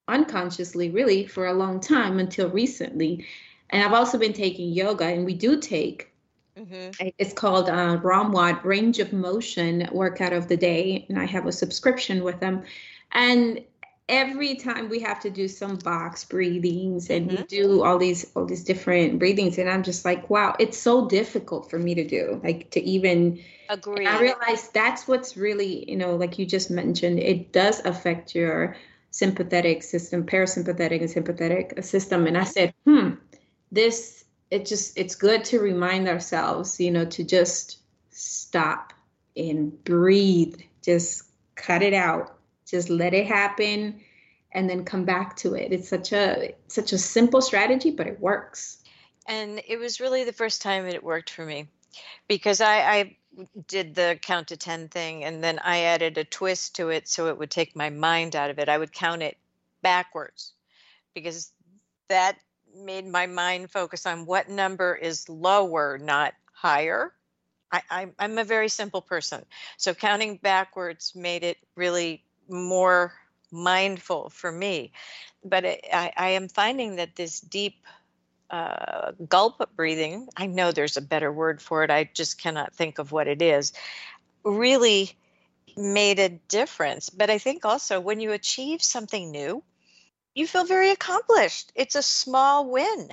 unconsciously, 0.08 0.90
really, 0.90 1.26
for 1.26 1.48
a 1.48 1.54
long 1.54 1.80
time 1.80 2.20
until 2.20 2.50
recently. 2.50 3.26
And 3.70 3.84
I've 3.84 3.94
also 3.94 4.18
been 4.18 4.34
taking 4.34 4.72
yoga, 4.72 5.06
and 5.06 5.26
we 5.26 5.34
do 5.34 5.60
take 5.60 6.12
Mm-hmm. 6.58 7.08
It's 7.18 7.34
called 7.34 7.70
uh, 7.70 7.98
ROMWOD, 7.98 8.64
Range 8.64 9.00
of 9.00 9.14
Motion 9.14 9.88
Workout 9.92 10.34
of 10.34 10.48
the 10.48 10.58
Day, 10.58 11.06
and 11.10 11.18
I 11.18 11.26
have 11.26 11.48
a 11.48 11.52
subscription 11.52 12.24
with 12.24 12.40
them. 12.40 12.64
And 13.14 13.62
every 14.12 14.56
time 14.56 14.90
we 14.90 15.00
have 15.00 15.22
to 15.22 15.30
do 15.30 15.48
some 15.48 15.78
box 15.78 16.26
breathings 16.26 17.10
and 17.10 17.30
mm-hmm. 17.30 17.38
we 17.38 17.44
do 17.44 17.82
all 17.82 17.98
these 17.98 18.30
all 18.36 18.46
these 18.46 18.64
different 18.64 19.18
breathings 19.18 19.58
and 19.58 19.70
i'm 19.70 19.82
just 19.82 20.04
like 20.04 20.30
wow 20.30 20.54
it's 20.60 20.78
so 20.78 21.08
difficult 21.08 21.70
for 21.70 21.80
me 21.80 21.96
to 21.96 22.06
do 22.06 22.40
like 22.44 22.70
to 22.70 22.82
even 22.82 23.42
agree 23.70 24.06
i 24.06 24.20
realize 24.20 24.68
that's 24.70 25.08
what's 25.08 25.38
really 25.38 25.90
you 25.90 25.96
know 25.96 26.16
like 26.18 26.38
you 26.38 26.46
just 26.46 26.70
mentioned 26.70 27.18
it 27.18 27.54
does 27.54 27.80
affect 27.86 28.36
your 28.36 28.76
sympathetic 29.12 29.82
system 29.82 30.26
parasympathetic 30.26 31.02
and 31.02 31.10
sympathetic 31.10 31.82
system. 31.84 32.28
And 32.28 32.38
i 32.38 32.44
said 32.44 32.74
hmm 32.86 33.12
this 33.72 34.26
it 34.52 34.66
just 34.66 34.98
it's 34.98 35.16
good 35.16 35.46
to 35.46 35.60
remind 35.60 36.10
ourselves 36.10 36.80
you 36.80 36.92
know 36.92 37.06
to 37.06 37.24
just 37.24 37.78
stop 38.10 38.92
and 39.38 39.82
breathe 39.86 40.60
just 40.82 41.24
cut 41.56 41.82
it 41.82 41.94
out 41.94 42.38
just 42.72 42.90
let 42.90 43.14
it 43.14 43.28
happen 43.28 44.02
and 44.54 44.70
then 44.70 44.84
come 44.84 45.06
back 45.06 45.36
to 45.36 45.54
it 45.54 45.72
it's 45.72 45.90
such 45.90 46.12
a 46.12 46.54
such 46.68 46.92
a 46.94 46.98
simple 46.98 47.42
strategy 47.42 47.92
but 47.92 48.08
it 48.08 48.20
works 48.20 48.82
and 49.28 49.62
it 49.68 49.78
was 49.78 50.00
really 50.00 50.24
the 50.24 50.34
first 50.34 50.62
time 50.62 50.86
it 50.86 51.04
worked 51.04 51.30
for 51.30 51.46
me 51.46 51.68
because 52.28 52.62
I, 52.62 52.78
I 52.80 53.18
did 53.68 53.96
the 53.96 54.20
count 54.22 54.50
to 54.50 54.58
10 54.58 54.90
thing 54.90 55.24
and 55.24 55.44
then 55.44 55.60
I 55.60 55.82
added 55.82 56.18
a 56.18 56.24
twist 56.24 56.76
to 56.76 56.90
it 56.90 57.08
so 57.08 57.28
it 57.28 57.38
would 57.38 57.52
take 57.52 57.76
my 57.76 57.90
mind 57.90 58.36
out 58.36 58.50
of 58.50 58.60
it. 58.60 58.70
I 58.70 58.78
would 58.78 58.92
count 58.92 59.22
it 59.22 59.38
backwards 59.82 60.54
because 61.14 61.52
that 62.10 62.38
made 62.76 63.08
my 63.08 63.28
mind 63.28 63.72
focus 63.72 64.06
on 64.06 64.26
what 64.26 64.50
number 64.50 64.96
is 64.96 65.28
lower, 65.30 65.98
not 65.98 66.34
higher. 66.54 67.14
I, 67.74 68.10
am 68.20 68.38
a 68.38 68.44
very 68.44 68.68
simple 68.68 69.02
person. 69.02 69.46
So 69.78 69.94
counting 69.94 70.36
backwards 70.36 71.14
made 71.16 71.46
it 71.46 71.58
really 71.76 72.26
more 72.52 73.14
mindful 73.52 74.30
for 74.30 74.52
me. 74.52 74.92
But 75.44 75.66
it, 75.66 75.86
I, 75.92 76.12
I, 76.16 76.30
am 76.32 76.48
finding 76.48 76.98
that 76.98 77.16
this 77.16 77.40
deep 77.40 77.76
uh, 78.50 79.14
gulp 79.28 79.70
breathing, 79.76 80.28
I 80.38 80.46
know 80.46 80.72
there's 80.72 80.98
a 80.98 81.02
better 81.02 81.32
word 81.32 81.62
for 81.62 81.84
it, 81.84 81.90
I 81.90 82.10
just 82.14 82.40
cannot 82.40 82.76
think 82.76 83.00
of 83.00 83.12
what 83.12 83.28
it 83.28 83.42
is, 83.42 83.74
really 84.44 85.18
made 85.78 86.20
a 86.20 86.30
difference. 86.30 87.10
But 87.10 87.30
I 87.30 87.38
think 87.38 87.66
also 87.66 88.00
when 88.00 88.20
you 88.20 88.32
achieve 88.32 88.84
something 88.84 89.32
new, 89.32 89.64
you 90.36 90.48
feel 90.48 90.66
very 90.66 90.92
accomplished. 90.92 91.72
It's 91.76 91.96
a 91.96 92.04
small 92.04 92.70
win. 92.70 93.10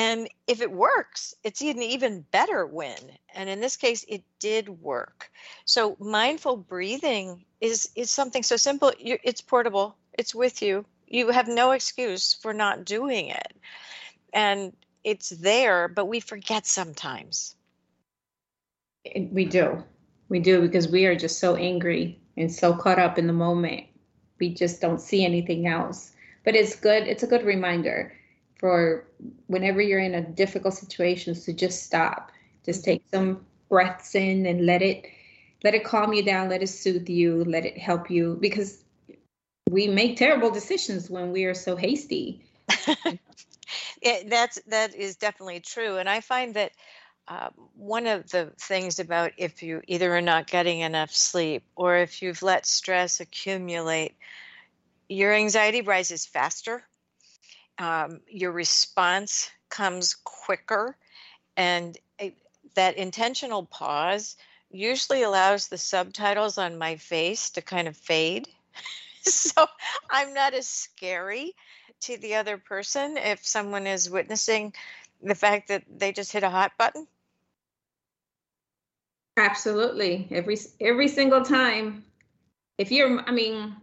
And 0.00 0.30
if 0.46 0.62
it 0.62 0.72
works, 0.72 1.34
it's 1.44 1.60
an 1.60 1.82
even 1.82 2.24
better 2.32 2.64
win. 2.64 2.96
And 3.34 3.50
in 3.50 3.60
this 3.60 3.76
case, 3.76 4.02
it 4.08 4.22
did 4.38 4.70
work. 4.70 5.30
So 5.66 5.94
mindful 6.00 6.56
breathing 6.56 7.44
is 7.60 7.90
is 7.94 8.10
something 8.10 8.42
so 8.42 8.56
simple. 8.56 8.92
It's 8.98 9.42
portable. 9.42 9.96
It's 10.18 10.34
with 10.34 10.62
you. 10.62 10.86
You 11.06 11.28
have 11.28 11.48
no 11.48 11.72
excuse 11.72 12.32
for 12.32 12.54
not 12.54 12.86
doing 12.86 13.26
it, 13.26 13.52
and 14.32 14.72
it's 15.04 15.28
there. 15.28 15.86
But 15.86 16.06
we 16.06 16.20
forget 16.20 16.66
sometimes. 16.66 17.54
We 19.04 19.44
do, 19.44 19.84
we 20.30 20.40
do 20.40 20.62
because 20.62 20.88
we 20.88 21.04
are 21.04 21.16
just 21.16 21.40
so 21.40 21.56
angry 21.56 22.22
and 22.38 22.50
so 22.50 22.72
caught 22.74 22.98
up 22.98 23.18
in 23.18 23.26
the 23.26 23.34
moment. 23.34 23.84
We 24.38 24.54
just 24.54 24.80
don't 24.80 25.00
see 25.00 25.26
anything 25.26 25.66
else. 25.66 26.12
But 26.42 26.56
it's 26.56 26.74
good. 26.74 27.06
It's 27.06 27.22
a 27.22 27.26
good 27.26 27.44
reminder 27.44 28.14
for 28.60 29.08
whenever 29.46 29.80
you're 29.80 29.98
in 29.98 30.14
a 30.14 30.20
difficult 30.20 30.74
situation 30.74 31.34
to 31.34 31.52
just 31.52 31.82
stop. 31.82 32.30
Just 32.64 32.84
take 32.84 33.02
some 33.10 33.44
breaths 33.70 34.14
in 34.14 34.44
and 34.44 34.66
let 34.66 34.82
it 34.82 35.06
let 35.64 35.74
it 35.74 35.84
calm 35.84 36.12
you 36.12 36.22
down 36.22 36.48
let 36.48 36.62
it 36.62 36.66
soothe 36.66 37.08
you 37.08 37.44
let 37.44 37.64
it 37.64 37.78
help 37.78 38.10
you 38.10 38.36
because 38.40 38.84
we 39.70 39.86
make 39.86 40.16
terrible 40.16 40.50
decisions 40.50 41.08
when 41.08 41.32
we 41.32 41.44
are 41.44 41.54
so 41.54 41.76
hasty. 41.76 42.44
It, 44.02 44.30
that's 44.30 44.60
that 44.68 44.94
is 44.94 45.16
definitely 45.16 45.60
true 45.60 45.98
and 45.98 46.08
i 46.08 46.20
find 46.20 46.54
that 46.54 46.72
uh, 47.28 47.50
one 47.74 48.06
of 48.06 48.28
the 48.30 48.50
things 48.58 48.98
about 48.98 49.32
if 49.36 49.62
you 49.62 49.82
either 49.86 50.14
are 50.16 50.22
not 50.22 50.46
getting 50.46 50.80
enough 50.80 51.12
sleep 51.12 51.62
or 51.76 51.98
if 51.98 52.22
you've 52.22 52.42
let 52.42 52.66
stress 52.66 53.20
accumulate 53.20 54.16
your 55.08 55.34
anxiety 55.34 55.82
rises 55.82 56.24
faster 56.26 56.82
um, 57.80 58.20
your 58.28 58.52
response 58.52 59.50
comes 59.70 60.14
quicker 60.22 60.96
and 61.56 61.96
it, 62.18 62.36
that 62.74 62.96
intentional 62.96 63.64
pause 63.64 64.36
usually 64.70 65.22
allows 65.22 65.68
the 65.68 65.78
subtitles 65.78 66.58
on 66.58 66.78
my 66.78 66.96
face 66.96 67.50
to 67.50 67.62
kind 67.62 67.88
of 67.88 67.96
fade. 67.96 68.46
So 69.22 69.66
i'm 70.08 70.32
not 70.32 70.54
as 70.54 70.66
scary 70.66 71.52
to 72.00 72.16
the 72.16 72.36
other 72.36 72.56
person 72.56 73.18
if 73.18 73.46
someone 73.46 73.86
is 73.86 74.08
witnessing 74.08 74.72
the 75.22 75.34
fact 75.34 75.68
that 75.68 75.84
they 75.94 76.10
just 76.10 76.32
hit 76.32 76.42
a 76.42 76.48
hot 76.48 76.72
button. 76.78 77.06
Absolutely. 79.36 80.26
Every 80.30 80.56
every 80.80 81.08
single 81.08 81.44
time. 81.44 82.04
If 82.78 82.90
you're 82.90 83.20
i 83.28 83.30
mean 83.30 83.76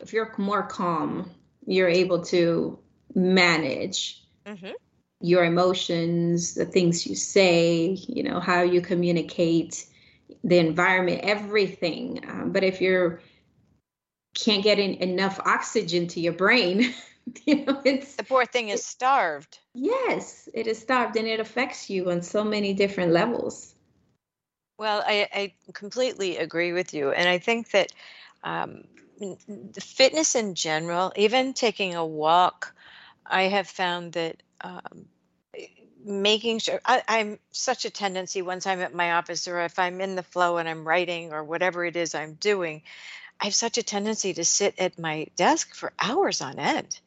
if 0.00 0.12
you're 0.12 0.34
more 0.36 0.64
calm 0.64 1.30
you're 1.66 1.88
able 1.88 2.22
to 2.24 2.78
manage. 3.16 4.22
Mm-hmm. 4.46 4.72
your 5.20 5.44
emotions, 5.44 6.54
the 6.54 6.64
things 6.64 7.04
you 7.04 7.16
say, 7.16 7.86
you 8.06 8.22
know, 8.22 8.38
how 8.38 8.62
you 8.62 8.80
communicate, 8.80 9.84
the 10.44 10.58
environment, 10.58 11.22
everything. 11.24 12.24
Um, 12.28 12.52
but 12.52 12.62
if 12.62 12.80
you're 12.80 13.20
can't 14.34 14.62
get 14.62 14.78
in 14.78 14.94
enough 14.96 15.40
oxygen 15.40 16.06
to 16.08 16.20
your 16.20 16.34
brain, 16.34 16.94
you 17.44 17.64
know, 17.64 17.80
it's 17.84 18.14
the 18.16 18.24
poor 18.24 18.44
thing 18.44 18.68
is 18.68 18.84
starved. 18.84 19.58
Yes, 19.74 20.48
it 20.54 20.66
is 20.66 20.78
starved, 20.78 21.16
and 21.16 21.26
it 21.26 21.40
affects 21.40 21.90
you 21.90 22.10
on 22.10 22.22
so 22.22 22.44
many 22.44 22.74
different 22.74 23.12
levels. 23.12 23.74
Well, 24.78 25.02
I, 25.06 25.28
I 25.32 25.54
completely 25.72 26.36
agree 26.36 26.72
with 26.72 26.92
you, 26.92 27.10
and 27.10 27.28
I 27.28 27.38
think 27.38 27.70
that 27.70 27.90
um, 28.44 28.84
the 29.18 29.80
fitness 29.80 30.34
in 30.34 30.54
general, 30.54 31.12
even 31.16 31.54
taking 31.54 31.94
a 31.94 32.04
walk, 32.04 32.74
I 33.28 33.44
have 33.44 33.68
found 33.68 34.12
that 34.12 34.42
um, 34.60 35.06
making 36.04 36.60
sure 36.60 36.80
I, 36.84 37.02
I'm 37.08 37.38
such 37.50 37.84
a 37.84 37.90
tendency 37.90 38.42
once 38.42 38.66
I'm 38.66 38.80
at 38.80 38.94
my 38.94 39.12
office 39.12 39.48
or 39.48 39.60
if 39.60 39.78
I'm 39.78 40.00
in 40.00 40.14
the 40.14 40.22
flow 40.22 40.58
and 40.58 40.68
I'm 40.68 40.86
writing 40.86 41.32
or 41.32 41.42
whatever 41.42 41.84
it 41.84 41.96
is 41.96 42.14
I'm 42.14 42.34
doing, 42.34 42.82
I 43.40 43.46
have 43.46 43.54
such 43.54 43.76
a 43.76 43.82
tendency 43.82 44.34
to 44.34 44.44
sit 44.44 44.78
at 44.78 44.98
my 44.98 45.26
desk 45.36 45.74
for 45.74 45.92
hours 45.98 46.40
on 46.40 46.58
end. 46.58 46.98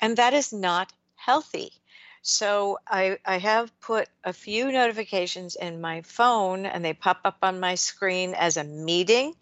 And 0.00 0.18
that 0.18 0.34
is 0.34 0.52
not 0.52 0.92
healthy. 1.16 1.72
So 2.22 2.78
I, 2.86 3.18
I 3.24 3.38
have 3.38 3.78
put 3.80 4.08
a 4.24 4.32
few 4.32 4.72
notifications 4.72 5.56
in 5.56 5.80
my 5.80 6.02
phone 6.02 6.64
and 6.64 6.84
they 6.84 6.94
pop 6.94 7.20
up 7.24 7.38
on 7.42 7.60
my 7.60 7.74
screen 7.74 8.34
as 8.34 8.56
a 8.56 8.64
meeting, 8.64 9.34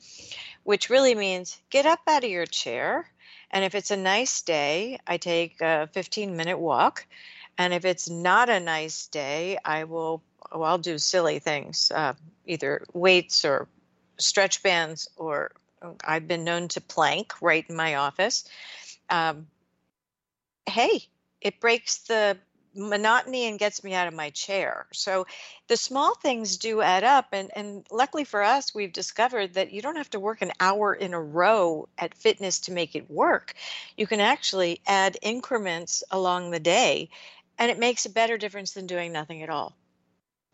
which 0.65 0.91
really 0.91 1.15
means 1.15 1.59
get 1.71 1.87
up 1.87 2.01
out 2.07 2.25
of 2.25 2.31
your 2.31 2.47
chair. 2.47 3.09
And 3.53 3.65
if 3.65 3.75
it's 3.75 3.91
a 3.91 3.97
nice 3.97 4.43
day, 4.43 4.99
I 5.07 5.19
take 5.19 5.61
a 5.61 5.89
15 5.93 6.37
minute 6.37 6.59
walk 6.59 7.07
and 7.59 7.73
if 7.73 7.85
it's 7.85 8.09
not 8.09 8.49
a 8.49 8.61
nice 8.61 9.07
day, 9.07 9.59
I 9.65 9.85
will, 9.85 10.23
well, 10.53 10.65
I'll 10.65 10.79
do 10.79 10.99
silly 10.99 11.39
things, 11.39 11.93
uh, 11.95 12.15
either 12.47 12.85
weights 12.93 13.45
or 13.45 13.69
stretch 14.19 14.63
bands, 14.63 15.09
or 15.17 15.53
uh, 15.83 15.93
I've 16.05 16.27
been 16.27 16.45
known 16.45 16.69
to 16.69 16.81
plank 16.81 17.35
right 17.43 17.65
in 17.69 17.77
my 17.77 17.97
office. 17.97 18.49
Um, 19.11 19.49
hey, 20.67 21.05
it 21.41 21.61
breaks 21.61 21.99
the 21.99 22.39
monotony 22.75 23.47
and 23.49 23.59
gets 23.59 23.85
me 23.85 23.95
out 23.95 24.09
of 24.09 24.15
my 24.15 24.31
chair. 24.31 24.87
So 24.93 25.27
the 25.69 25.77
small 25.77 26.15
things 26.15 26.57
do 26.57 26.81
add 26.81 27.05
up. 27.05 27.29
And, 27.33 27.51
and 27.55 27.87
luckily 27.91 28.25
for 28.25 28.43
us, 28.43 28.75
we've 28.75 28.93
discovered 28.93 29.55
that 29.55 29.73
you 29.73 29.83
don't 29.83 29.97
have 29.97 30.11
to 30.11 30.21
work 30.21 30.43
an 30.43 30.53
hour 30.61 30.95
in 30.95 31.15
a 31.15 31.21
row 31.21 31.89
at 31.99 32.15
fitness 32.15 32.61
to 32.61 32.73
make 32.73 32.97
it 32.97 33.11
work. 33.11 33.55
You 33.97 34.07
can 34.07 34.21
actually 34.21 34.81
add 34.87 35.19
increments 35.23 36.03
along 36.11 36.51
the 36.51 36.61
day 36.61 37.11
and 37.59 37.71
it 37.71 37.79
makes 37.79 38.07
a 38.07 38.11
better 38.11 38.39
difference 38.39 38.73
than 38.73 38.87
doing 38.87 39.13
nothing 39.13 39.43
at 39.43 39.51
all. 39.51 39.77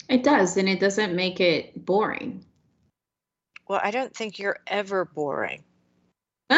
It 0.08 0.22
does, 0.22 0.56
and 0.56 0.68
it 0.68 0.80
doesn't 0.80 1.14
make 1.14 1.40
it 1.40 1.84
boring. 1.84 2.44
Well, 3.68 3.80
I 3.82 3.90
don't 3.90 4.14
think 4.14 4.38
you're 4.38 4.58
ever 4.66 5.04
boring. 5.04 5.62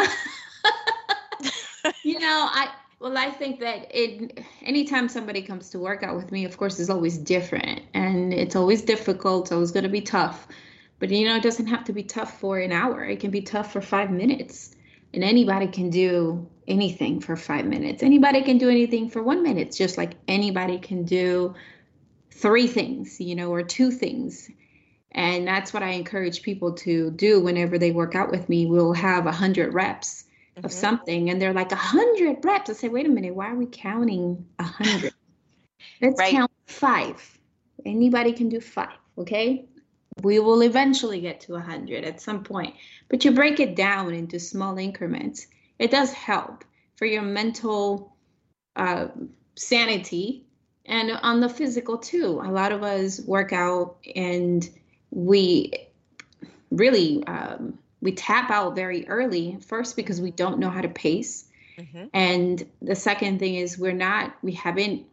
you 2.03 2.19
know, 2.19 2.47
I 2.49 2.69
well, 3.01 3.17
I 3.17 3.31
think 3.31 3.59
that 3.61 3.87
it 3.89 4.43
anytime 4.61 5.09
somebody 5.09 5.41
comes 5.41 5.71
to 5.71 5.79
work 5.79 6.03
out 6.03 6.15
with 6.15 6.31
me, 6.31 6.45
of 6.45 6.55
course, 6.57 6.79
is 6.79 6.89
always 6.89 7.17
different 7.17 7.81
and 7.95 8.31
it's 8.31 8.55
always 8.55 8.83
difficult, 8.83 9.45
it's 9.45 9.51
always 9.51 9.71
gonna 9.71 9.89
be 9.89 10.01
tough. 10.01 10.47
But 10.99 11.09
you 11.09 11.27
know, 11.27 11.35
it 11.35 11.41
doesn't 11.41 11.65
have 11.65 11.83
to 11.85 11.93
be 11.93 12.03
tough 12.03 12.39
for 12.39 12.59
an 12.59 12.71
hour. 12.71 13.03
It 13.03 13.19
can 13.19 13.31
be 13.31 13.41
tough 13.41 13.73
for 13.73 13.81
five 13.81 14.11
minutes 14.11 14.75
and 15.15 15.23
anybody 15.23 15.67
can 15.67 15.89
do 15.89 16.47
anything 16.67 17.21
for 17.21 17.35
five 17.35 17.65
minutes. 17.65 18.03
Anybody 18.03 18.43
can 18.43 18.59
do 18.59 18.69
anything 18.69 19.09
for 19.09 19.23
one 19.23 19.41
minute, 19.41 19.67
It's 19.67 19.77
just 19.77 19.97
like 19.97 20.13
anybody 20.27 20.77
can 20.77 21.03
do 21.03 21.55
three 22.29 22.67
things, 22.67 23.19
you 23.19 23.35
know, 23.35 23.51
or 23.51 23.63
two 23.63 23.89
things. 23.89 24.47
And 25.11 25.47
that's 25.47 25.73
what 25.73 25.81
I 25.81 25.89
encourage 25.89 26.43
people 26.43 26.73
to 26.73 27.09
do 27.09 27.41
whenever 27.41 27.79
they 27.79 27.91
work 27.91 28.13
out 28.13 28.29
with 28.29 28.47
me. 28.47 28.67
We'll 28.67 28.93
have 28.93 29.25
a 29.25 29.31
hundred 29.31 29.73
reps 29.73 30.25
mm-hmm. 30.61 30.65
of 30.65 30.71
something, 30.71 31.29
and 31.29 31.41
they're 31.41 31.53
like 31.53 31.71
a 31.71 31.75
hundred 31.75 32.43
reps. 32.43 32.69
I 32.69 32.73
say, 32.73 32.89
wait 32.89 33.05
a 33.05 33.09
minute, 33.09 33.35
why 33.35 33.51
are 33.51 33.55
we 33.55 33.65
counting 33.65 34.45
a 34.59 34.63
hundred? 34.63 35.13
Let's 36.01 36.19
right. 36.19 36.31
count 36.31 36.51
five. 36.67 37.39
Anybody 37.85 38.33
can 38.33 38.49
do 38.49 38.61
five, 38.61 38.97
okay? 39.17 39.65
we 40.21 40.39
will 40.39 40.61
eventually 40.61 41.21
get 41.21 41.41
to 41.41 41.53
a 41.53 41.59
100 41.59 42.03
at 42.03 42.21
some 42.21 42.43
point 42.43 42.75
but 43.09 43.23
you 43.23 43.31
break 43.31 43.59
it 43.59 43.75
down 43.75 44.13
into 44.13 44.39
small 44.39 44.77
increments 44.77 45.47
it 45.79 45.91
does 45.91 46.11
help 46.11 46.63
for 46.95 47.05
your 47.05 47.21
mental 47.21 48.15
uh, 48.75 49.07
sanity 49.55 50.45
and 50.85 51.11
on 51.11 51.39
the 51.39 51.49
physical 51.49 51.97
too 51.97 52.41
a 52.43 52.51
lot 52.51 52.71
of 52.71 52.83
us 52.83 53.21
work 53.21 53.53
out 53.53 53.97
and 54.15 54.69
we 55.11 55.71
really 56.71 57.23
um, 57.25 57.77
we 58.01 58.11
tap 58.11 58.49
out 58.49 58.75
very 58.75 59.07
early 59.07 59.57
first 59.61 59.95
because 59.95 60.19
we 60.19 60.31
don't 60.31 60.59
know 60.59 60.69
how 60.69 60.81
to 60.81 60.89
pace 60.89 61.45
mm-hmm. 61.77 62.05
and 62.13 62.65
the 62.81 62.95
second 62.95 63.39
thing 63.39 63.55
is 63.55 63.77
we're 63.77 63.91
not 63.91 64.35
we 64.41 64.51
haven't 64.51 65.05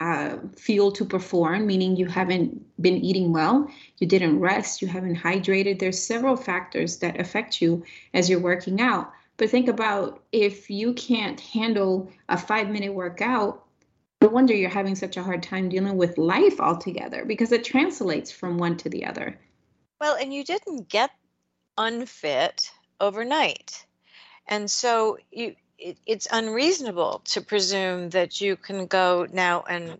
uh, 0.00 0.36
fuel 0.56 0.92
to 0.92 1.04
perform, 1.04 1.66
meaning 1.66 1.96
you 1.96 2.06
haven't 2.06 2.64
been 2.80 2.98
eating 2.98 3.32
well, 3.32 3.68
you 3.98 4.06
didn't 4.06 4.38
rest, 4.38 4.80
you 4.80 4.86
haven't 4.88 5.16
hydrated. 5.16 5.78
There's 5.78 6.00
several 6.00 6.36
factors 6.36 6.98
that 6.98 7.20
affect 7.20 7.60
you 7.60 7.84
as 8.14 8.30
you're 8.30 8.38
working 8.38 8.80
out. 8.80 9.12
But 9.36 9.50
think 9.50 9.68
about 9.68 10.22
if 10.32 10.68
you 10.68 10.92
can't 10.94 11.40
handle 11.40 12.10
a 12.28 12.36
five 12.36 12.68
minute 12.70 12.94
workout, 12.94 13.64
no 14.20 14.28
wonder 14.28 14.54
you're 14.54 14.68
having 14.68 14.96
such 14.96 15.16
a 15.16 15.22
hard 15.22 15.42
time 15.42 15.68
dealing 15.68 15.96
with 15.96 16.18
life 16.18 16.60
altogether 16.60 17.24
because 17.24 17.52
it 17.52 17.64
translates 17.64 18.32
from 18.32 18.58
one 18.58 18.76
to 18.78 18.88
the 18.88 19.04
other. 19.04 19.38
Well, 20.00 20.16
and 20.16 20.32
you 20.32 20.44
didn't 20.44 20.88
get 20.88 21.10
unfit 21.78 22.70
overnight. 23.00 23.86
And 24.46 24.70
so 24.70 25.18
you 25.30 25.54
it, 25.78 25.96
it's 26.06 26.26
unreasonable 26.30 27.22
to 27.26 27.40
presume 27.40 28.10
that 28.10 28.40
you 28.40 28.56
can 28.56 28.86
go 28.86 29.26
now 29.32 29.62
and 29.68 29.98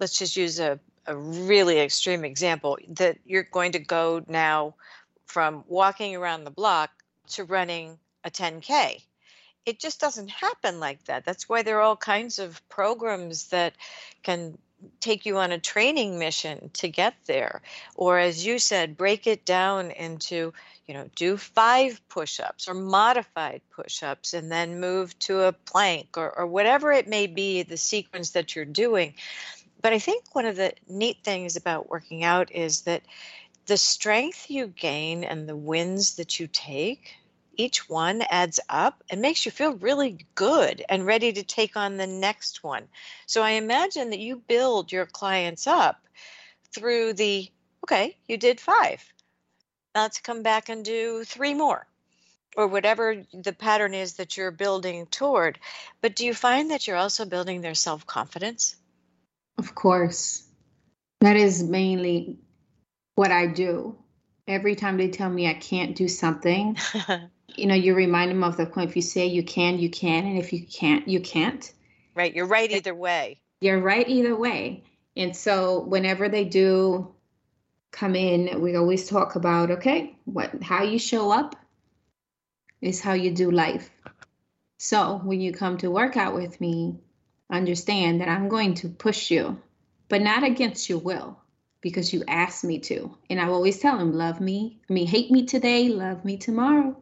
let's 0.00 0.18
just 0.18 0.36
use 0.36 0.58
a, 0.58 0.78
a 1.06 1.16
really 1.16 1.78
extreme 1.78 2.24
example 2.24 2.78
that 2.88 3.18
you're 3.24 3.44
going 3.44 3.72
to 3.72 3.78
go 3.78 4.22
now 4.26 4.74
from 5.26 5.64
walking 5.68 6.16
around 6.16 6.44
the 6.44 6.50
block 6.50 6.90
to 7.28 7.44
running 7.44 7.98
a 8.24 8.30
10K. 8.30 9.02
It 9.64 9.78
just 9.78 10.00
doesn't 10.00 10.28
happen 10.28 10.80
like 10.80 11.04
that. 11.04 11.24
That's 11.24 11.48
why 11.48 11.62
there 11.62 11.78
are 11.78 11.82
all 11.82 11.96
kinds 11.96 12.38
of 12.38 12.66
programs 12.68 13.48
that 13.48 13.74
can 14.22 14.58
take 15.00 15.24
you 15.24 15.38
on 15.38 15.52
a 15.52 15.58
training 15.58 16.18
mission 16.18 16.70
to 16.74 16.88
get 16.88 17.14
there. 17.24 17.62
Or, 17.94 18.18
as 18.18 18.44
you 18.44 18.58
said, 18.58 18.96
break 18.96 19.26
it 19.26 19.46
down 19.46 19.90
into 19.90 20.52
you 20.86 20.94
know, 20.94 21.08
do 21.16 21.36
five 21.36 22.00
push 22.08 22.40
ups 22.40 22.68
or 22.68 22.74
modified 22.74 23.62
push 23.70 24.02
ups 24.02 24.34
and 24.34 24.50
then 24.50 24.80
move 24.80 25.18
to 25.20 25.42
a 25.42 25.52
plank 25.52 26.16
or, 26.18 26.38
or 26.38 26.46
whatever 26.46 26.92
it 26.92 27.08
may 27.08 27.26
be, 27.26 27.62
the 27.62 27.76
sequence 27.76 28.30
that 28.30 28.54
you're 28.54 28.64
doing. 28.64 29.14
But 29.80 29.92
I 29.92 29.98
think 29.98 30.34
one 30.34 30.46
of 30.46 30.56
the 30.56 30.74
neat 30.88 31.18
things 31.24 31.56
about 31.56 31.88
working 31.88 32.22
out 32.24 32.52
is 32.52 32.82
that 32.82 33.02
the 33.66 33.76
strength 33.76 34.50
you 34.50 34.66
gain 34.66 35.24
and 35.24 35.48
the 35.48 35.56
wins 35.56 36.16
that 36.16 36.38
you 36.38 36.46
take, 36.46 37.14
each 37.56 37.88
one 37.88 38.22
adds 38.30 38.60
up 38.68 39.02
and 39.08 39.22
makes 39.22 39.46
you 39.46 39.52
feel 39.52 39.74
really 39.74 40.26
good 40.34 40.84
and 40.88 41.06
ready 41.06 41.32
to 41.32 41.42
take 41.42 41.76
on 41.76 41.96
the 41.96 42.06
next 42.06 42.62
one. 42.62 42.88
So 43.26 43.42
I 43.42 43.52
imagine 43.52 44.10
that 44.10 44.18
you 44.18 44.36
build 44.36 44.92
your 44.92 45.06
clients 45.06 45.66
up 45.66 45.96
through 46.74 47.14
the 47.14 47.50
okay, 47.84 48.16
you 48.26 48.36
did 48.36 48.60
five 48.60 49.13
not 49.94 50.12
to 50.12 50.22
come 50.22 50.42
back 50.42 50.68
and 50.68 50.84
do 50.84 51.24
three 51.24 51.54
more 51.54 51.86
or 52.56 52.66
whatever 52.66 53.24
the 53.32 53.52
pattern 53.52 53.94
is 53.94 54.14
that 54.14 54.36
you're 54.36 54.50
building 54.50 55.06
toward. 55.06 55.58
But 56.00 56.16
do 56.16 56.24
you 56.24 56.34
find 56.34 56.70
that 56.70 56.86
you're 56.86 56.96
also 56.96 57.24
building 57.24 57.60
their 57.60 57.74
self 57.74 58.06
confidence? 58.06 58.76
Of 59.58 59.74
course. 59.74 60.46
That 61.20 61.36
is 61.36 61.62
mainly 61.62 62.38
what 63.14 63.30
I 63.30 63.46
do. 63.46 63.96
Every 64.46 64.74
time 64.74 64.98
they 64.98 65.08
tell 65.08 65.30
me 65.30 65.48
I 65.48 65.54
can't 65.54 65.96
do 65.96 66.06
something, 66.06 66.76
you 67.56 67.66
know, 67.66 67.74
you 67.74 67.94
remind 67.94 68.30
them 68.30 68.44
of 68.44 68.56
the 68.56 68.66
point. 68.66 68.90
If 68.90 68.96
you 68.96 69.02
say 69.02 69.26
you 69.26 69.42
can, 69.42 69.78
you 69.78 69.88
can. 69.88 70.26
And 70.26 70.38
if 70.38 70.52
you 70.52 70.66
can't, 70.66 71.08
you 71.08 71.20
can't. 71.20 71.72
Right. 72.14 72.34
You're 72.34 72.46
right 72.46 72.70
either 72.70 72.94
way. 72.94 73.40
You're 73.60 73.80
right 73.80 74.06
either 74.06 74.36
way. 74.36 74.84
And 75.16 75.34
so 75.34 75.80
whenever 75.80 76.28
they 76.28 76.44
do 76.44 77.13
come 77.94 78.16
in, 78.16 78.60
we 78.60 78.74
always 78.76 79.08
talk 79.08 79.36
about 79.36 79.70
okay, 79.70 80.18
what 80.24 80.62
how 80.62 80.82
you 80.82 80.98
show 80.98 81.30
up 81.30 81.54
is 82.80 83.00
how 83.00 83.12
you 83.12 83.30
do 83.30 83.50
life. 83.50 83.90
So 84.78 85.20
when 85.24 85.40
you 85.40 85.52
come 85.52 85.78
to 85.78 85.90
work 85.90 86.16
out 86.16 86.34
with 86.34 86.60
me, 86.60 86.98
understand 87.50 88.20
that 88.20 88.28
I'm 88.28 88.48
going 88.48 88.74
to 88.74 88.88
push 88.88 89.30
you, 89.30 89.60
but 90.08 90.20
not 90.20 90.42
against 90.42 90.88
your 90.90 90.98
will 90.98 91.38
because 91.80 92.12
you 92.12 92.24
asked 92.26 92.64
me 92.64 92.80
to. 92.80 93.16
And 93.30 93.40
I 93.40 93.46
always 93.48 93.78
tell 93.78 93.96
them, 93.96 94.12
love 94.12 94.40
me. 94.40 94.80
I 94.90 94.92
mean, 94.92 95.06
hate 95.06 95.30
me 95.30 95.46
today, 95.46 95.88
love 95.88 96.24
me 96.24 96.36
tomorrow. 96.36 96.96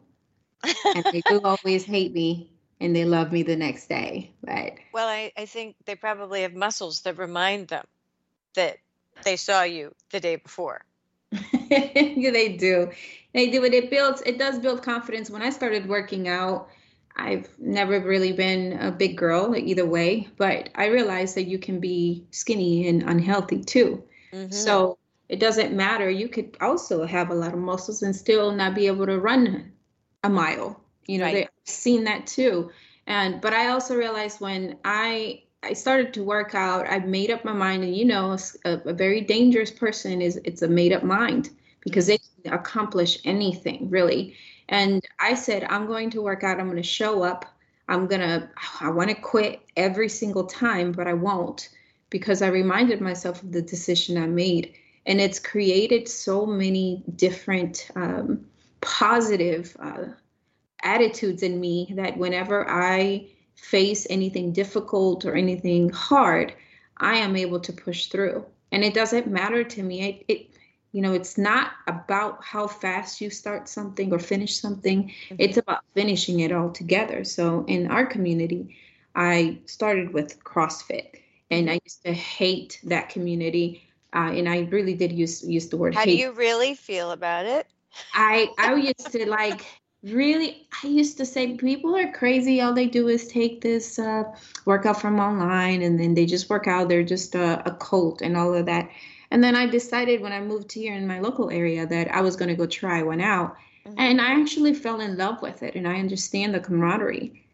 and 0.95 1.03
they 1.11 1.21
do 1.27 1.41
always 1.43 1.83
hate 1.83 2.13
me 2.13 2.51
and 2.79 2.95
they 2.95 3.05
love 3.05 3.31
me 3.31 3.43
the 3.43 3.55
next 3.55 3.87
day. 3.87 4.33
But 4.41 4.73
well, 4.93 5.07
I, 5.07 5.31
I 5.35 5.45
think 5.45 5.75
they 5.85 5.95
probably 5.95 6.43
have 6.43 6.53
muscles 6.53 7.01
that 7.01 7.17
remind 7.17 7.69
them 7.69 7.85
that 8.55 8.77
they 9.23 9.35
saw 9.35 9.63
you 9.63 9.93
the 10.11 10.19
day 10.19 10.35
before. 10.37 10.85
yeah, 11.31 12.31
they 12.31 12.55
do. 12.57 12.91
They 13.33 13.49
do 13.49 13.63
it. 13.63 13.73
It 13.73 13.89
builds. 13.89 14.21
It 14.25 14.37
does 14.37 14.59
build 14.59 14.83
confidence. 14.83 15.29
When 15.29 15.41
I 15.41 15.49
started 15.49 15.87
working 15.87 16.27
out, 16.27 16.69
I've 17.15 17.47
never 17.59 17.99
really 17.99 18.31
been 18.31 18.73
a 18.79 18.91
big 18.91 19.17
girl 19.17 19.55
either 19.55 19.85
way, 19.85 20.27
but 20.37 20.69
I 20.75 20.87
realized 20.87 21.35
that 21.35 21.43
you 21.43 21.59
can 21.59 21.79
be 21.79 22.25
skinny 22.31 22.87
and 22.87 23.03
unhealthy 23.03 23.63
too. 23.63 24.03
Mm-hmm. 24.31 24.51
So 24.51 24.97
it 25.29 25.39
doesn't 25.39 25.73
matter. 25.73 26.09
You 26.09 26.27
could 26.27 26.57
also 26.59 27.05
have 27.05 27.29
a 27.29 27.35
lot 27.35 27.53
of 27.53 27.59
muscles 27.59 28.01
and 28.01 28.15
still 28.15 28.51
not 28.51 28.75
be 28.75 28.87
able 28.87 29.05
to 29.05 29.19
run 29.19 29.71
a 30.23 30.29
mile. 30.29 30.79
You 31.07 31.19
know, 31.19 31.25
right. 31.25 31.33
they've 31.33 31.49
seen 31.65 32.05
that 32.05 32.27
too. 32.27 32.71
And 33.05 33.41
but 33.41 33.53
I 33.53 33.69
also 33.69 33.95
realized 33.95 34.39
when 34.39 34.77
I 34.83 35.43
I 35.63 35.73
started 35.73 36.13
to 36.15 36.23
work 36.23 36.53
out, 36.53 36.87
I 36.89 36.99
made 36.99 37.31
up 37.31 37.45
my 37.45 37.53
mind, 37.53 37.83
and 37.83 37.95
you 37.95 38.05
know, 38.05 38.37
a, 38.65 38.71
a 38.85 38.93
very 38.93 39.21
dangerous 39.21 39.71
person 39.71 40.21
is 40.21 40.39
it's 40.43 40.61
a 40.61 40.67
made 40.67 40.91
up 40.91 41.03
mind 41.03 41.49
because 41.79 42.07
they 42.07 42.19
can 42.43 42.53
accomplish 42.53 43.17
anything 43.23 43.89
really. 43.89 44.35
And 44.69 45.05
I 45.19 45.35
said, 45.35 45.63
I'm 45.65 45.87
going 45.87 46.09
to 46.11 46.21
work 46.21 46.43
out. 46.43 46.59
I'm 46.59 46.69
going 46.69 46.81
to 46.81 46.83
show 46.83 47.23
up. 47.23 47.45
I'm 47.87 48.07
going 48.07 48.21
to, 48.21 48.49
I 48.79 48.89
want 48.89 49.09
to 49.09 49.15
quit 49.15 49.61
every 49.75 50.09
single 50.09 50.45
time, 50.45 50.91
but 50.91 51.07
I 51.07 51.13
won't 51.13 51.69
because 52.09 52.41
I 52.41 52.47
reminded 52.47 53.01
myself 53.01 53.43
of 53.43 53.51
the 53.51 53.61
decision 53.61 54.17
I 54.17 54.27
made. 54.27 54.73
And 55.05 55.19
it's 55.19 55.39
created 55.39 56.07
so 56.07 56.45
many 56.45 57.03
different 57.15 57.89
um, 57.95 58.45
positive 58.79 59.75
uh, 59.79 60.05
attitudes 60.81 61.43
in 61.43 61.59
me 61.59 61.93
that 61.95 62.17
whenever 62.17 62.69
I 62.69 63.27
face 63.55 64.07
anything 64.09 64.51
difficult 64.51 65.25
or 65.25 65.35
anything 65.35 65.89
hard, 65.89 66.53
I 66.97 67.17
am 67.17 67.35
able 67.35 67.59
to 67.61 67.73
push 67.73 68.07
through. 68.07 68.45
And 68.71 68.83
it 68.83 68.93
doesn't 68.93 69.27
matter 69.27 69.63
to 69.63 69.83
me. 69.83 70.01
It, 70.01 70.25
it 70.27 70.49
you 70.93 71.01
know, 71.01 71.13
it's 71.13 71.39
not 71.39 71.71
about 71.87 72.43
how 72.43 72.67
fast 72.67 73.19
you 73.19 73.31
start 73.31 73.67
something 73.67 74.13
or 74.13 74.19
finish 74.19 74.57
something. 74.59 75.05
Mm-hmm. 75.05 75.35
It's 75.39 75.57
about 75.57 75.83
finishing 75.95 76.41
it 76.41 76.51
all 76.51 76.69
together. 76.69 77.23
So 77.23 77.65
in 77.67 77.87
our 77.87 78.05
community, 78.05 78.77
I 79.15 79.57
started 79.65 80.13
with 80.13 80.43
CrossFit, 80.43 81.15
and 81.49 81.69
I 81.69 81.79
used 81.83 82.03
to 82.05 82.13
hate 82.13 82.79
that 82.83 83.09
community. 83.09 83.83
Uh, 84.15 84.31
and 84.31 84.47
I 84.47 84.67
really 84.69 84.93
did 84.93 85.11
use 85.11 85.43
use 85.43 85.67
the 85.69 85.77
word. 85.77 85.95
How 85.95 86.01
hate. 86.01 86.11
do 86.11 86.17
you 86.17 86.31
really 86.31 86.75
feel 86.75 87.11
about 87.11 87.45
it? 87.45 87.67
I 88.13 88.49
I 88.59 88.75
used 88.75 89.11
to 89.11 89.27
like 89.27 89.65
really 90.03 90.67
i 90.83 90.87
used 90.87 91.17
to 91.17 91.25
say 91.25 91.55
people 91.55 91.95
are 91.95 92.11
crazy. 92.11 92.61
All 92.61 92.73
they 92.73 92.87
do 92.87 93.07
is 93.07 93.27
take 93.27 93.61
this 93.61 93.97
uh, 93.97 94.23
workout 94.65 94.99
from 94.99 95.19
online 95.19 95.81
and 95.81 95.99
then 95.99 96.13
they 96.13 96.25
just 96.25 96.49
work 96.49 96.67
out. 96.67 96.89
They're 96.89 97.03
just 97.03 97.35
a, 97.35 97.65
a, 97.67 97.71
cult 97.75 98.21
and 98.21 98.35
all 98.35 98.53
of 98.53 98.65
that. 98.65 98.89
And 99.31 99.43
then 99.43 99.55
i 99.55 99.65
decided 99.65 100.21
when 100.21 100.33
i 100.33 100.41
moved 100.41 100.71
here 100.73 100.93
in 100.93 101.07
my 101.07 101.19
local 101.19 101.49
area 101.49 101.87
that 101.87 102.13
i 102.13 102.21
was 102.21 102.35
going 102.35 102.49
to 102.49 102.55
go 102.55 102.65
try 102.65 103.01
one 103.01 103.21
out. 103.21 103.55
Mm-hmm. 103.85 103.99
and 103.99 104.21
i 104.21 104.39
actually 104.39 104.73
fell 104.73 105.01
in 105.01 105.17
love 105.17 105.41
with 105.41 105.61
it 105.61 105.75
and 105.75 105.87
i 105.87 105.99
understand 105.99 106.53
the 106.53 106.59
camaraderie. 106.59 107.45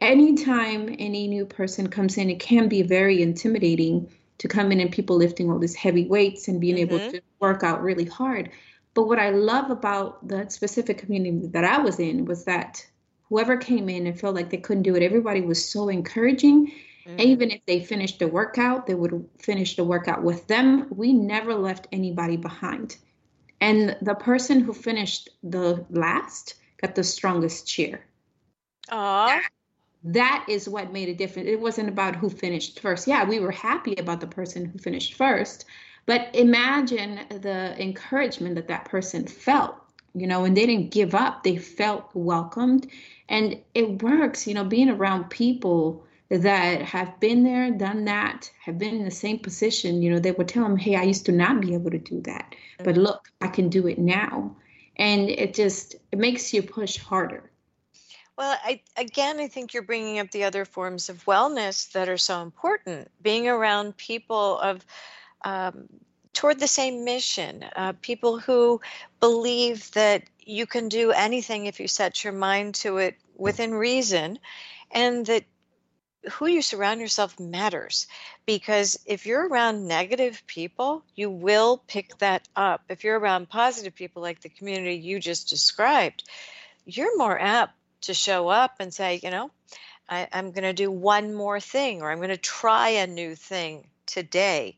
Anytime 0.00 0.94
any 0.98 1.26
new 1.26 1.44
person 1.44 1.88
comes 1.88 2.18
in 2.18 2.30
it 2.30 2.40
can 2.40 2.68
be 2.68 2.82
very 2.82 3.22
intimidating 3.22 4.08
to 4.38 4.48
come 4.48 4.70
in 4.70 4.80
and 4.80 4.92
people 4.92 5.16
lifting 5.16 5.50
all 5.50 5.58
these 5.58 5.74
heavy 5.74 6.06
weights 6.06 6.48
and 6.48 6.60
being 6.60 6.76
mm-hmm. 6.76 6.94
able 6.94 7.12
to 7.12 7.20
work 7.40 7.62
out 7.62 7.82
really 7.82 8.04
hard 8.04 8.50
but 8.94 9.04
what 9.04 9.18
I 9.18 9.30
love 9.30 9.70
about 9.70 10.26
the 10.26 10.48
specific 10.48 10.98
community 10.98 11.46
that 11.48 11.64
I 11.64 11.78
was 11.78 12.00
in 12.00 12.24
was 12.24 12.44
that 12.44 12.84
whoever 13.28 13.56
came 13.56 13.88
in 13.88 14.06
and 14.06 14.18
felt 14.18 14.34
like 14.34 14.50
they 14.50 14.56
couldn't 14.56 14.82
do 14.82 14.96
it, 14.96 15.02
everybody 15.02 15.40
was 15.40 15.68
so 15.68 15.88
encouraging. 15.88 16.72
Mm-hmm. 17.06 17.20
Even 17.20 17.50
if 17.50 17.60
they 17.66 17.80
finished 17.80 18.18
the 18.18 18.28
workout, 18.28 18.86
they 18.86 18.94
would 18.94 19.28
finish 19.38 19.76
the 19.76 19.84
workout 19.84 20.22
with 20.22 20.46
them. 20.46 20.86
We 20.90 21.12
never 21.12 21.54
left 21.54 21.86
anybody 21.92 22.36
behind. 22.36 22.96
And 23.60 23.96
the 24.02 24.14
person 24.14 24.60
who 24.60 24.72
finished 24.72 25.28
the 25.42 25.84
last 25.90 26.54
got 26.80 26.94
the 26.94 27.04
strongest 27.04 27.66
cheer. 27.66 28.04
Aww. 28.90 29.40
That 30.04 30.46
is 30.48 30.68
what 30.68 30.92
made 30.92 31.08
a 31.08 31.14
difference. 31.14 31.48
It 31.48 31.60
wasn't 31.60 31.88
about 31.88 32.14
who 32.16 32.30
finished 32.30 32.80
first. 32.80 33.08
Yeah, 33.08 33.24
we 33.24 33.40
were 33.40 33.50
happy 33.50 33.94
about 33.96 34.20
the 34.20 34.26
person 34.26 34.64
who 34.64 34.78
finished 34.78 35.14
first, 35.14 35.64
but 36.08 36.30
imagine 36.32 37.20
the 37.28 37.78
encouragement 37.78 38.54
that 38.54 38.68
that 38.68 38.86
person 38.86 39.26
felt, 39.26 39.74
you 40.14 40.26
know, 40.26 40.46
and 40.46 40.56
they 40.56 40.64
didn't 40.64 40.90
give 40.90 41.14
up. 41.14 41.42
They 41.42 41.58
felt 41.58 42.08
welcomed. 42.14 42.86
And 43.28 43.60
it 43.74 44.02
works, 44.02 44.46
you 44.46 44.54
know, 44.54 44.64
being 44.64 44.88
around 44.88 45.28
people 45.28 46.06
that 46.30 46.80
have 46.80 47.20
been 47.20 47.44
there, 47.44 47.70
done 47.72 48.06
that, 48.06 48.50
have 48.64 48.78
been 48.78 48.94
in 48.96 49.04
the 49.04 49.10
same 49.10 49.38
position, 49.38 50.00
you 50.00 50.10
know, 50.10 50.18
they 50.18 50.32
would 50.32 50.48
tell 50.48 50.62
them, 50.62 50.78
hey, 50.78 50.96
I 50.96 51.02
used 51.02 51.26
to 51.26 51.32
not 51.32 51.60
be 51.60 51.74
able 51.74 51.90
to 51.90 51.98
do 51.98 52.22
that. 52.22 52.54
But 52.78 52.94
mm-hmm. 52.94 53.02
look, 53.02 53.30
I 53.42 53.48
can 53.48 53.68
do 53.68 53.86
it 53.86 53.98
now. 53.98 54.56
And 54.96 55.28
it 55.28 55.52
just 55.52 55.94
it 56.10 56.18
makes 56.18 56.54
you 56.54 56.62
push 56.62 56.96
harder. 56.96 57.50
Well, 58.38 58.56
I, 58.64 58.80
again, 58.96 59.40
I 59.40 59.48
think 59.48 59.74
you're 59.74 59.82
bringing 59.82 60.20
up 60.20 60.30
the 60.30 60.44
other 60.44 60.64
forms 60.64 61.10
of 61.10 61.22
wellness 61.26 61.92
that 61.92 62.08
are 62.08 62.16
so 62.16 62.40
important. 62.40 63.10
Being 63.20 63.46
around 63.46 63.98
people 63.98 64.58
of 64.58 64.86
um, 65.42 65.88
toward 66.32 66.60
the 66.60 66.68
same 66.68 67.04
mission. 67.04 67.64
Uh, 67.74 67.92
people 68.00 68.38
who 68.38 68.80
believe 69.20 69.90
that 69.92 70.22
you 70.40 70.66
can 70.66 70.88
do 70.88 71.10
anything 71.10 71.66
if 71.66 71.80
you 71.80 71.88
set 71.88 72.24
your 72.24 72.32
mind 72.32 72.74
to 72.76 72.98
it 72.98 73.16
within 73.36 73.74
reason, 73.74 74.38
and 74.90 75.26
that 75.26 75.44
who 76.32 76.46
you 76.46 76.62
surround 76.62 77.00
yourself 77.00 77.38
matters. 77.38 78.06
Because 78.46 78.98
if 79.06 79.26
you're 79.26 79.48
around 79.48 79.86
negative 79.86 80.42
people, 80.46 81.02
you 81.14 81.30
will 81.30 81.82
pick 81.86 82.16
that 82.18 82.48
up. 82.56 82.82
If 82.88 83.04
you're 83.04 83.18
around 83.18 83.48
positive 83.48 83.94
people 83.94 84.22
like 84.22 84.40
the 84.40 84.48
community 84.48 84.96
you 84.96 85.20
just 85.20 85.48
described, 85.48 86.24
you're 86.84 87.18
more 87.18 87.38
apt 87.38 87.74
to 88.02 88.14
show 88.14 88.48
up 88.48 88.76
and 88.80 88.92
say, 88.92 89.20
you 89.22 89.30
know, 89.30 89.50
I, 90.08 90.28
am 90.32 90.52
going 90.52 90.64
to 90.64 90.72
do 90.72 90.90
one 90.90 91.34
more 91.34 91.60
thing 91.60 92.02
or 92.02 92.10
I'm 92.10 92.18
going 92.18 92.30
to 92.30 92.36
try 92.36 92.90
a 92.90 93.06
new 93.06 93.34
thing 93.34 93.86
today. 94.06 94.76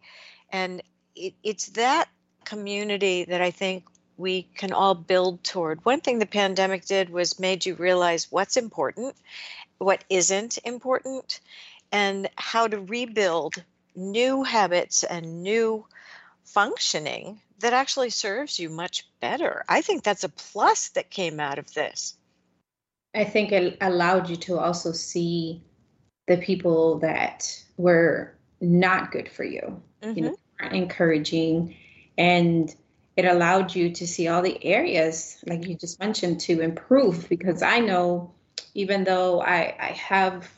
And 0.52 0.82
it, 1.14 1.34
it's 1.42 1.66
that 1.70 2.08
community 2.44 3.24
that 3.24 3.40
I 3.40 3.50
think 3.50 3.84
we 4.16 4.42
can 4.42 4.72
all 4.72 4.94
build 4.94 5.42
toward. 5.42 5.84
One 5.84 6.00
thing 6.00 6.18
the 6.18 6.26
pandemic 6.26 6.84
did 6.84 7.10
was 7.10 7.40
made 7.40 7.64
you 7.64 7.74
realize 7.74 8.30
what's 8.30 8.56
important, 8.56 9.16
what 9.78 10.04
isn't 10.10 10.58
important, 10.64 11.40
and 11.90 12.28
how 12.36 12.66
to 12.66 12.78
rebuild 12.78 13.62
new 13.96 14.44
habits 14.44 15.04
and 15.04 15.42
new 15.42 15.86
functioning 16.44 17.40
that 17.60 17.72
actually 17.72 18.10
serves 18.10 18.58
you 18.58 18.70
much 18.70 19.06
better. 19.20 19.64
I 19.68 19.82
think 19.82 20.02
that's 20.02 20.24
a 20.24 20.28
plus 20.28 20.88
that 20.90 21.10
came 21.10 21.40
out 21.40 21.58
of 21.58 21.72
this. 21.74 22.16
I 23.14 23.24
think 23.24 23.52
it 23.52 23.76
allowed 23.80 24.28
you 24.30 24.36
to 24.36 24.58
also 24.58 24.92
see 24.92 25.62
the 26.26 26.36
people 26.36 26.98
that 27.00 27.62
were 27.76 28.36
not 28.60 29.10
good 29.10 29.28
for 29.28 29.44
you. 29.44 29.82
Mm-hmm. 30.02 30.16
You 30.18 30.24
know, 30.24 30.36
mm-hmm. 30.60 30.74
encouraging, 30.74 31.76
and 32.16 32.74
it 33.16 33.24
allowed 33.24 33.74
you 33.74 33.90
to 33.90 34.06
see 34.06 34.28
all 34.28 34.42
the 34.42 34.64
areas, 34.64 35.36
like 35.46 35.66
you 35.66 35.74
just 35.74 36.00
mentioned, 36.00 36.40
to 36.40 36.60
improve. 36.60 37.28
Because 37.28 37.62
I 37.62 37.80
know, 37.80 38.32
even 38.74 39.04
though 39.04 39.40
I, 39.40 39.74
I 39.78 39.92
have 39.92 40.48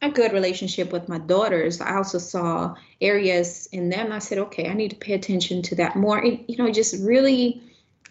a 0.00 0.10
good 0.10 0.32
relationship 0.32 0.92
with 0.92 1.08
my 1.08 1.18
daughters, 1.18 1.80
I 1.80 1.96
also 1.96 2.18
saw 2.18 2.74
areas 3.00 3.68
in 3.72 3.88
them. 3.88 4.12
I 4.12 4.20
said, 4.20 4.38
okay, 4.38 4.68
I 4.68 4.74
need 4.74 4.90
to 4.90 4.96
pay 4.96 5.14
attention 5.14 5.62
to 5.62 5.74
that 5.76 5.96
more. 5.96 6.18
And, 6.18 6.44
you 6.48 6.56
know, 6.56 6.70
just 6.70 7.04
really, 7.04 7.62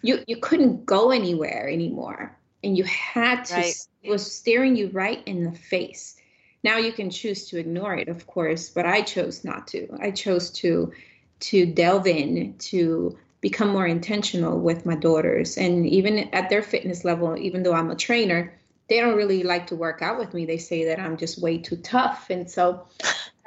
you 0.02 0.22
you 0.26 0.36
couldn't 0.36 0.86
go 0.86 1.10
anywhere 1.10 1.68
anymore, 1.68 2.36
and 2.62 2.76
you 2.76 2.84
had 2.84 3.44
to. 3.46 3.54
Right. 3.54 3.74
It 4.02 4.10
was 4.10 4.30
staring 4.30 4.76
you 4.76 4.90
right 4.90 5.22
in 5.26 5.44
the 5.44 5.52
face 5.52 6.17
now 6.64 6.76
you 6.78 6.92
can 6.92 7.10
choose 7.10 7.48
to 7.48 7.58
ignore 7.58 7.94
it, 7.94 8.08
of 8.08 8.26
course, 8.26 8.68
but 8.68 8.86
I 8.86 9.02
chose 9.02 9.44
not 9.44 9.66
to. 9.68 9.88
I 10.00 10.10
chose 10.10 10.50
to 10.52 10.92
to 11.40 11.66
delve 11.66 12.06
in 12.06 12.54
to 12.58 13.16
become 13.40 13.68
more 13.68 13.86
intentional 13.86 14.58
with 14.58 14.84
my 14.84 14.96
daughters. 14.96 15.56
And 15.56 15.86
even 15.86 16.18
at 16.34 16.50
their 16.50 16.62
fitness 16.62 17.04
level 17.04 17.36
even 17.36 17.62
though 17.62 17.74
i'm 17.74 17.90
a 17.90 17.96
trainer 17.96 18.54
they 18.88 19.00
don't 19.00 19.16
really 19.16 19.42
like 19.42 19.66
to 19.66 19.76
work 19.76 20.00
out 20.00 20.18
with 20.18 20.32
me. 20.32 20.46
They 20.46 20.56
say 20.56 20.86
that 20.86 20.98
i'm 20.98 21.16
just 21.16 21.40
way 21.40 21.58
too 21.58 21.76
tough. 21.76 22.30
And 22.30 22.50
so 22.50 22.86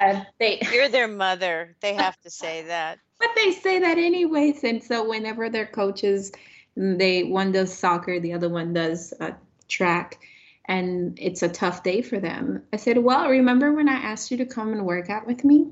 uh, 0.00 0.22
they 0.38 0.60
you're 0.72 0.88
their 0.88 1.08
mother. 1.08 1.76
They 1.80 1.94
have 1.94 2.18
to 2.22 2.30
say 2.30 2.62
that. 2.62 2.98
But 3.18 3.30
they 3.36 3.52
say 3.52 3.78
that 3.80 3.98
anyways. 3.98 4.64
And 4.64 4.82
so 4.82 5.08
whenever 5.08 5.50
their 5.50 5.66
coaches 5.66 6.32
they 6.74 7.24
one 7.24 7.52
does 7.52 7.76
soccer 7.76 8.18
the 8.18 8.32
other 8.32 8.48
one 8.48 8.72
does 8.72 9.12
uh, 9.20 9.32
track 9.68 10.20
and 10.66 11.18
it's 11.20 11.42
a 11.42 11.48
tough 11.48 11.82
day 11.82 12.02
for 12.02 12.18
them. 12.18 12.62
I 12.72 12.76
said, 12.76 12.98
Well, 12.98 13.28
remember 13.28 13.72
when 13.72 13.88
I 13.88 13.94
asked 13.94 14.30
you 14.30 14.36
to 14.38 14.46
come 14.46 14.72
and 14.72 14.86
work 14.86 15.10
out 15.10 15.26
with 15.26 15.44
me? 15.44 15.70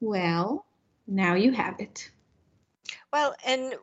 Well, 0.00 0.66
now 1.06 1.34
you 1.34 1.52
have 1.52 1.80
it. 1.80 2.10
Well, 3.12 3.34
and 3.44 3.74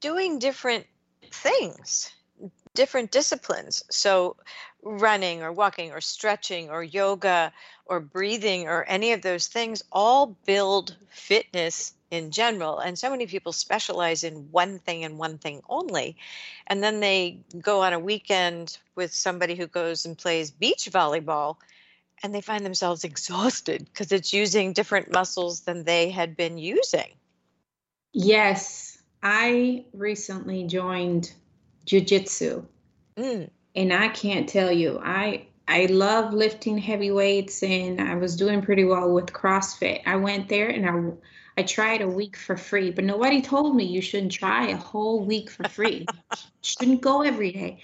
doing 0.00 0.38
different 0.38 0.86
things, 1.30 2.10
different 2.74 3.10
disciplines. 3.10 3.82
So, 3.90 4.36
running 4.82 5.42
or 5.42 5.52
walking 5.52 5.92
or 5.92 6.00
stretching 6.00 6.70
or 6.70 6.82
yoga 6.82 7.52
or 7.86 8.00
breathing 8.00 8.68
or 8.68 8.84
any 8.84 9.12
of 9.12 9.22
those 9.22 9.48
things 9.48 9.82
all 9.90 10.36
build 10.46 10.96
fitness 11.10 11.92
in 12.10 12.30
general. 12.30 12.78
And 12.78 12.98
so 12.98 13.10
many 13.10 13.26
people 13.26 13.52
specialize 13.52 14.24
in 14.24 14.50
one 14.50 14.78
thing 14.78 15.04
and 15.04 15.18
one 15.18 15.38
thing 15.38 15.62
only. 15.68 16.16
And 16.66 16.82
then 16.82 17.00
they 17.00 17.40
go 17.60 17.82
on 17.82 17.92
a 17.92 17.98
weekend 17.98 18.78
with 18.94 19.12
somebody 19.12 19.54
who 19.54 19.66
goes 19.66 20.06
and 20.06 20.16
plays 20.16 20.50
beach 20.50 20.88
volleyball 20.92 21.56
and 22.22 22.34
they 22.34 22.40
find 22.40 22.64
themselves 22.64 23.04
exhausted 23.04 23.84
because 23.84 24.12
it's 24.12 24.32
using 24.32 24.72
different 24.72 25.12
muscles 25.12 25.60
than 25.60 25.84
they 25.84 26.10
had 26.10 26.36
been 26.36 26.58
using. 26.58 27.12
Yes, 28.12 28.98
I 29.22 29.84
recently 29.92 30.64
joined 30.64 31.32
jujitsu. 31.86 32.64
Mm. 33.16 33.50
And 33.74 33.92
I 33.92 34.08
can't 34.08 34.48
tell 34.48 34.72
you, 34.72 34.98
I 35.02 35.48
I 35.68 35.86
love 35.86 36.32
lifting 36.32 36.78
heavy 36.78 37.10
weights 37.10 37.62
and 37.62 38.00
I 38.00 38.14
was 38.14 38.36
doing 38.36 38.62
pretty 38.62 38.84
well 38.84 39.12
with 39.12 39.26
CrossFit. 39.26 40.02
I 40.06 40.16
went 40.16 40.48
there 40.48 40.68
and 40.68 40.88
I 40.88 41.12
I 41.56 41.62
tried 41.62 42.02
a 42.02 42.08
week 42.08 42.36
for 42.36 42.56
free, 42.56 42.90
but 42.90 43.04
nobody 43.04 43.40
told 43.40 43.74
me 43.74 43.84
you 43.84 44.02
shouldn't 44.02 44.32
try 44.32 44.68
a 44.68 44.76
whole 44.76 45.24
week 45.24 45.50
for 45.50 45.68
free. 45.68 46.06
shouldn't 46.62 47.00
go 47.00 47.22
every 47.22 47.52
day. 47.52 47.80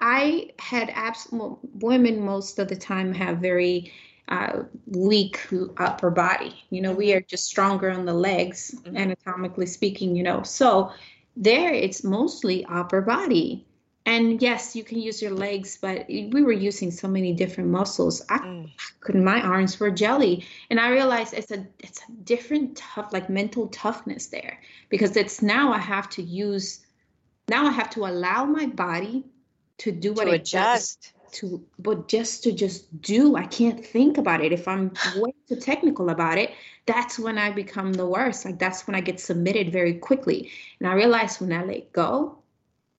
I 0.00 0.50
had 0.58 0.90
absolute 0.90 1.58
women 1.74 2.24
most 2.24 2.58
of 2.58 2.68
the 2.68 2.76
time 2.76 3.14
have 3.14 3.38
very 3.38 3.92
uh, 4.28 4.64
weak 4.86 5.40
upper 5.78 6.10
body. 6.10 6.54
You 6.70 6.82
know, 6.82 6.92
we 6.92 7.08
mm-hmm. 7.08 7.18
are 7.18 7.22
just 7.22 7.46
stronger 7.46 7.90
on 7.90 8.04
the 8.04 8.14
legs, 8.14 8.74
mm-hmm. 8.74 8.96
anatomically 8.96 9.66
speaking. 9.66 10.16
You 10.16 10.22
know, 10.22 10.42
so 10.42 10.92
there 11.36 11.72
it's 11.72 12.04
mostly 12.04 12.64
upper 12.66 13.00
body. 13.00 13.66
And 14.06 14.42
yes, 14.42 14.76
you 14.76 14.84
can 14.84 15.00
use 15.00 15.22
your 15.22 15.30
legs, 15.30 15.78
but 15.80 16.06
we 16.08 16.42
were 16.42 16.52
using 16.52 16.90
so 16.90 17.08
many 17.08 17.32
different 17.32 17.70
muscles. 17.70 18.22
I, 18.28 18.38
mm. 18.38 18.70
couldn't. 19.00 19.24
My 19.24 19.40
arms 19.40 19.80
were 19.80 19.90
jelly, 19.90 20.46
and 20.68 20.78
I 20.78 20.90
realized 20.90 21.32
it's 21.32 21.50
a 21.50 21.66
it's 21.78 22.00
a 22.00 22.12
different 22.24 22.76
tough, 22.76 23.14
like 23.14 23.30
mental 23.30 23.68
toughness 23.68 24.26
there, 24.26 24.60
because 24.90 25.16
it's 25.16 25.40
now 25.40 25.72
I 25.72 25.78
have 25.78 26.10
to 26.10 26.22
use, 26.22 26.80
now 27.48 27.66
I 27.66 27.70
have 27.70 27.88
to 27.90 28.04
allow 28.06 28.44
my 28.44 28.66
body 28.66 29.24
to 29.78 29.90
do 29.90 30.12
what 30.12 30.24
to 30.24 30.32
it 30.32 30.42
adjust. 30.42 31.00
Does, 31.00 31.12
to 31.34 31.64
but 31.78 32.06
just 32.06 32.44
to 32.44 32.52
just 32.52 33.00
do. 33.00 33.36
I 33.36 33.46
can't 33.46 33.84
think 33.84 34.18
about 34.18 34.42
it. 34.42 34.52
If 34.52 34.68
I'm 34.68 34.92
way 35.16 35.32
too 35.48 35.56
technical 35.56 36.10
about 36.10 36.38
it, 36.38 36.50
that's 36.86 37.18
when 37.18 37.38
I 37.38 37.50
become 37.50 37.92
the 37.92 38.06
worst. 38.06 38.44
Like 38.44 38.58
that's 38.58 38.86
when 38.86 38.94
I 38.94 39.00
get 39.00 39.18
submitted 39.18 39.72
very 39.72 39.94
quickly. 39.94 40.50
And 40.78 40.88
I 40.88 40.94
realized 40.94 41.40
when 41.40 41.52
I 41.52 41.64
let 41.64 41.92
go, 41.92 42.38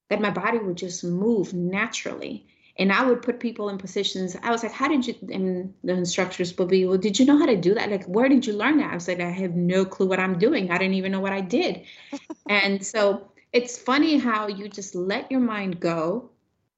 that 0.10 0.22
my 0.22 0.30
body 0.30 0.60
would 0.60 0.78
just 0.78 1.03
move 1.03 1.53
naturally. 1.53 2.47
And 2.78 2.91
I 2.91 3.06
would 3.06 3.22
put 3.22 3.39
people 3.39 3.70
in 3.70 3.78
positions. 3.78 4.36
I 4.43 4.51
was 4.51 4.62
like, 4.62 4.74
"How 4.74 4.89
did 4.89 5.08
you?" 5.08 5.16
And 5.32 5.74
the 5.84 5.93
instructors 5.93 6.58
would 6.58 6.68
be, 6.68 6.86
"Well, 6.86 6.97
did 6.97 7.18
you 7.18 7.26
know 7.26 7.38
how 7.38 7.45
to 7.45 7.56
do 7.56 7.74
that? 7.74 7.89
Like, 7.89 8.06
where 8.06 8.28
did 8.28 8.45
you 8.45 8.53
learn 8.53 8.78
that?" 8.78 8.91
I 8.91 8.95
was 8.95 9.08
like, 9.08 9.22
"I 9.22 9.30
have 9.30 9.56
no 9.56 9.86
clue 9.86 10.08
what 10.08 10.20
I'm 10.20 10.38
doing. 10.38 10.70
I 10.70 10.78
didn't 10.78 10.95
even 10.95 11.12
know 11.12 11.22
what 11.22 11.32
I 11.32 11.41
did." 11.41 11.86
and 12.49 12.86
so 12.86 13.32
it's 13.53 13.78
funny 13.78 14.18
how 14.18 14.47
you 14.47 14.68
just 14.68 14.93
let 14.93 15.32
your 15.32 15.39
mind 15.39 15.80
go 15.80 16.30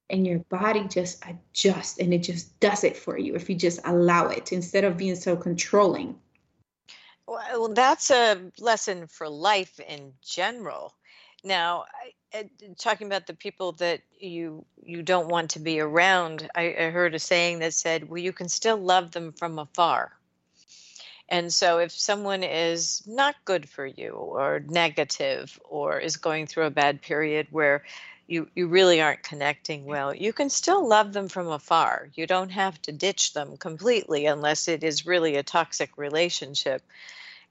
and 0.10 0.26
your 0.26 0.40
body 0.50 0.88
just 0.88 1.24
adjusts 1.26 1.98
and 2.00 2.14
it 2.14 2.20
just 2.20 2.60
does 2.60 2.84
it 2.84 2.96
for 2.96 3.18
you 3.18 3.36
if 3.36 3.50
you 3.50 3.56
just 3.56 3.80
allow 3.84 4.28
it 4.28 4.52
instead 4.52 4.84
of 4.84 4.98
being 4.98 5.16
so 5.16 5.36
controlling. 5.36 6.16
Well, 7.28 7.74
that's 7.74 8.10
a 8.10 8.52
lesson 8.60 9.08
for 9.08 9.28
life 9.28 9.80
in 9.80 10.14
general. 10.24 10.94
Now, 11.44 11.86
Uh, 12.38 12.44
talking 12.78 13.08
about 13.08 13.28
the 13.28 13.34
people 13.34 13.74
that 13.74 14.02
you 14.20 14.66
you 14.84 15.02
don't 15.02 15.28
want 15.28 15.52
to 15.52 15.60
be 15.60 15.80
around, 15.80 16.50
I, 16.56 16.76
I 16.80 16.90
heard 16.90 17.16
a 17.16 17.20
saying 17.20 17.60
that 17.60 17.74
said, 17.74 18.10
"Well, 18.10 18.20
you 18.20 18.34
can 18.34 18.50
still 18.50 18.78
love 18.78 19.12
them 19.12 19.32
from 19.32 19.60
afar." 19.60 20.12
And 21.30 21.54
so, 21.54 21.80
if 21.80 21.92
someone 21.92 22.44
is 22.44 23.04
not 23.06 23.36
good 23.46 23.68
for 23.68 23.86
you, 23.86 24.12
or 24.12 24.60
negative, 24.60 25.60
or 25.70 26.00
is 26.00 26.18
going 26.18 26.48
through 26.48 26.66
a 26.66 26.72
bad 26.72 27.02
period 27.02 27.48
where 27.52 27.84
you 28.28 28.50
you 28.56 28.68
really 28.68 29.02
aren't 29.02 29.24
connecting 29.24 29.86
well 29.86 30.14
you 30.14 30.34
can 30.34 30.50
still 30.50 30.86
love 30.86 31.14
them 31.14 31.30
from 31.30 31.48
afar 31.48 32.10
you 32.14 32.28
don't 32.28 32.50
have 32.50 32.80
to 32.82 32.92
ditch 32.92 33.34
them 33.34 33.56
completely 33.56 34.26
unless 34.26 34.68
it 34.68 34.84
is 34.84 35.06
really 35.06 35.38
a 35.38 35.44
toxic 35.44 35.98
relationship 35.98 36.84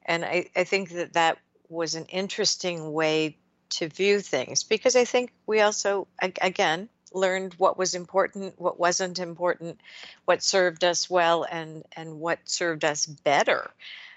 and 0.05 0.22
i, 0.22 0.47
I 0.55 0.64
think 0.64 0.91
that 0.91 1.14
that 1.14 1.39
was 1.70 1.95
an 1.95 2.05
interesting 2.07 2.93
way 2.93 3.39
to 3.77 3.89
view 3.89 4.20
things 4.20 4.62
because 4.62 4.97
i 4.97 5.05
think 5.05 5.33
we 5.47 5.61
also 5.61 6.07
again 6.43 6.89
learned 7.12 7.55
what 7.55 7.79
was 7.79 7.95
important 7.95 8.59
what 8.59 8.79
wasn't 8.79 9.18
important 9.18 9.79
what 10.24 10.43
served 10.43 10.83
us 10.85 11.09
well 11.09 11.45
and 11.45 11.85
and 11.97 12.18
what 12.18 12.39
served 12.45 12.85
us 12.85 13.07
better 13.07 13.70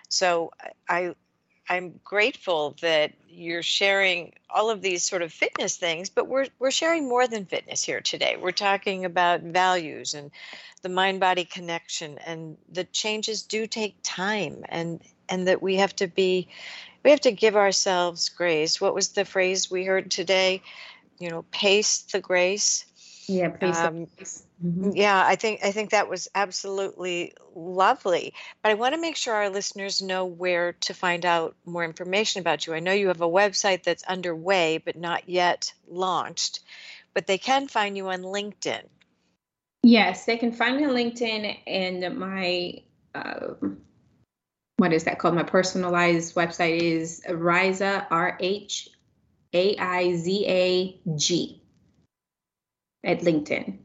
so 0.10 0.51
i 0.88 1.14
I'm 1.72 1.99
grateful 2.03 2.76
that 2.82 3.14
you're 3.30 3.62
sharing 3.62 4.34
all 4.49 4.72
of 4.72 4.82
these 4.82 5.03
sort 5.03 5.22
of 5.22 5.32
fitness 5.32 5.78
things, 5.78 6.10
but 6.10 6.28
we're 6.28 6.47
we're 6.57 6.72
sharing 6.72 7.07
more 7.07 7.28
than 7.28 7.45
fitness 7.45 7.84
here 7.84 8.01
today. 8.01 8.38
We're 8.41 8.51
talking 8.51 9.05
about 9.05 9.41
values 9.41 10.16
and 10.16 10.32
the 10.82 10.89
mind 10.89 11.20
body 11.20 11.45
connection 11.45 12.18
and 12.26 12.57
the 12.72 12.86
changes 12.86 13.43
do 13.43 13.68
take 13.68 13.95
time 14.01 14.64
and 14.70 14.99
and 15.30 15.47
that 15.47 15.62
we 15.62 15.76
have 15.76 15.95
to 15.97 16.07
be 16.07 16.47
we 17.04 17.12
have 17.12 17.22
to 17.22 17.32
give 17.32 17.56
ourselves 17.56 18.30
grace. 18.30 18.80
What 18.80 18.95
was 18.95 19.10
the 19.10 19.26
phrase 19.26 19.70
we 19.70 19.86
heard 19.86 20.12
today? 20.12 20.62
You 21.20 21.30
know, 21.30 21.45
pace 21.52 22.02
the 22.04 22.20
grace. 22.20 22.86
Yeah, 23.28 23.50
pace 23.50 23.78
um, 23.78 24.02
the 24.02 24.10
grace 24.18 24.43
Mm-hmm. 24.64 24.91
Yeah, 24.93 25.24
I 25.26 25.36
think 25.36 25.62
I 25.64 25.72
think 25.72 25.91
that 25.91 26.10
was 26.10 26.28
absolutely 26.36 27.34
lovely. 27.56 28.34
But 28.62 28.72
I 28.72 28.76
want 28.76 28.93
to 28.93 29.00
make 29.00 29.16
sure 29.16 29.34
our 29.34 29.50
listeners 29.50 30.02
know 30.02 30.26
where 30.26 30.74
to 30.74 30.93
find 30.93 31.26
out 31.26 31.56
more 31.66 31.86
information 31.86 32.41
about 32.41 32.68
you. 32.68 32.74
I 32.74 32.80
know 32.80 32.91
you 32.91 33.08
have 33.08 33.22
a 33.22 33.28
website 33.28 33.84
that's 33.84 34.04
underway 34.04 34.80
but 34.80 34.97
not 34.97 35.30
yet 35.30 35.72
launched, 35.88 36.60
but 37.14 37.26
they 37.26 37.38
can 37.38 37.68
find 37.70 37.95
you 37.95 38.10
on 38.10 38.22
LinkedIn. 38.22 38.84
Yes, 39.82 40.26
they 40.26 40.36
can 40.36 40.52
find 40.52 40.76
me 40.76 40.84
on 40.84 40.91
LinkedIn 40.91 41.58
and 41.66 42.18
my 42.18 42.82
uh, 43.16 43.54
what 44.80 44.93
is 44.93 45.03
that 45.03 45.19
called? 45.19 45.36
My 45.36 45.43
personalized 45.43 46.36
website 46.36 46.80
is 46.80 47.21
Rhaiza 47.30 48.07
R 48.09 48.38
H 48.39 48.89
A 49.53 49.77
I 49.77 50.15
Z 50.15 50.45
A 50.47 50.99
G 51.15 51.61
at 53.03 53.19
LinkedIn 53.19 53.80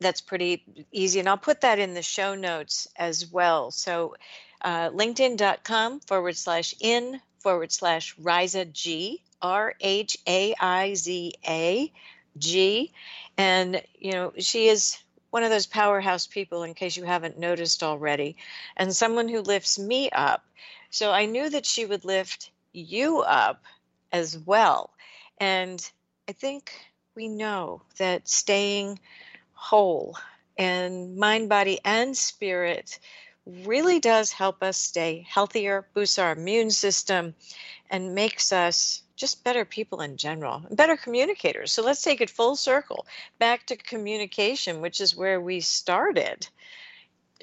that's 0.00 0.20
pretty 0.20 0.62
easy. 0.92 1.20
And 1.20 1.28
I'll 1.28 1.36
put 1.36 1.62
that 1.62 1.78
in 1.78 1.94
the 1.94 2.02
show 2.02 2.34
notes 2.34 2.88
as 2.96 3.30
well. 3.30 3.70
So 3.70 4.14
uh, 4.62 4.90
linkedin.com 4.90 6.00
forward 6.00 6.36
slash 6.36 6.74
in 6.80 7.20
forward 7.40 7.72
slash 7.72 8.16
Rhaiza 8.16 8.70
G, 8.72 9.22
R 9.40 9.74
H 9.80 10.18
A 10.26 10.54
I 10.58 10.94
Z 10.94 11.34
A 11.46 11.92
G. 12.38 12.92
And, 13.38 13.82
you 13.98 14.12
know, 14.12 14.32
she 14.38 14.68
is 14.68 14.98
one 15.36 15.44
of 15.44 15.50
those 15.50 15.66
powerhouse 15.66 16.26
people, 16.26 16.62
in 16.62 16.72
case 16.72 16.96
you 16.96 17.04
haven't 17.04 17.38
noticed 17.38 17.82
already, 17.82 18.36
and 18.74 18.96
someone 18.96 19.28
who 19.28 19.42
lifts 19.42 19.78
me 19.78 20.08
up. 20.08 20.42
So 20.88 21.12
I 21.12 21.26
knew 21.26 21.50
that 21.50 21.66
she 21.66 21.84
would 21.84 22.06
lift 22.06 22.50
you 22.72 23.20
up 23.20 23.62
as 24.10 24.38
well. 24.38 24.94
And 25.36 25.86
I 26.26 26.32
think 26.32 26.72
we 27.14 27.28
know 27.28 27.82
that 27.98 28.26
staying 28.26 28.98
whole 29.52 30.16
and 30.56 31.18
mind, 31.18 31.50
body, 31.50 31.80
and 31.84 32.16
spirit 32.16 32.98
really 33.44 34.00
does 34.00 34.32
help 34.32 34.62
us 34.62 34.78
stay 34.78 35.26
healthier, 35.28 35.86
boosts 35.92 36.18
our 36.18 36.32
immune 36.32 36.70
system, 36.70 37.34
and 37.90 38.14
makes 38.14 38.54
us 38.54 39.02
just 39.16 39.42
better 39.42 39.64
people 39.64 40.00
in 40.00 40.16
general, 40.16 40.62
better 40.70 40.96
communicators. 40.96 41.72
So 41.72 41.82
let's 41.82 42.02
take 42.02 42.20
it 42.20 42.30
full 42.30 42.54
circle 42.56 43.06
back 43.38 43.66
to 43.66 43.76
communication, 43.76 44.80
which 44.80 45.00
is 45.00 45.16
where 45.16 45.40
we 45.40 45.60
started. 45.60 46.46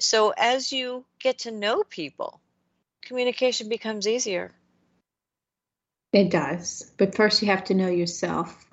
So 0.00 0.32
as 0.36 0.72
you 0.72 1.04
get 1.18 1.40
to 1.40 1.50
know 1.50 1.82
people, 1.82 2.40
communication 3.02 3.68
becomes 3.68 4.08
easier. 4.08 4.52
It 6.12 6.30
does. 6.30 6.92
But 6.96 7.14
first, 7.14 7.42
you 7.42 7.48
have 7.48 7.64
to 7.64 7.74
know 7.74 7.88
yourself. 7.88 8.66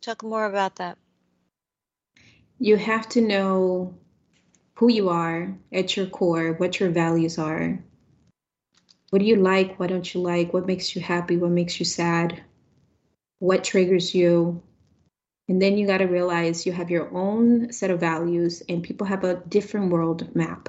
Talk 0.00 0.22
more 0.22 0.46
about 0.46 0.76
that 0.76 0.96
you 2.58 2.76
have 2.76 3.08
to 3.10 3.20
know 3.20 3.94
who 4.74 4.90
you 4.90 5.08
are 5.08 5.56
at 5.72 5.96
your 5.96 6.06
core, 6.06 6.52
what 6.54 6.80
your 6.80 6.90
values 6.90 7.38
are. 7.38 7.78
What 9.10 9.20
do 9.20 9.24
you 9.24 9.36
like? 9.36 9.78
What 9.78 9.88
don't 9.88 10.14
you 10.14 10.20
like? 10.20 10.52
What 10.52 10.66
makes 10.66 10.94
you 10.94 11.00
happy? 11.00 11.36
What 11.36 11.50
makes 11.50 11.80
you 11.80 11.86
sad? 11.86 12.42
What 13.38 13.64
triggers 13.64 14.14
you? 14.14 14.62
And 15.48 15.62
then 15.62 15.78
you 15.78 15.86
got 15.86 15.98
to 15.98 16.04
realize 16.04 16.66
you 16.66 16.72
have 16.72 16.90
your 16.90 17.10
own 17.16 17.72
set 17.72 17.90
of 17.90 18.00
values 18.00 18.62
and 18.68 18.82
people 18.82 19.06
have 19.06 19.24
a 19.24 19.36
different 19.48 19.90
world 19.90 20.34
map. 20.36 20.68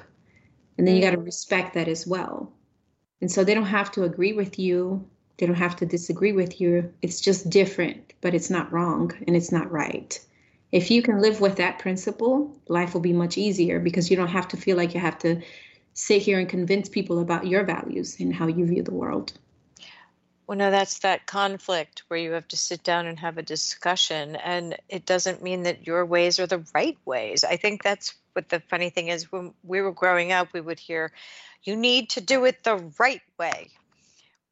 And 0.78 0.88
then 0.88 0.96
you 0.96 1.02
got 1.02 1.10
to 1.10 1.18
mm. 1.18 1.26
respect 1.26 1.74
that 1.74 1.88
as 1.88 2.06
well. 2.06 2.50
And 3.20 3.30
so 3.30 3.44
they 3.44 3.52
don't 3.52 3.64
have 3.64 3.92
to 3.92 4.04
agree 4.04 4.32
with 4.32 4.58
you. 4.58 5.06
They 5.36 5.44
don't 5.44 5.54
have 5.56 5.76
to 5.76 5.86
disagree 5.86 6.32
with 6.32 6.60
you. 6.60 6.94
It's 7.02 7.20
just 7.20 7.50
different, 7.50 8.14
but 8.22 8.34
it's 8.34 8.48
not 8.48 8.72
wrong 8.72 9.12
and 9.26 9.36
it's 9.36 9.52
not 9.52 9.70
right. 9.70 10.18
If 10.72 10.90
you 10.90 11.02
can 11.02 11.20
live 11.20 11.40
with 11.40 11.56
that 11.56 11.78
principle, 11.78 12.56
life 12.68 12.94
will 12.94 13.00
be 13.00 13.12
much 13.12 13.36
easier 13.36 13.80
because 13.80 14.10
you 14.10 14.16
don't 14.16 14.28
have 14.28 14.48
to 14.48 14.56
feel 14.56 14.78
like 14.78 14.94
you 14.94 15.00
have 15.00 15.18
to 15.18 15.42
sit 16.00 16.22
here 16.22 16.38
and 16.38 16.48
convince 16.48 16.88
people 16.88 17.20
about 17.20 17.46
your 17.46 17.62
values 17.62 18.18
and 18.20 18.34
how 18.34 18.46
you 18.46 18.64
view 18.64 18.82
the 18.82 18.94
world. 18.94 19.34
Well, 20.46 20.56
no, 20.56 20.70
that's 20.70 21.00
that 21.00 21.26
conflict 21.26 22.04
where 22.08 22.18
you 22.18 22.32
have 22.32 22.48
to 22.48 22.56
sit 22.56 22.82
down 22.82 23.06
and 23.06 23.18
have 23.18 23.38
a 23.38 23.42
discussion. 23.42 24.34
And 24.36 24.76
it 24.88 25.04
doesn't 25.04 25.42
mean 25.42 25.62
that 25.64 25.86
your 25.86 26.04
ways 26.06 26.40
are 26.40 26.46
the 26.46 26.64
right 26.74 26.96
ways. 27.04 27.44
I 27.44 27.56
think 27.56 27.82
that's 27.82 28.14
what 28.32 28.48
the 28.48 28.60
funny 28.60 28.90
thing 28.90 29.08
is. 29.08 29.30
When 29.30 29.52
we 29.62 29.82
were 29.82 29.92
growing 29.92 30.32
up, 30.32 30.52
we 30.52 30.60
would 30.60 30.80
hear, 30.80 31.12
you 31.62 31.76
need 31.76 32.08
to 32.10 32.20
do 32.20 32.46
it 32.46 32.64
the 32.64 32.82
right 32.98 33.22
way. 33.38 33.68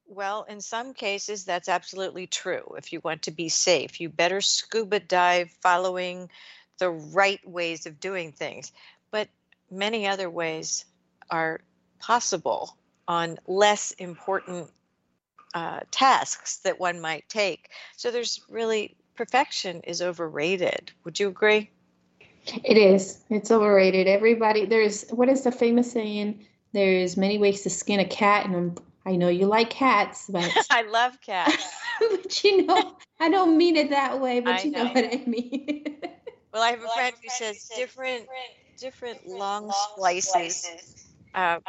Well, 0.07 0.45
in 0.49 0.61
some 0.61 0.95
cases, 0.95 1.45
that's 1.45 1.69
absolutely 1.69 2.27
true. 2.27 2.75
If 2.77 2.93
you 2.93 3.01
want 3.03 3.23
to 3.23 3.31
be 3.31 3.49
safe, 3.49 4.01
you 4.01 4.11
better 4.11 4.43
scuba 4.43 5.01
dive 5.01 5.51
following 5.63 6.31
the 6.79 6.91
right 6.91 7.41
ways 7.49 7.87
of 7.87 7.99
doing 7.99 8.33
things. 8.33 8.71
But 9.11 9.29
many 9.71 10.07
other 10.07 10.31
ways 10.31 10.85
are 11.31 11.61
possible 11.99 12.77
on 13.07 13.39
less 13.47 13.93
important 13.93 14.71
uh, 15.55 15.81
tasks 15.91 16.59
that 16.59 16.79
one 16.79 17.01
might 17.01 17.29
take. 17.29 17.71
So 17.97 18.11
there's 18.11 18.41
really 18.49 18.97
perfection 19.17 19.81
is 19.81 20.03
overrated. 20.03 20.93
Would 21.05 21.19
you 21.19 21.29
agree? 21.29 21.71
It 22.65 22.77
is. 22.77 23.21
It's 23.31 23.51
overrated. 23.51 24.07
Everybody, 24.07 24.65
there's 24.65 25.09
what 25.11 25.29
is 25.29 25.43
the 25.43 25.53
famous 25.53 25.93
saying? 25.93 26.47
There's 26.73 27.17
many 27.17 27.39
ways 27.39 27.63
to 27.63 27.71
skin 27.71 28.01
a 28.01 28.05
cat, 28.05 28.47
and 28.47 28.81
i 29.05 29.17
know 29.17 29.29
you 29.29 29.47
like 29.47 29.71
cats, 29.71 30.27
but 30.29 30.51
I 30.71 30.83
love 30.83 31.21
cats. 31.21 31.65
but 32.01 32.45
you 32.45 32.67
know, 32.67 32.97
I 33.21 33.31
don't 33.31 33.57
mean 33.57 33.77
it 33.77 33.91
that 33.91 34.21
way. 34.21 34.41
But 34.41 34.61
I 34.61 34.63
you 34.63 34.71
know. 34.71 34.85
know. 34.85 34.93
what 34.93 35.05
I 35.05 35.23
mean. 35.27 35.99
well, 36.53 36.63
I 36.63 36.71
have 36.71 36.83
a 36.83 36.89
friend 36.89 37.15
who 37.23 37.29
says 37.29 37.71
different, 37.75 38.27
different 38.79 39.27
long 39.27 39.73
slices. 39.97 41.08
Uh, 41.39 41.61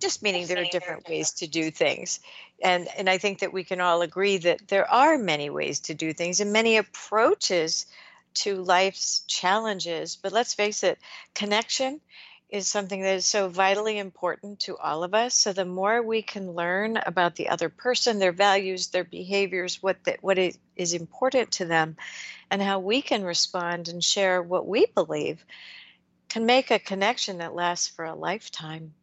just 0.00 0.22
meaning 0.22 0.46
there 0.46 0.62
are 0.62 0.72
different 0.72 1.06
ways 1.06 1.32
to 1.32 1.46
do 1.46 1.70
things. 1.70 2.20
And 2.62 2.88
and 2.96 3.08
i 3.10 3.18
think 3.18 3.40
that 3.40 3.52
we 3.52 3.64
can 3.64 3.80
all 3.80 4.00
agree 4.00 4.38
that 4.38 4.66
there 4.68 4.90
are 4.90 5.18
many 5.18 5.50
ways 5.50 5.80
to 5.80 5.94
do 5.94 6.14
things 6.14 6.40
and 6.40 6.52
many 6.52 6.78
approaches 6.78 7.86
to 8.32 8.62
life's 8.62 9.20
challenges. 9.26 10.16
But 10.16 10.32
let's 10.32 10.54
face 10.54 10.82
it 10.84 10.98
connection 11.34 12.00
is 12.48 12.66
something 12.66 13.02
that 13.02 13.16
is 13.16 13.26
so 13.26 13.48
vitally 13.48 13.98
important 13.98 14.60
to 14.60 14.76
all 14.78 15.04
of 15.04 15.14
us. 15.14 15.34
So 15.34 15.52
the 15.52 15.66
more 15.66 16.02
we 16.02 16.22
can 16.22 16.52
learn 16.52 16.96
about 16.96 17.36
the 17.36 17.50
other 17.50 17.68
person 17.68 18.18
their 18.18 18.32
values 18.32 18.88
their 18.88 19.04
behaviors 19.04 19.82
what 19.82 20.02
the, 20.04 20.16
what 20.22 20.38
is 20.38 20.92
important 20.94 21.52
to 21.52 21.66
them 21.66 21.96
and 22.50 22.62
how 22.62 22.78
we 22.78 23.02
can 23.02 23.22
respond 23.22 23.88
and 23.88 24.02
share 24.02 24.42
what 24.42 24.66
we 24.66 24.86
believe 24.94 25.44
can 26.30 26.46
make 26.46 26.70
a 26.70 26.78
connection 26.78 27.38
that 27.38 27.54
lasts 27.54 27.88
for 27.88 28.06
a 28.06 28.14
lifetime 28.14 28.94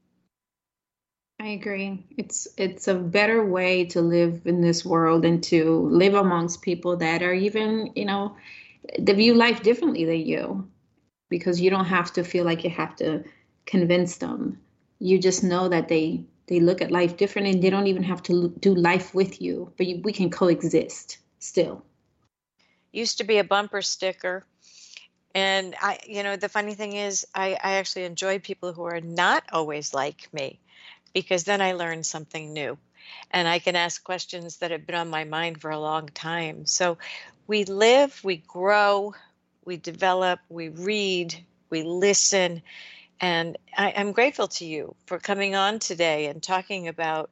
I 1.39 1.49
agree. 1.49 2.03
It's 2.17 2.47
it's 2.57 2.87
a 2.87 2.95
better 2.95 3.45
way 3.45 3.85
to 3.85 4.01
live 4.01 4.41
in 4.45 4.61
this 4.61 4.83
world 4.83 5.23
and 5.23 5.43
to 5.45 5.87
live 5.89 6.15
amongst 6.15 6.63
people 6.63 6.97
that 6.97 7.21
are 7.21 7.33
even, 7.33 7.91
you 7.95 8.05
know, 8.05 8.35
they 8.97 9.13
view 9.13 9.35
life 9.35 9.61
differently 9.61 10.03
than 10.05 10.25
you 10.25 10.67
because 11.29 11.61
you 11.61 11.69
don't 11.69 11.85
have 11.85 12.11
to 12.13 12.23
feel 12.23 12.43
like 12.43 12.63
you 12.63 12.71
have 12.71 12.95
to 12.97 13.23
convince 13.67 14.17
them. 14.17 14.59
You 14.97 15.19
just 15.19 15.43
know 15.43 15.69
that 15.69 15.89
they 15.89 16.25
they 16.47 16.59
look 16.59 16.81
at 16.81 16.91
life 16.91 17.17
different 17.17 17.47
and 17.49 17.61
they 17.61 17.69
don't 17.69 17.87
even 17.87 18.03
have 18.03 18.23
to 18.23 18.49
do 18.59 18.73
life 18.73 19.13
with 19.13 19.39
you, 19.39 19.71
but 19.77 19.85
you, 19.85 20.01
we 20.03 20.13
can 20.13 20.31
coexist 20.31 21.19
still. 21.37 21.83
Used 22.91 23.19
to 23.19 23.23
be 23.23 23.37
a 23.37 23.43
bumper 23.43 23.83
sticker. 23.83 24.43
And 25.35 25.75
I, 25.79 25.99
you 26.07 26.23
know, 26.23 26.35
the 26.35 26.49
funny 26.49 26.73
thing 26.73 26.93
is, 26.93 27.27
I, 27.35 27.51
I 27.61 27.73
actually 27.73 28.05
enjoy 28.05 28.39
people 28.39 28.73
who 28.73 28.85
are 28.85 29.01
not 29.01 29.43
always 29.51 29.93
like 29.93 30.33
me 30.33 30.59
because 31.13 31.43
then 31.43 31.61
I 31.61 31.73
learn 31.73 32.03
something 32.03 32.53
new 32.53 32.77
and 33.31 33.47
I 33.47 33.59
can 33.59 33.75
ask 33.75 34.03
questions 34.03 34.57
that 34.57 34.71
have 34.71 34.85
been 34.85 34.95
on 34.95 35.09
my 35.09 35.23
mind 35.23 35.61
for 35.61 35.71
a 35.71 35.79
long 35.79 36.07
time. 36.07 36.65
So 36.65 36.97
we 37.47 37.65
live, 37.65 38.19
we 38.23 38.37
grow, 38.37 39.15
we 39.65 39.77
develop, 39.77 40.39
we 40.49 40.69
read, 40.69 41.35
we 41.69 41.83
listen. 41.83 42.61
And 43.19 43.57
I, 43.75 43.89
am 43.89 44.11
grateful 44.11 44.47
to 44.49 44.65
you 44.65 44.95
for 45.05 45.19
coming 45.19 45.55
on 45.55 45.79
today 45.79 46.27
and 46.27 46.41
talking 46.41 46.87
about 46.87 47.31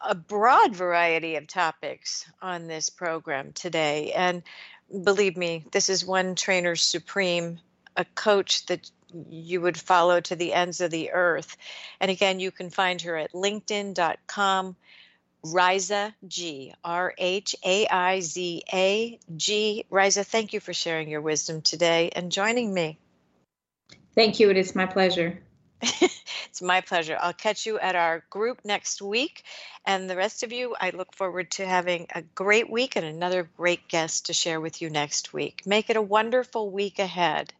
a 0.00 0.14
broad 0.14 0.74
variety 0.74 1.36
of 1.36 1.46
topics 1.46 2.26
on 2.42 2.66
this 2.66 2.90
program 2.90 3.52
today. 3.52 4.12
And 4.12 4.42
believe 5.02 5.36
me, 5.36 5.64
this 5.72 5.88
is 5.88 6.04
one 6.04 6.34
trainer 6.34 6.76
supreme, 6.76 7.58
a 7.96 8.04
coach 8.04 8.66
that 8.66 8.90
you 9.28 9.60
would 9.60 9.78
follow 9.78 10.20
to 10.20 10.36
the 10.36 10.52
ends 10.52 10.80
of 10.80 10.90
the 10.90 11.12
earth. 11.12 11.56
And 12.00 12.10
again, 12.10 12.40
you 12.40 12.50
can 12.50 12.70
find 12.70 13.00
her 13.02 13.16
at 13.16 13.32
linkedin.com. 13.32 14.76
Rhaiza 15.44 16.14
G, 16.26 16.72
R 16.82 17.14
H 17.18 17.54
A 17.62 17.86
I 17.86 18.20
Z 18.20 18.62
A 18.72 19.18
G. 19.36 19.84
Rhaiza, 19.90 20.24
thank 20.24 20.54
you 20.54 20.60
for 20.60 20.72
sharing 20.72 21.10
your 21.10 21.20
wisdom 21.20 21.60
today 21.60 22.10
and 22.16 22.32
joining 22.32 22.72
me. 22.72 22.98
Thank 24.14 24.40
you. 24.40 24.48
It 24.50 24.56
is 24.56 24.74
my 24.74 24.86
pleasure. 24.86 25.38
it's 25.82 26.62
my 26.62 26.80
pleasure. 26.80 27.18
I'll 27.20 27.34
catch 27.34 27.66
you 27.66 27.78
at 27.78 27.94
our 27.94 28.24
group 28.30 28.60
next 28.64 29.02
week. 29.02 29.44
And 29.84 30.08
the 30.08 30.16
rest 30.16 30.44
of 30.44 30.52
you, 30.52 30.74
I 30.80 30.90
look 30.90 31.14
forward 31.14 31.50
to 31.52 31.66
having 31.66 32.06
a 32.14 32.22
great 32.22 32.70
week 32.70 32.96
and 32.96 33.04
another 33.04 33.50
great 33.56 33.86
guest 33.88 34.26
to 34.26 34.32
share 34.32 34.60
with 34.60 34.80
you 34.80 34.88
next 34.88 35.34
week. 35.34 35.62
Make 35.66 35.90
it 35.90 35.96
a 35.96 36.02
wonderful 36.02 36.70
week 36.70 36.98
ahead. 36.98 37.52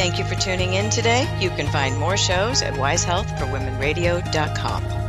Thank 0.00 0.18
you 0.18 0.24
for 0.24 0.34
tuning 0.34 0.72
in 0.72 0.88
today. 0.88 1.28
You 1.40 1.50
can 1.50 1.66
find 1.66 1.94
more 1.98 2.16
shows 2.16 2.62
at 2.62 2.72
wisehealthforwomenradio.com. 2.72 4.99